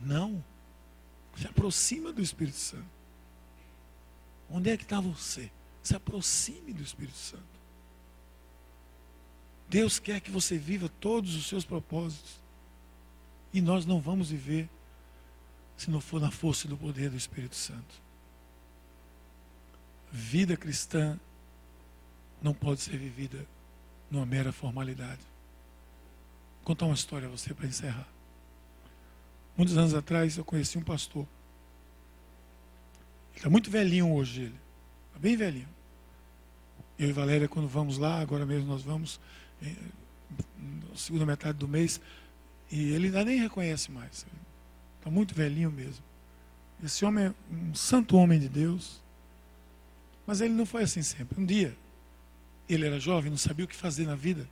Não. 0.00 0.44
Se 1.36 1.48
aproxima 1.48 2.12
do 2.12 2.22
Espírito 2.22 2.58
Santo. 2.58 2.86
Onde 4.48 4.70
é 4.70 4.76
que 4.76 4.84
está 4.84 5.00
você? 5.00 5.50
Se 5.82 5.96
aproxime 5.96 6.72
do 6.72 6.82
Espírito 6.84 7.18
Santo. 7.18 7.53
Deus 9.68 9.98
quer 9.98 10.20
que 10.20 10.30
você 10.30 10.56
viva 10.56 10.88
todos 11.00 11.34
os 11.34 11.46
seus 11.46 11.64
propósitos. 11.64 12.40
E 13.52 13.60
nós 13.60 13.86
não 13.86 14.00
vamos 14.00 14.30
viver 14.30 14.68
se 15.76 15.90
não 15.90 16.00
for 16.00 16.20
na 16.20 16.30
força 16.30 16.68
do 16.68 16.76
poder 16.76 17.10
do 17.10 17.16
Espírito 17.16 17.56
Santo. 17.56 18.02
Vida 20.10 20.56
cristã 20.56 21.18
não 22.42 22.54
pode 22.54 22.80
ser 22.80 22.96
vivida 22.96 23.46
numa 24.10 24.26
mera 24.26 24.52
formalidade. 24.52 25.20
Vou 26.58 26.66
contar 26.66 26.86
uma 26.86 26.94
história 26.94 27.26
a 27.26 27.30
você 27.30 27.52
para 27.52 27.66
encerrar. 27.66 28.08
Muitos 29.56 29.76
anos 29.76 29.94
atrás 29.94 30.36
eu 30.36 30.44
conheci 30.44 30.76
um 30.78 30.82
pastor. 30.82 31.26
Ele 33.30 33.38
está 33.38 33.50
muito 33.50 33.70
velhinho 33.70 34.12
hoje, 34.12 34.42
ele. 34.42 34.60
Está 35.08 35.18
bem 35.18 35.36
velhinho. 35.36 35.68
Eu 36.98 37.08
e 37.08 37.12
Valéria, 37.12 37.48
quando 37.48 37.68
vamos 37.68 37.98
lá, 37.98 38.20
agora 38.20 38.46
mesmo 38.46 38.66
nós 38.68 38.82
vamos, 38.82 39.20
na 40.58 40.96
segunda 40.96 41.26
metade 41.26 41.58
do 41.58 41.68
mês, 41.68 42.00
E 42.70 42.92
ele 42.92 43.06
ainda 43.06 43.24
nem 43.24 43.38
reconhece 43.38 43.90
mais. 43.92 44.26
Está 44.98 45.10
muito 45.10 45.34
velhinho 45.34 45.70
mesmo. 45.70 46.02
Esse 46.82 47.04
homem 47.04 47.26
é 47.26 47.34
um 47.52 47.74
santo 47.74 48.16
homem 48.16 48.38
de 48.40 48.48
Deus. 48.48 49.02
Mas 50.26 50.40
ele 50.40 50.54
não 50.54 50.64
foi 50.64 50.82
assim 50.82 51.02
sempre. 51.02 51.40
Um 51.40 51.44
dia, 51.44 51.76
ele 52.68 52.86
era 52.86 52.98
jovem, 52.98 53.30
não 53.30 53.36
sabia 53.36 53.64
o 53.64 53.68
que 53.68 53.76
fazer 53.76 54.06
na 54.06 54.14
vida. 54.14 54.48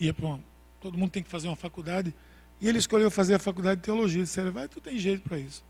Ia 0.00 0.14
para. 0.14 0.38
Todo 0.80 0.96
mundo 0.96 1.10
tem 1.10 1.22
que 1.22 1.30
fazer 1.30 1.48
uma 1.48 1.56
faculdade. 1.56 2.14
E 2.60 2.68
ele 2.68 2.78
escolheu 2.78 3.10
fazer 3.10 3.34
a 3.34 3.38
faculdade 3.38 3.80
de 3.80 3.84
teologia. 3.84 4.22
Disseram, 4.22 4.50
vai, 4.50 4.66
tu 4.68 4.80
tem 4.80 4.98
jeito 4.98 5.22
para 5.22 5.38
isso. 5.38 5.62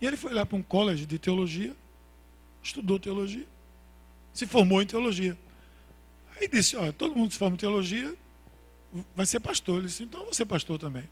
E 0.00 0.06
ele 0.06 0.16
foi 0.16 0.32
lá 0.32 0.46
para 0.46 0.56
um 0.56 0.62
college 0.62 1.04
de 1.04 1.18
teologia, 1.18 1.76
estudou 2.62 2.98
teologia, 2.98 3.46
se 4.32 4.46
formou 4.46 4.80
em 4.80 4.86
teologia. 4.86 5.36
Aí 6.40 6.48
disse, 6.48 6.74
olha, 6.74 6.92
todo 6.92 7.14
mundo 7.14 7.32
se 7.32 7.38
forma 7.38 7.54
em 7.54 7.58
teologia, 7.58 8.16
vai 9.14 9.26
ser 9.26 9.40
pastor. 9.40 9.78
Ele 9.78 9.88
disse, 9.88 10.04
então 10.04 10.20
eu 10.20 10.24
vou 10.24 10.34
ser 10.34 10.46
pastor 10.46 10.78
também. 10.78 11.08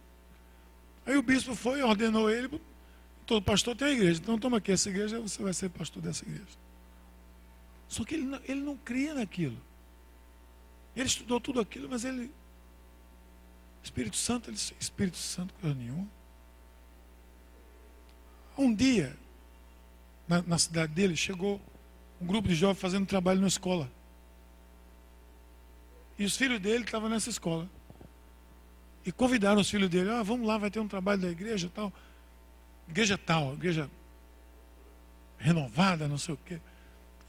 Aí 1.05 1.17
o 1.17 1.23
bispo 1.23 1.55
foi, 1.55 1.83
ordenou 1.83 2.31
ele, 2.31 2.61
todo 3.27 3.43
pastor 3.43 3.77
tem 3.77 3.89
a 3.89 3.93
igreja, 3.93 4.21
então 4.21 4.39
toma 4.39 4.57
aqui 4.57 4.73
essa 4.73 4.89
igreja, 4.89 5.21
você 5.21 5.43
vai 5.43 5.53
ser 5.53 5.69
pastor 5.69 6.03
dessa 6.03 6.25
igreja. 6.25 6.59
Só 7.89 8.05
que 8.05 8.15
ele 8.15 8.25
não, 8.25 8.41
ele 8.45 8.61
não 8.61 8.77
cria 8.77 9.15
naquilo. 9.15 9.59
Ele 10.97 11.07
estudou 11.07 11.41
tudo 11.41 11.61
aquilo, 11.61 11.89
mas 11.89 12.05
ele. 12.05 12.31
Espírito 13.83 14.17
Santo, 14.17 14.51
ele 14.51 14.59
Espírito 14.81 15.17
Santo, 15.17 15.55
coisa 15.61 15.75
nenhuma. 15.75 16.09
Um 18.57 18.75
dia, 18.75 19.17
na, 20.27 20.43
na 20.43 20.59
cidade 20.59 20.93
dele, 20.93 21.17
chegou 21.17 21.61
um 22.21 22.27
grupo 22.27 22.49
de 22.49 22.55
jovens 22.55 22.81
fazendo 22.81 23.07
trabalho 23.07 23.41
na 23.41 23.47
escola. 23.47 23.91
E 26.19 26.25
os 26.25 26.37
filhos 26.37 26.61
dele 26.61 26.85
estavam 26.85 27.09
nessa 27.09 27.31
escola. 27.31 27.69
E 29.05 29.13
convidaram 29.13 29.61
os 29.61 29.71
filhos 29.71 29.89
dele, 29.89 30.11
ah, 30.11 30.23
vamos 30.23 30.47
lá, 30.47 30.59
vai 30.59 30.71
ter 30.71 30.81
um 30.81 30.89
trabalho 30.89 31.21
da 31.21 31.31
igreja 31.31 31.71
tal. 31.75 31.93
Igreja 32.89 33.17
tal, 33.17 33.55
igreja 33.55 33.89
renovada, 35.39 36.09
não 36.09 36.19
sei 36.19 36.35
o 36.35 36.39
quê. 36.45 36.61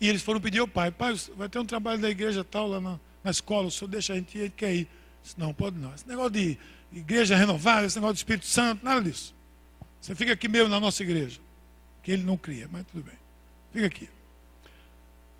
E 0.01 0.07
eles 0.07 0.21
foram 0.21 0.41
pedir 0.41 0.59
ao 0.59 0.67
pai, 0.67 0.91
pai, 0.91 1.13
vai 1.35 1.47
ter 1.47 1.59
um 1.59 1.65
trabalho 1.65 2.01
da 2.01 2.09
igreja 2.09 2.43
tal 2.43 2.67
lá 2.67 2.81
na, 2.81 2.99
na 3.23 3.31
escola, 3.31 3.67
o 3.67 3.71
senhor 3.71 3.89
deixa 3.89 4.13
a 4.13 4.15
gente 4.15 4.37
ir, 4.37 4.41
gente 4.43 4.53
quer 4.53 4.73
ir. 4.73 4.87
Disse, 5.21 5.37
não, 5.37 5.53
pode 5.53 5.77
não. 5.77 5.93
Esse 5.93 6.07
negócio 6.07 6.31
de 6.31 6.57
igreja 6.91 7.35
renovada, 7.35 7.85
esse 7.85 7.97
negócio 7.97 8.15
de 8.15 8.19
Espírito 8.19 8.45
Santo, 8.45 8.83
nada 8.83 9.01
disso. 9.01 9.35
Você 10.01 10.15
fica 10.15 10.33
aqui 10.33 10.47
mesmo 10.47 10.69
na 10.69 10.79
nossa 10.79 11.03
igreja. 11.03 11.39
Que 12.01 12.11
ele 12.11 12.23
não 12.23 12.37
cria, 12.37 12.67
mas 12.71 12.85
tudo 12.87 13.03
bem. 13.03 13.15
Fica 13.71 13.85
aqui. 13.85 14.09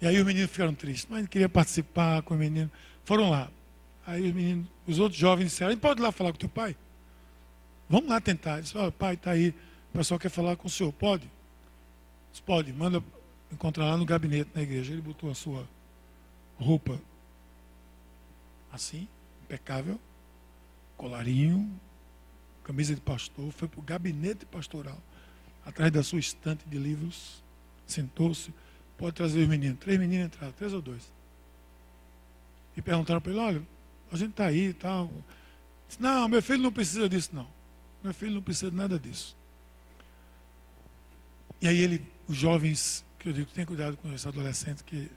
E 0.01 0.07
aí 0.07 0.19
os 0.19 0.25
meninos 0.25 0.51
ficaram 0.51 0.73
tristes, 0.73 1.07
mas 1.09 1.19
ele 1.19 1.27
queria 1.27 1.49
participar 1.49 2.21
com 2.21 2.33
o 2.33 2.37
menino. 2.37 2.69
Foram 3.05 3.29
lá. 3.29 3.49
Aí 4.05 4.27
os 4.27 4.33
meninos, 4.33 4.67
os 4.87 4.99
outros 4.99 5.19
jovens 5.19 5.45
disseram, 5.45 5.69
a 5.69 5.73
gente 5.73 5.81
pode 5.81 5.99
ir 5.99 6.03
lá 6.03 6.11
falar 6.11 6.31
com 6.31 6.37
teu 6.37 6.49
pai? 6.49 6.75
Vamos 7.89 8.09
lá 8.09 8.19
tentar. 8.19 8.53
Ele 8.53 8.61
disse, 8.63 8.77
olha, 8.77 8.91
pai, 8.91 9.15
está 9.15 9.31
aí, 9.31 9.49
o 9.93 9.97
pessoal 9.97 10.19
quer 10.19 10.29
falar 10.29 10.55
com 10.55 10.67
o 10.67 10.69
senhor, 10.69 10.91
pode? 10.93 11.29
Disse, 12.31 12.41
pode, 12.41 12.71
manda 12.73 13.03
encontrar 13.51 13.85
lá 13.85 13.97
no 13.97 14.05
gabinete 14.05 14.49
na 14.53 14.61
igreja. 14.61 14.93
Ele 14.93 15.01
botou 15.01 15.29
a 15.29 15.35
sua 15.35 15.67
roupa 16.57 16.99
assim, 18.71 19.07
impecável, 19.43 19.99
colarinho, 20.95 21.79
camisa 22.63 22.93
de 22.93 23.01
pastor, 23.01 23.51
foi 23.51 23.67
para 23.67 23.79
o 23.79 23.83
gabinete 23.83 24.45
pastoral, 24.45 24.97
atrás 25.65 25.91
da 25.91 26.03
sua 26.03 26.19
estante 26.19 26.67
de 26.67 26.77
livros, 26.77 27.43
sentou-se, 27.87 28.53
pode 28.97 29.15
trazer 29.15 29.41
os 29.41 29.47
meninos. 29.47 29.79
Três 29.79 29.99
meninos 29.99 30.27
entraram, 30.27 30.53
três 30.53 30.73
ou 30.73 30.81
dois. 30.81 31.11
E 32.79 32.81
perguntaram 32.81 33.19
para 33.19 33.33
ele, 33.33 33.41
olha, 33.41 33.61
a 34.09 34.15
gente 34.15 34.29
está 34.29 34.45
aí 34.45 34.67
e 34.69 34.73
tal. 34.73 35.11
Disse, 35.85 36.01
não, 36.01 36.29
meu 36.29 36.41
filho 36.41 36.63
não 36.63 36.71
precisa 36.71 37.09
disso, 37.09 37.29
não. 37.33 37.45
Meu 38.01 38.13
filho 38.13 38.31
não 38.31 38.41
precisa 38.41 38.71
de 38.71 38.77
nada 38.77 38.97
disso. 38.97 39.35
E 41.61 41.67
aí 41.67 41.77
ele, 41.77 42.01
os 42.25 42.37
jovens 42.37 43.05
que 43.19 43.27
eu 43.27 43.33
digo, 43.33 43.51
tem 43.51 43.65
cuidado 43.65 43.97
com 43.97 44.13
esse 44.13 44.25
adolescente 44.25 44.81
que 44.85 45.11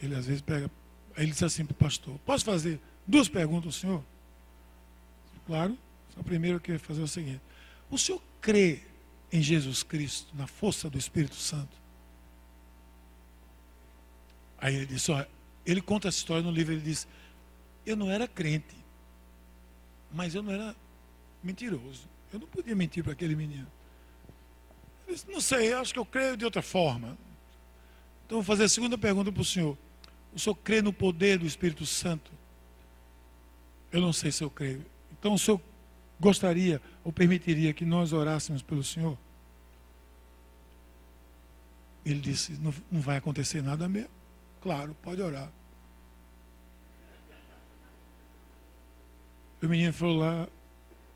ele 0.00 0.14
às 0.14 0.24
vezes 0.24 0.40
pega. 0.40 0.70
Aí 1.14 1.24
ele 1.24 1.32
disse 1.32 1.44
assim 1.44 1.66
para 1.66 1.72
o 1.72 1.76
pastor: 1.76 2.18
Posso 2.20 2.46
fazer 2.46 2.80
duas 3.06 3.28
perguntas 3.28 3.66
ao 3.66 3.72
senhor? 3.72 4.04
Claro. 5.46 5.76
A 6.18 6.22
primeira 6.22 6.58
eu 6.66 6.72
ia 6.72 6.78
fazer 6.78 7.02
é 7.02 7.04
o 7.04 7.08
seguinte: 7.08 7.42
O 7.90 7.98
senhor 7.98 8.22
crê 8.40 8.80
em 9.30 9.42
Jesus 9.42 9.82
Cristo, 9.82 10.34
na 10.34 10.46
força 10.46 10.88
do 10.88 10.96
Espírito 10.96 11.34
Santo? 11.34 11.76
Aí 14.56 14.74
ele 14.76 14.86
disse: 14.86 15.12
Olha, 15.12 15.35
ele 15.66 15.82
conta 15.82 16.08
essa 16.08 16.18
história 16.18 16.42
no 16.42 16.50
livro. 16.50 16.72
Ele 16.72 16.80
diz: 16.80 17.06
Eu 17.84 17.96
não 17.96 18.10
era 18.10 18.28
crente, 18.28 18.76
mas 20.12 20.34
eu 20.34 20.42
não 20.42 20.52
era 20.52 20.74
mentiroso. 21.42 22.08
Eu 22.32 22.38
não 22.38 22.46
podia 22.46 22.74
mentir 22.74 23.02
para 23.02 23.12
aquele 23.12 23.34
menino. 23.34 23.66
Ele 25.06 25.14
disse, 25.14 25.30
não 25.30 25.40
sei, 25.40 25.72
acho 25.72 25.92
que 25.92 25.98
eu 25.98 26.04
creio 26.04 26.36
de 26.36 26.44
outra 26.44 26.62
forma. 26.62 27.16
Então 28.24 28.38
vou 28.38 28.44
fazer 28.44 28.64
a 28.64 28.68
segunda 28.68 28.98
pergunta 28.98 29.30
para 29.30 29.40
o 29.40 29.44
senhor. 29.44 29.78
O 30.34 30.38
senhor 30.38 30.56
crê 30.56 30.82
no 30.82 30.92
poder 30.92 31.38
do 31.38 31.46
Espírito 31.46 31.86
Santo? 31.86 32.30
Eu 33.92 34.00
não 34.00 34.12
sei 34.12 34.32
se 34.32 34.42
eu 34.42 34.50
creio. 34.50 34.84
Então 35.12 35.34
o 35.34 35.38
senhor 35.38 35.60
gostaria 36.18 36.82
ou 37.04 37.12
permitiria 37.12 37.72
que 37.72 37.84
nós 37.84 38.12
orássemos 38.12 38.62
pelo 38.62 38.82
senhor? 38.82 39.16
Ele 42.04 42.20
disse: 42.20 42.52
não, 42.52 42.74
não 42.90 43.00
vai 43.00 43.16
acontecer 43.16 43.62
nada 43.62 43.88
mesmo. 43.88 44.15
Claro, 44.66 44.96
pode 45.00 45.22
orar. 45.22 45.48
O 49.62 49.66
menino 49.68 49.92
foi 49.92 50.12
lá 50.12 50.48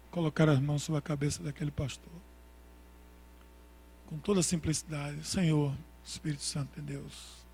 colocar 0.08 0.48
as 0.48 0.60
mãos 0.60 0.84
sobre 0.84 1.00
a 1.00 1.02
cabeça 1.02 1.42
daquele 1.42 1.72
pastor. 1.72 2.12
Com 4.06 4.20
toda 4.20 4.40
simplicidade: 4.40 5.24
Senhor, 5.24 5.74
Espírito 6.04 6.44
Santo 6.44 6.80
de 6.80 6.92
Deus, 6.92 7.44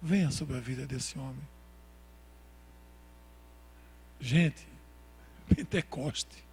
venha 0.00 0.30
sobre 0.30 0.58
a 0.58 0.60
vida 0.60 0.86
desse 0.86 1.18
homem. 1.18 1.42
Gente, 4.20 4.64
Pentecoste 5.52 6.44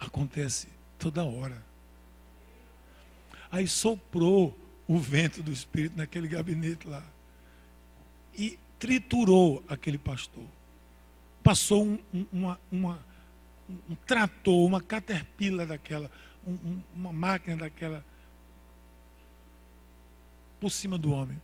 acontece 0.00 0.68
toda 0.98 1.22
hora. 1.24 1.62
Aí 3.52 3.68
soprou 3.68 4.58
o 4.88 4.98
vento 4.98 5.42
do 5.42 5.52
Espírito 5.52 5.98
naquele 5.98 6.26
gabinete 6.26 6.88
lá 6.88 7.04
e 8.36 8.58
triturou 8.78 9.62
aquele 9.68 9.98
pastor. 9.98 10.44
Passou 11.42 11.84
um, 11.84 11.98
um, 12.12 12.26
uma, 12.32 12.60
uma, 12.70 13.06
um 13.88 13.94
trator, 14.06 14.66
uma 14.66 14.80
caterpillar 14.80 15.66
daquela, 15.66 16.10
um, 16.46 16.80
uma 16.94 17.12
máquina 17.12 17.56
daquela 17.56 18.04
por 20.60 20.70
cima 20.70 20.96
do 20.96 21.12
homem. 21.12 21.40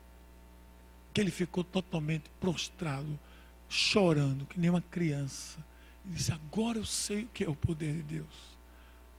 Que 1.12 1.20
ele 1.20 1.30
ficou 1.30 1.62
totalmente 1.62 2.30
prostrado, 2.40 3.18
chorando, 3.68 4.46
que 4.46 4.58
nem 4.58 4.70
uma 4.70 4.80
criança. 4.80 5.58
E 6.06 6.10
disse: 6.10 6.32
Agora 6.32 6.78
eu 6.78 6.84
sei 6.84 7.24
o 7.24 7.28
que 7.28 7.44
é 7.44 7.48
o 7.48 7.54
poder 7.54 7.94
de 7.96 8.02
Deus. 8.02 8.50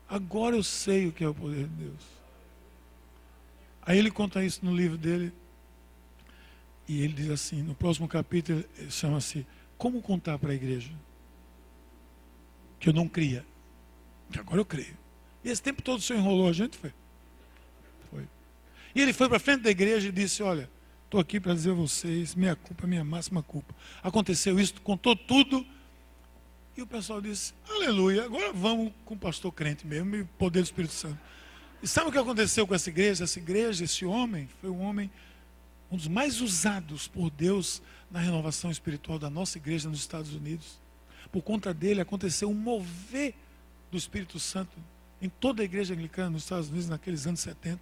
Agora 0.09 0.55
eu 0.55 0.63
sei 0.63 1.07
o 1.07 1.11
que 1.11 1.23
é 1.23 1.27
o 1.27 1.33
poder 1.33 1.67
de 1.67 1.85
Deus. 1.85 2.03
Aí 3.81 3.97
ele 3.97 4.11
conta 4.11 4.43
isso 4.43 4.63
no 4.63 4.75
livro 4.75 4.97
dele. 4.97 5.33
E 6.91 7.01
ele 7.03 7.13
diz 7.13 7.29
assim: 7.29 7.63
no 7.63 7.73
próximo 7.73 8.05
capítulo, 8.05 8.65
chama-se 8.89 9.47
Como 9.77 10.01
Contar 10.01 10.37
para 10.37 10.51
a 10.51 10.53
Igreja. 10.53 10.91
Que 12.77 12.89
eu 12.89 12.93
não 12.93 13.07
cria. 13.07 13.45
Que 14.29 14.37
agora 14.37 14.59
eu 14.59 14.65
creio. 14.65 14.97
E 15.41 15.49
esse 15.49 15.63
tempo 15.63 15.81
todo 15.81 15.99
o 15.99 16.01
senhor 16.01 16.19
enrolou 16.19 16.49
a 16.49 16.51
gente, 16.51 16.77
foi? 16.77 16.91
E 18.93 19.01
ele 19.01 19.13
foi 19.13 19.29
para 19.29 19.39
frente 19.39 19.61
da 19.61 19.71
igreja 19.71 20.09
e 20.09 20.11
disse: 20.11 20.43
Olha, 20.43 20.69
estou 21.05 21.21
aqui 21.21 21.39
para 21.39 21.53
dizer 21.53 21.71
a 21.71 21.75
vocês, 21.75 22.35
minha 22.35 22.57
culpa, 22.57 22.85
minha 22.85 23.05
máxima 23.05 23.41
culpa. 23.41 23.73
Aconteceu 24.03 24.59
isso, 24.59 24.73
contou 24.81 25.15
tudo. 25.15 25.65
E 26.75 26.81
o 26.81 26.87
pessoal 26.87 27.21
disse: 27.21 27.53
Aleluia, 27.69 28.25
agora 28.25 28.51
vamos 28.51 28.91
com 29.05 29.13
o 29.13 29.17
pastor 29.17 29.53
crente 29.53 29.87
mesmo 29.87 30.13
e 30.13 30.25
poder 30.25 30.59
do 30.59 30.65
Espírito 30.65 30.93
Santo. 30.93 31.17
E 31.81 31.87
sabe 31.87 32.09
o 32.09 32.11
que 32.11 32.17
aconteceu 32.17 32.67
com 32.67 32.75
essa 32.75 32.89
igreja? 32.89 33.23
Essa 33.23 33.39
igreja, 33.39 33.85
esse 33.85 34.05
homem, 34.05 34.49
foi 34.59 34.69
um 34.69 34.81
homem, 34.81 35.09
um 35.91 35.97
dos 35.97 36.07
mais 36.07 36.39
usados 36.39 37.07
por 37.07 37.29
Deus 37.29 37.81
na 38.09 38.19
renovação 38.19 38.71
espiritual 38.71 39.19
da 39.19 39.29
nossa 39.29 39.57
igreja 39.57 39.89
nos 39.89 39.99
Estados 39.99 40.33
Unidos. 40.33 40.79
Por 41.31 41.41
conta 41.41 41.73
dele 41.73 42.01
aconteceu 42.01 42.49
um 42.49 42.53
mover 42.53 43.35
do 43.91 43.97
Espírito 43.97 44.39
Santo 44.39 44.71
em 45.21 45.29
toda 45.29 45.61
a 45.61 45.65
igreja 45.65 45.93
anglicana 45.93 46.29
nos 46.29 46.43
Estados 46.43 46.69
Unidos 46.69 46.87
naqueles 46.87 47.27
anos 47.27 47.41
70. 47.41 47.79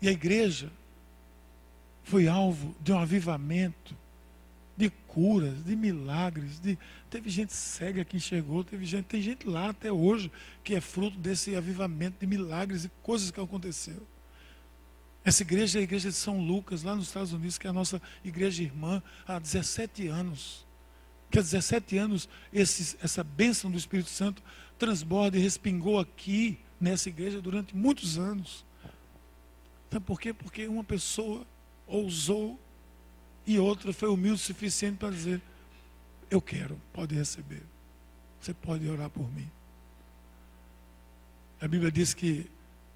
E 0.00 0.08
a 0.08 0.12
igreja 0.12 0.70
foi 2.04 2.28
alvo 2.28 2.74
de 2.80 2.92
um 2.92 2.98
avivamento, 2.98 3.96
de 4.76 4.88
curas, 4.88 5.64
de 5.64 5.74
milagres. 5.74 6.60
De... 6.60 6.78
Teve 7.10 7.28
gente 7.28 7.52
cega 7.52 8.04
que 8.04 8.16
enxergou, 8.16 8.62
teve 8.62 8.84
gente, 8.84 9.06
tem 9.06 9.20
gente 9.20 9.48
lá 9.48 9.70
até 9.70 9.90
hoje 9.90 10.30
que 10.62 10.74
é 10.74 10.80
fruto 10.80 11.18
desse 11.18 11.56
avivamento 11.56 12.18
de 12.20 12.26
milagres 12.26 12.84
e 12.84 12.90
coisas 13.02 13.30
que 13.30 13.40
aconteceram. 13.40 14.15
Essa 15.26 15.42
igreja 15.42 15.76
é 15.76 15.80
a 15.80 15.82
igreja 15.82 16.08
de 16.08 16.14
São 16.14 16.38
Lucas, 16.40 16.84
lá 16.84 16.94
nos 16.94 17.08
Estados 17.08 17.32
Unidos, 17.32 17.58
que 17.58 17.66
é 17.66 17.70
a 17.70 17.72
nossa 17.72 18.00
igreja 18.24 18.62
irmã 18.62 19.02
há 19.26 19.40
17 19.40 20.06
anos. 20.06 20.64
que 21.28 21.40
há 21.40 21.42
17 21.42 21.98
anos 21.98 22.28
essa 22.52 23.24
bênção 23.24 23.68
do 23.68 23.76
Espírito 23.76 24.08
Santo 24.08 24.40
transborda 24.78 25.36
e 25.36 25.40
respingou 25.40 25.98
aqui 25.98 26.60
nessa 26.80 27.08
igreja 27.08 27.42
durante 27.42 27.74
muitos 27.74 28.16
anos. 28.16 28.64
Sabe 29.90 30.04
por 30.04 30.20
quê? 30.20 30.32
Porque 30.32 30.68
uma 30.68 30.84
pessoa 30.84 31.44
ousou 31.88 32.56
e 33.44 33.58
outra 33.58 33.92
foi 33.92 34.08
humilde 34.08 34.40
o 34.40 34.44
suficiente 34.44 34.98
para 34.98 35.10
dizer: 35.10 35.42
Eu 36.30 36.40
quero, 36.40 36.80
pode 36.92 37.16
receber. 37.16 37.64
Você 38.40 38.54
pode 38.54 38.88
orar 38.88 39.10
por 39.10 39.28
mim. 39.32 39.50
A 41.60 41.66
Bíblia 41.66 41.90
diz 41.90 42.14
que 42.14 42.48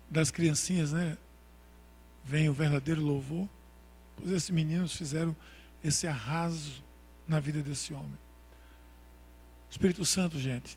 das 0.09 0.31
criancinhas, 0.31 0.93
né, 0.93 1.19
vem 2.25 2.49
o 2.49 2.53
verdadeiro 2.53 3.01
louvor. 3.01 3.49
Pois 4.17 4.31
esses 4.31 4.51
meninos 4.51 4.95
fizeram 4.95 5.35
esse 5.83 6.07
arraso 6.07 6.83
na 7.27 7.41
vida 7.41 7.63
desse 7.63 7.93
homem. 7.93 8.19
Espírito 9.71 10.05
Santo, 10.05 10.39
gente, 10.39 10.77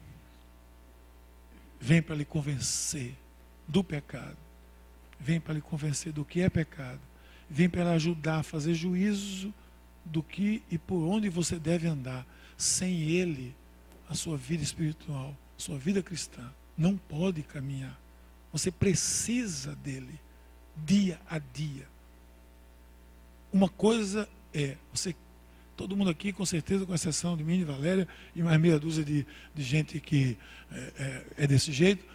vem 1.80 2.02
para 2.02 2.16
lhe 2.16 2.24
convencer 2.24 3.16
do 3.68 3.84
pecado, 3.84 4.38
vem 5.20 5.39
para 5.39 5.56
lhe 5.56 5.62
convencer 5.62 6.14
do 6.14 6.24
que 6.24 6.41
é 6.41 6.50
pecado, 6.50 7.02
vem 7.50 7.68
para 7.68 7.91
ajudar 7.94 8.39
a 8.39 8.44
fazer 8.44 8.74
juízo 8.74 9.54
do 10.06 10.22
que 10.22 10.62
e 10.70 10.78
por 10.78 11.04
onde 11.04 11.28
você 11.30 11.58
deve 11.58 11.88
andar. 11.88 12.26
Sem 12.56 13.02
Ele, 13.02 13.56
a 14.08 14.14
sua 14.14 14.38
vida 14.38 14.64
espiritual, 14.64 15.36
sua 15.58 15.78
vida 15.78 16.04
cristã, 16.04 16.54
não 16.78 16.96
pode 16.96 17.41
caminhar. 17.41 18.00
Você 18.52 18.70
precisa 18.72 19.76
dele, 19.76 20.20
dia 20.76 21.19
a 21.30 21.39
dia. 21.39 21.88
Uma 23.51 23.69
coisa 23.69 24.28
é, 24.53 24.78
você, 24.93 25.15
todo 25.76 25.97
mundo 25.97 26.09
aqui, 26.09 26.32
com 26.32 26.45
certeza, 26.45 26.86
com 26.86 26.93
exceção 26.93 27.36
de 27.36 27.43
mim, 27.43 27.57
de 27.57 27.63
Valéria, 27.63 28.07
e 28.36 28.41
mais 28.41 28.59
meia 28.59 28.80
dúzia 28.80 29.03
de, 29.03 29.26
de 29.53 29.63
gente 29.63 29.99
que 29.99 30.38
é, 30.71 30.78
é, 30.78 31.26
é 31.43 31.47
desse 31.47 31.71
jeito, 31.71 32.05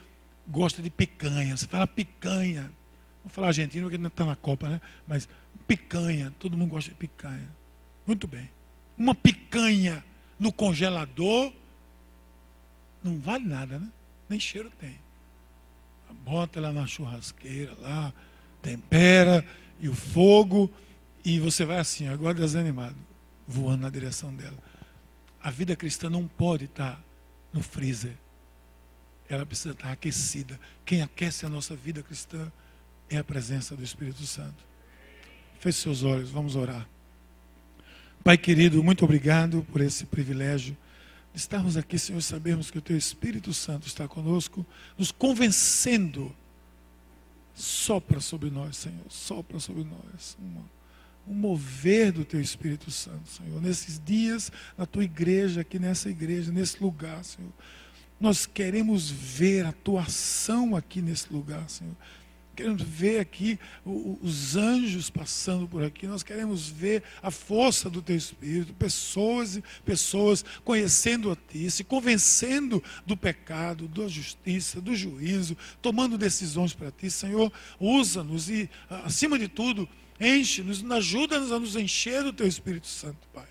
gosta 0.47 0.81
de 0.81 0.91
picanha. 0.91 1.57
Você 1.57 1.67
fala 1.67 1.87
picanha. 1.87 2.71
Vou 3.25 3.31
falar 3.31 3.49
argentino 3.49 3.85
porque 3.85 3.99
não 3.99 4.09
está 4.09 4.25
na 4.25 4.37
Copa, 4.37 4.69
né? 4.69 4.81
Mas 5.07 5.29
picanha, 5.67 6.33
todo 6.39 6.57
mundo 6.57 6.71
gosta 6.71 6.91
de 6.91 6.97
picanha. 6.97 7.49
Muito 8.07 8.27
bem. 8.27 8.49
Uma 8.97 9.15
picanha 9.15 10.05
no 10.39 10.53
congelador 10.53 11.53
não 13.03 13.19
vale 13.19 13.45
nada, 13.45 13.79
né? 13.79 13.89
Nem 14.29 14.41
cheiro 14.41 14.71
tem. 14.79 14.99
Bota 16.25 16.59
ela 16.59 16.73
na 16.73 16.87
churrasqueira 16.87 17.75
lá, 17.81 18.13
tempera 18.63 19.45
e 19.81 19.89
o 19.89 19.95
fogo 19.95 20.71
e 21.25 21.39
você 21.39 21.65
vai 21.65 21.79
assim, 21.79 22.09
agora 22.09 22.35
desanimado, 22.35 22.97
voando 23.47 23.83
na 23.83 23.91
direção 23.91 24.35
dela. 24.35 24.57
A 25.43 25.51
vida 25.51 25.77
cristã 25.77 26.09
não 26.09 26.27
pode 26.27 26.65
estar 26.65 27.03
no 27.53 27.63
freezer. 27.63 28.15
Ela 29.29 29.45
precisa 29.45 29.73
estar 29.73 29.93
aquecida. 29.93 30.59
Quem 30.85 31.03
aquece 31.03 31.45
a 31.45 31.49
nossa 31.49 31.77
vida 31.77 32.03
cristã 32.03 32.51
é 33.11 33.19
a 33.19 33.25
presença 33.25 33.77
do 33.77 33.85
Espírito 33.85 34.23
Santo. 34.25 34.65
Feche 35.61 35.81
seus 35.81 36.03
olhos, 36.03 36.31
vamos 36.31 36.57
orar. 36.57 36.89
Pai 38.25 38.37
querido, 38.37 38.83
muito 38.83 39.05
obrigado 39.05 39.67
por 39.71 39.81
esse 39.81 40.05
privilégio 40.05 40.77
de 41.33 41.41
estarmos 41.41 41.77
aqui, 41.77 41.99
Senhor, 41.99 42.21
sabermos 42.23 42.71
que 42.71 42.79
o 42.79 42.83
Teu 42.83 42.97
Espírito 42.97 43.53
Santo 43.53 43.87
está 43.87 44.09
conosco, 44.09 44.67
nos 44.97 45.13
convencendo. 45.13 46.35
Sopra 47.61 48.21
sobre 48.21 48.51
nós, 48.51 48.77
Senhor, 48.77 49.05
sopra 49.09 49.59
sobre 49.59 49.85
nós. 49.85 50.37
Uma 50.41 50.65
um 51.29 51.35
mover 51.35 52.11
do 52.11 52.25
teu 52.25 52.41
Espírito 52.41 52.91
Santo, 52.91 53.29
Senhor, 53.29 53.61
nesses 53.61 54.01
dias, 54.03 54.51
na 54.77 54.87
tua 54.87 55.05
igreja, 55.05 55.61
aqui 55.61 55.79
nessa 55.79 56.09
igreja, 56.09 56.51
nesse 56.51 56.83
lugar, 56.83 57.23
Senhor. 57.23 57.53
Nós 58.19 58.47
queremos 58.47 59.11
ver 59.11 59.67
a 59.67 59.73
tua 59.73 60.03
ação 60.03 60.75
aqui 60.75 61.03
nesse 61.03 61.33
lugar, 61.33 61.69
Senhor. 61.69 61.95
Queremos 62.59 62.83
ver 62.83 63.21
aqui 63.21 63.57
os 63.85 64.57
anjos 64.57 65.09
passando 65.09 65.69
por 65.69 65.85
aqui. 65.85 66.09
Nós 66.09 66.25
queremos 66.25 66.69
ver 66.69 67.05
a 67.23 67.31
força 67.31 67.89
do 67.89 68.03
teu 68.03 68.17
Espírito, 68.17 68.75
pessoas 68.75 69.61
pessoas 69.85 70.45
conhecendo 70.65 71.31
a 71.31 71.37
ti, 71.37 71.71
se 71.71 71.85
convencendo 71.85 72.83
do 73.07 73.17
pecado, 73.17 73.87
da 73.87 74.09
justiça, 74.09 74.81
do 74.81 74.97
juízo, 74.97 75.57
tomando 75.81 76.19
decisões 76.19 76.75
para 76.75 76.91
ti. 76.91 77.09
Senhor, 77.09 77.53
usa-nos 77.79 78.51
e, 78.51 78.69
acima 78.91 79.39
de 79.39 79.47
tudo, 79.47 79.89
Enche-nos, 80.21 80.85
ajuda-nos 80.91 81.53
a 81.53 81.61
nos 81.61 81.77
encher 81.77 82.25
do 82.25 82.33
Teu 82.33 82.49
Espírito 82.49 82.89
Santo, 82.89 83.29
Pai. 83.33 83.47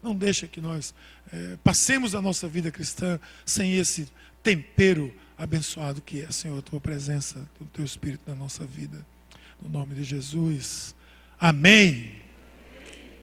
Não 0.00 0.14
deixa 0.14 0.46
que 0.46 0.60
nós 0.60 0.94
é, 1.32 1.58
passemos 1.64 2.14
a 2.14 2.22
nossa 2.22 2.46
vida 2.46 2.70
cristã 2.70 3.18
sem 3.44 3.76
esse 3.76 4.06
tempero 4.40 5.12
abençoado 5.42 6.00
que 6.00 6.22
é, 6.22 6.30
Senhor, 6.30 6.58
a 6.58 6.62
Tua 6.62 6.80
presença, 6.80 7.48
o 7.60 7.64
Teu 7.64 7.84
Espírito 7.84 8.22
na 8.26 8.34
nossa 8.34 8.64
vida. 8.64 9.04
No 9.60 9.68
nome 9.68 9.94
de 9.94 10.04
Jesus. 10.04 10.94
Amém. 11.38 12.21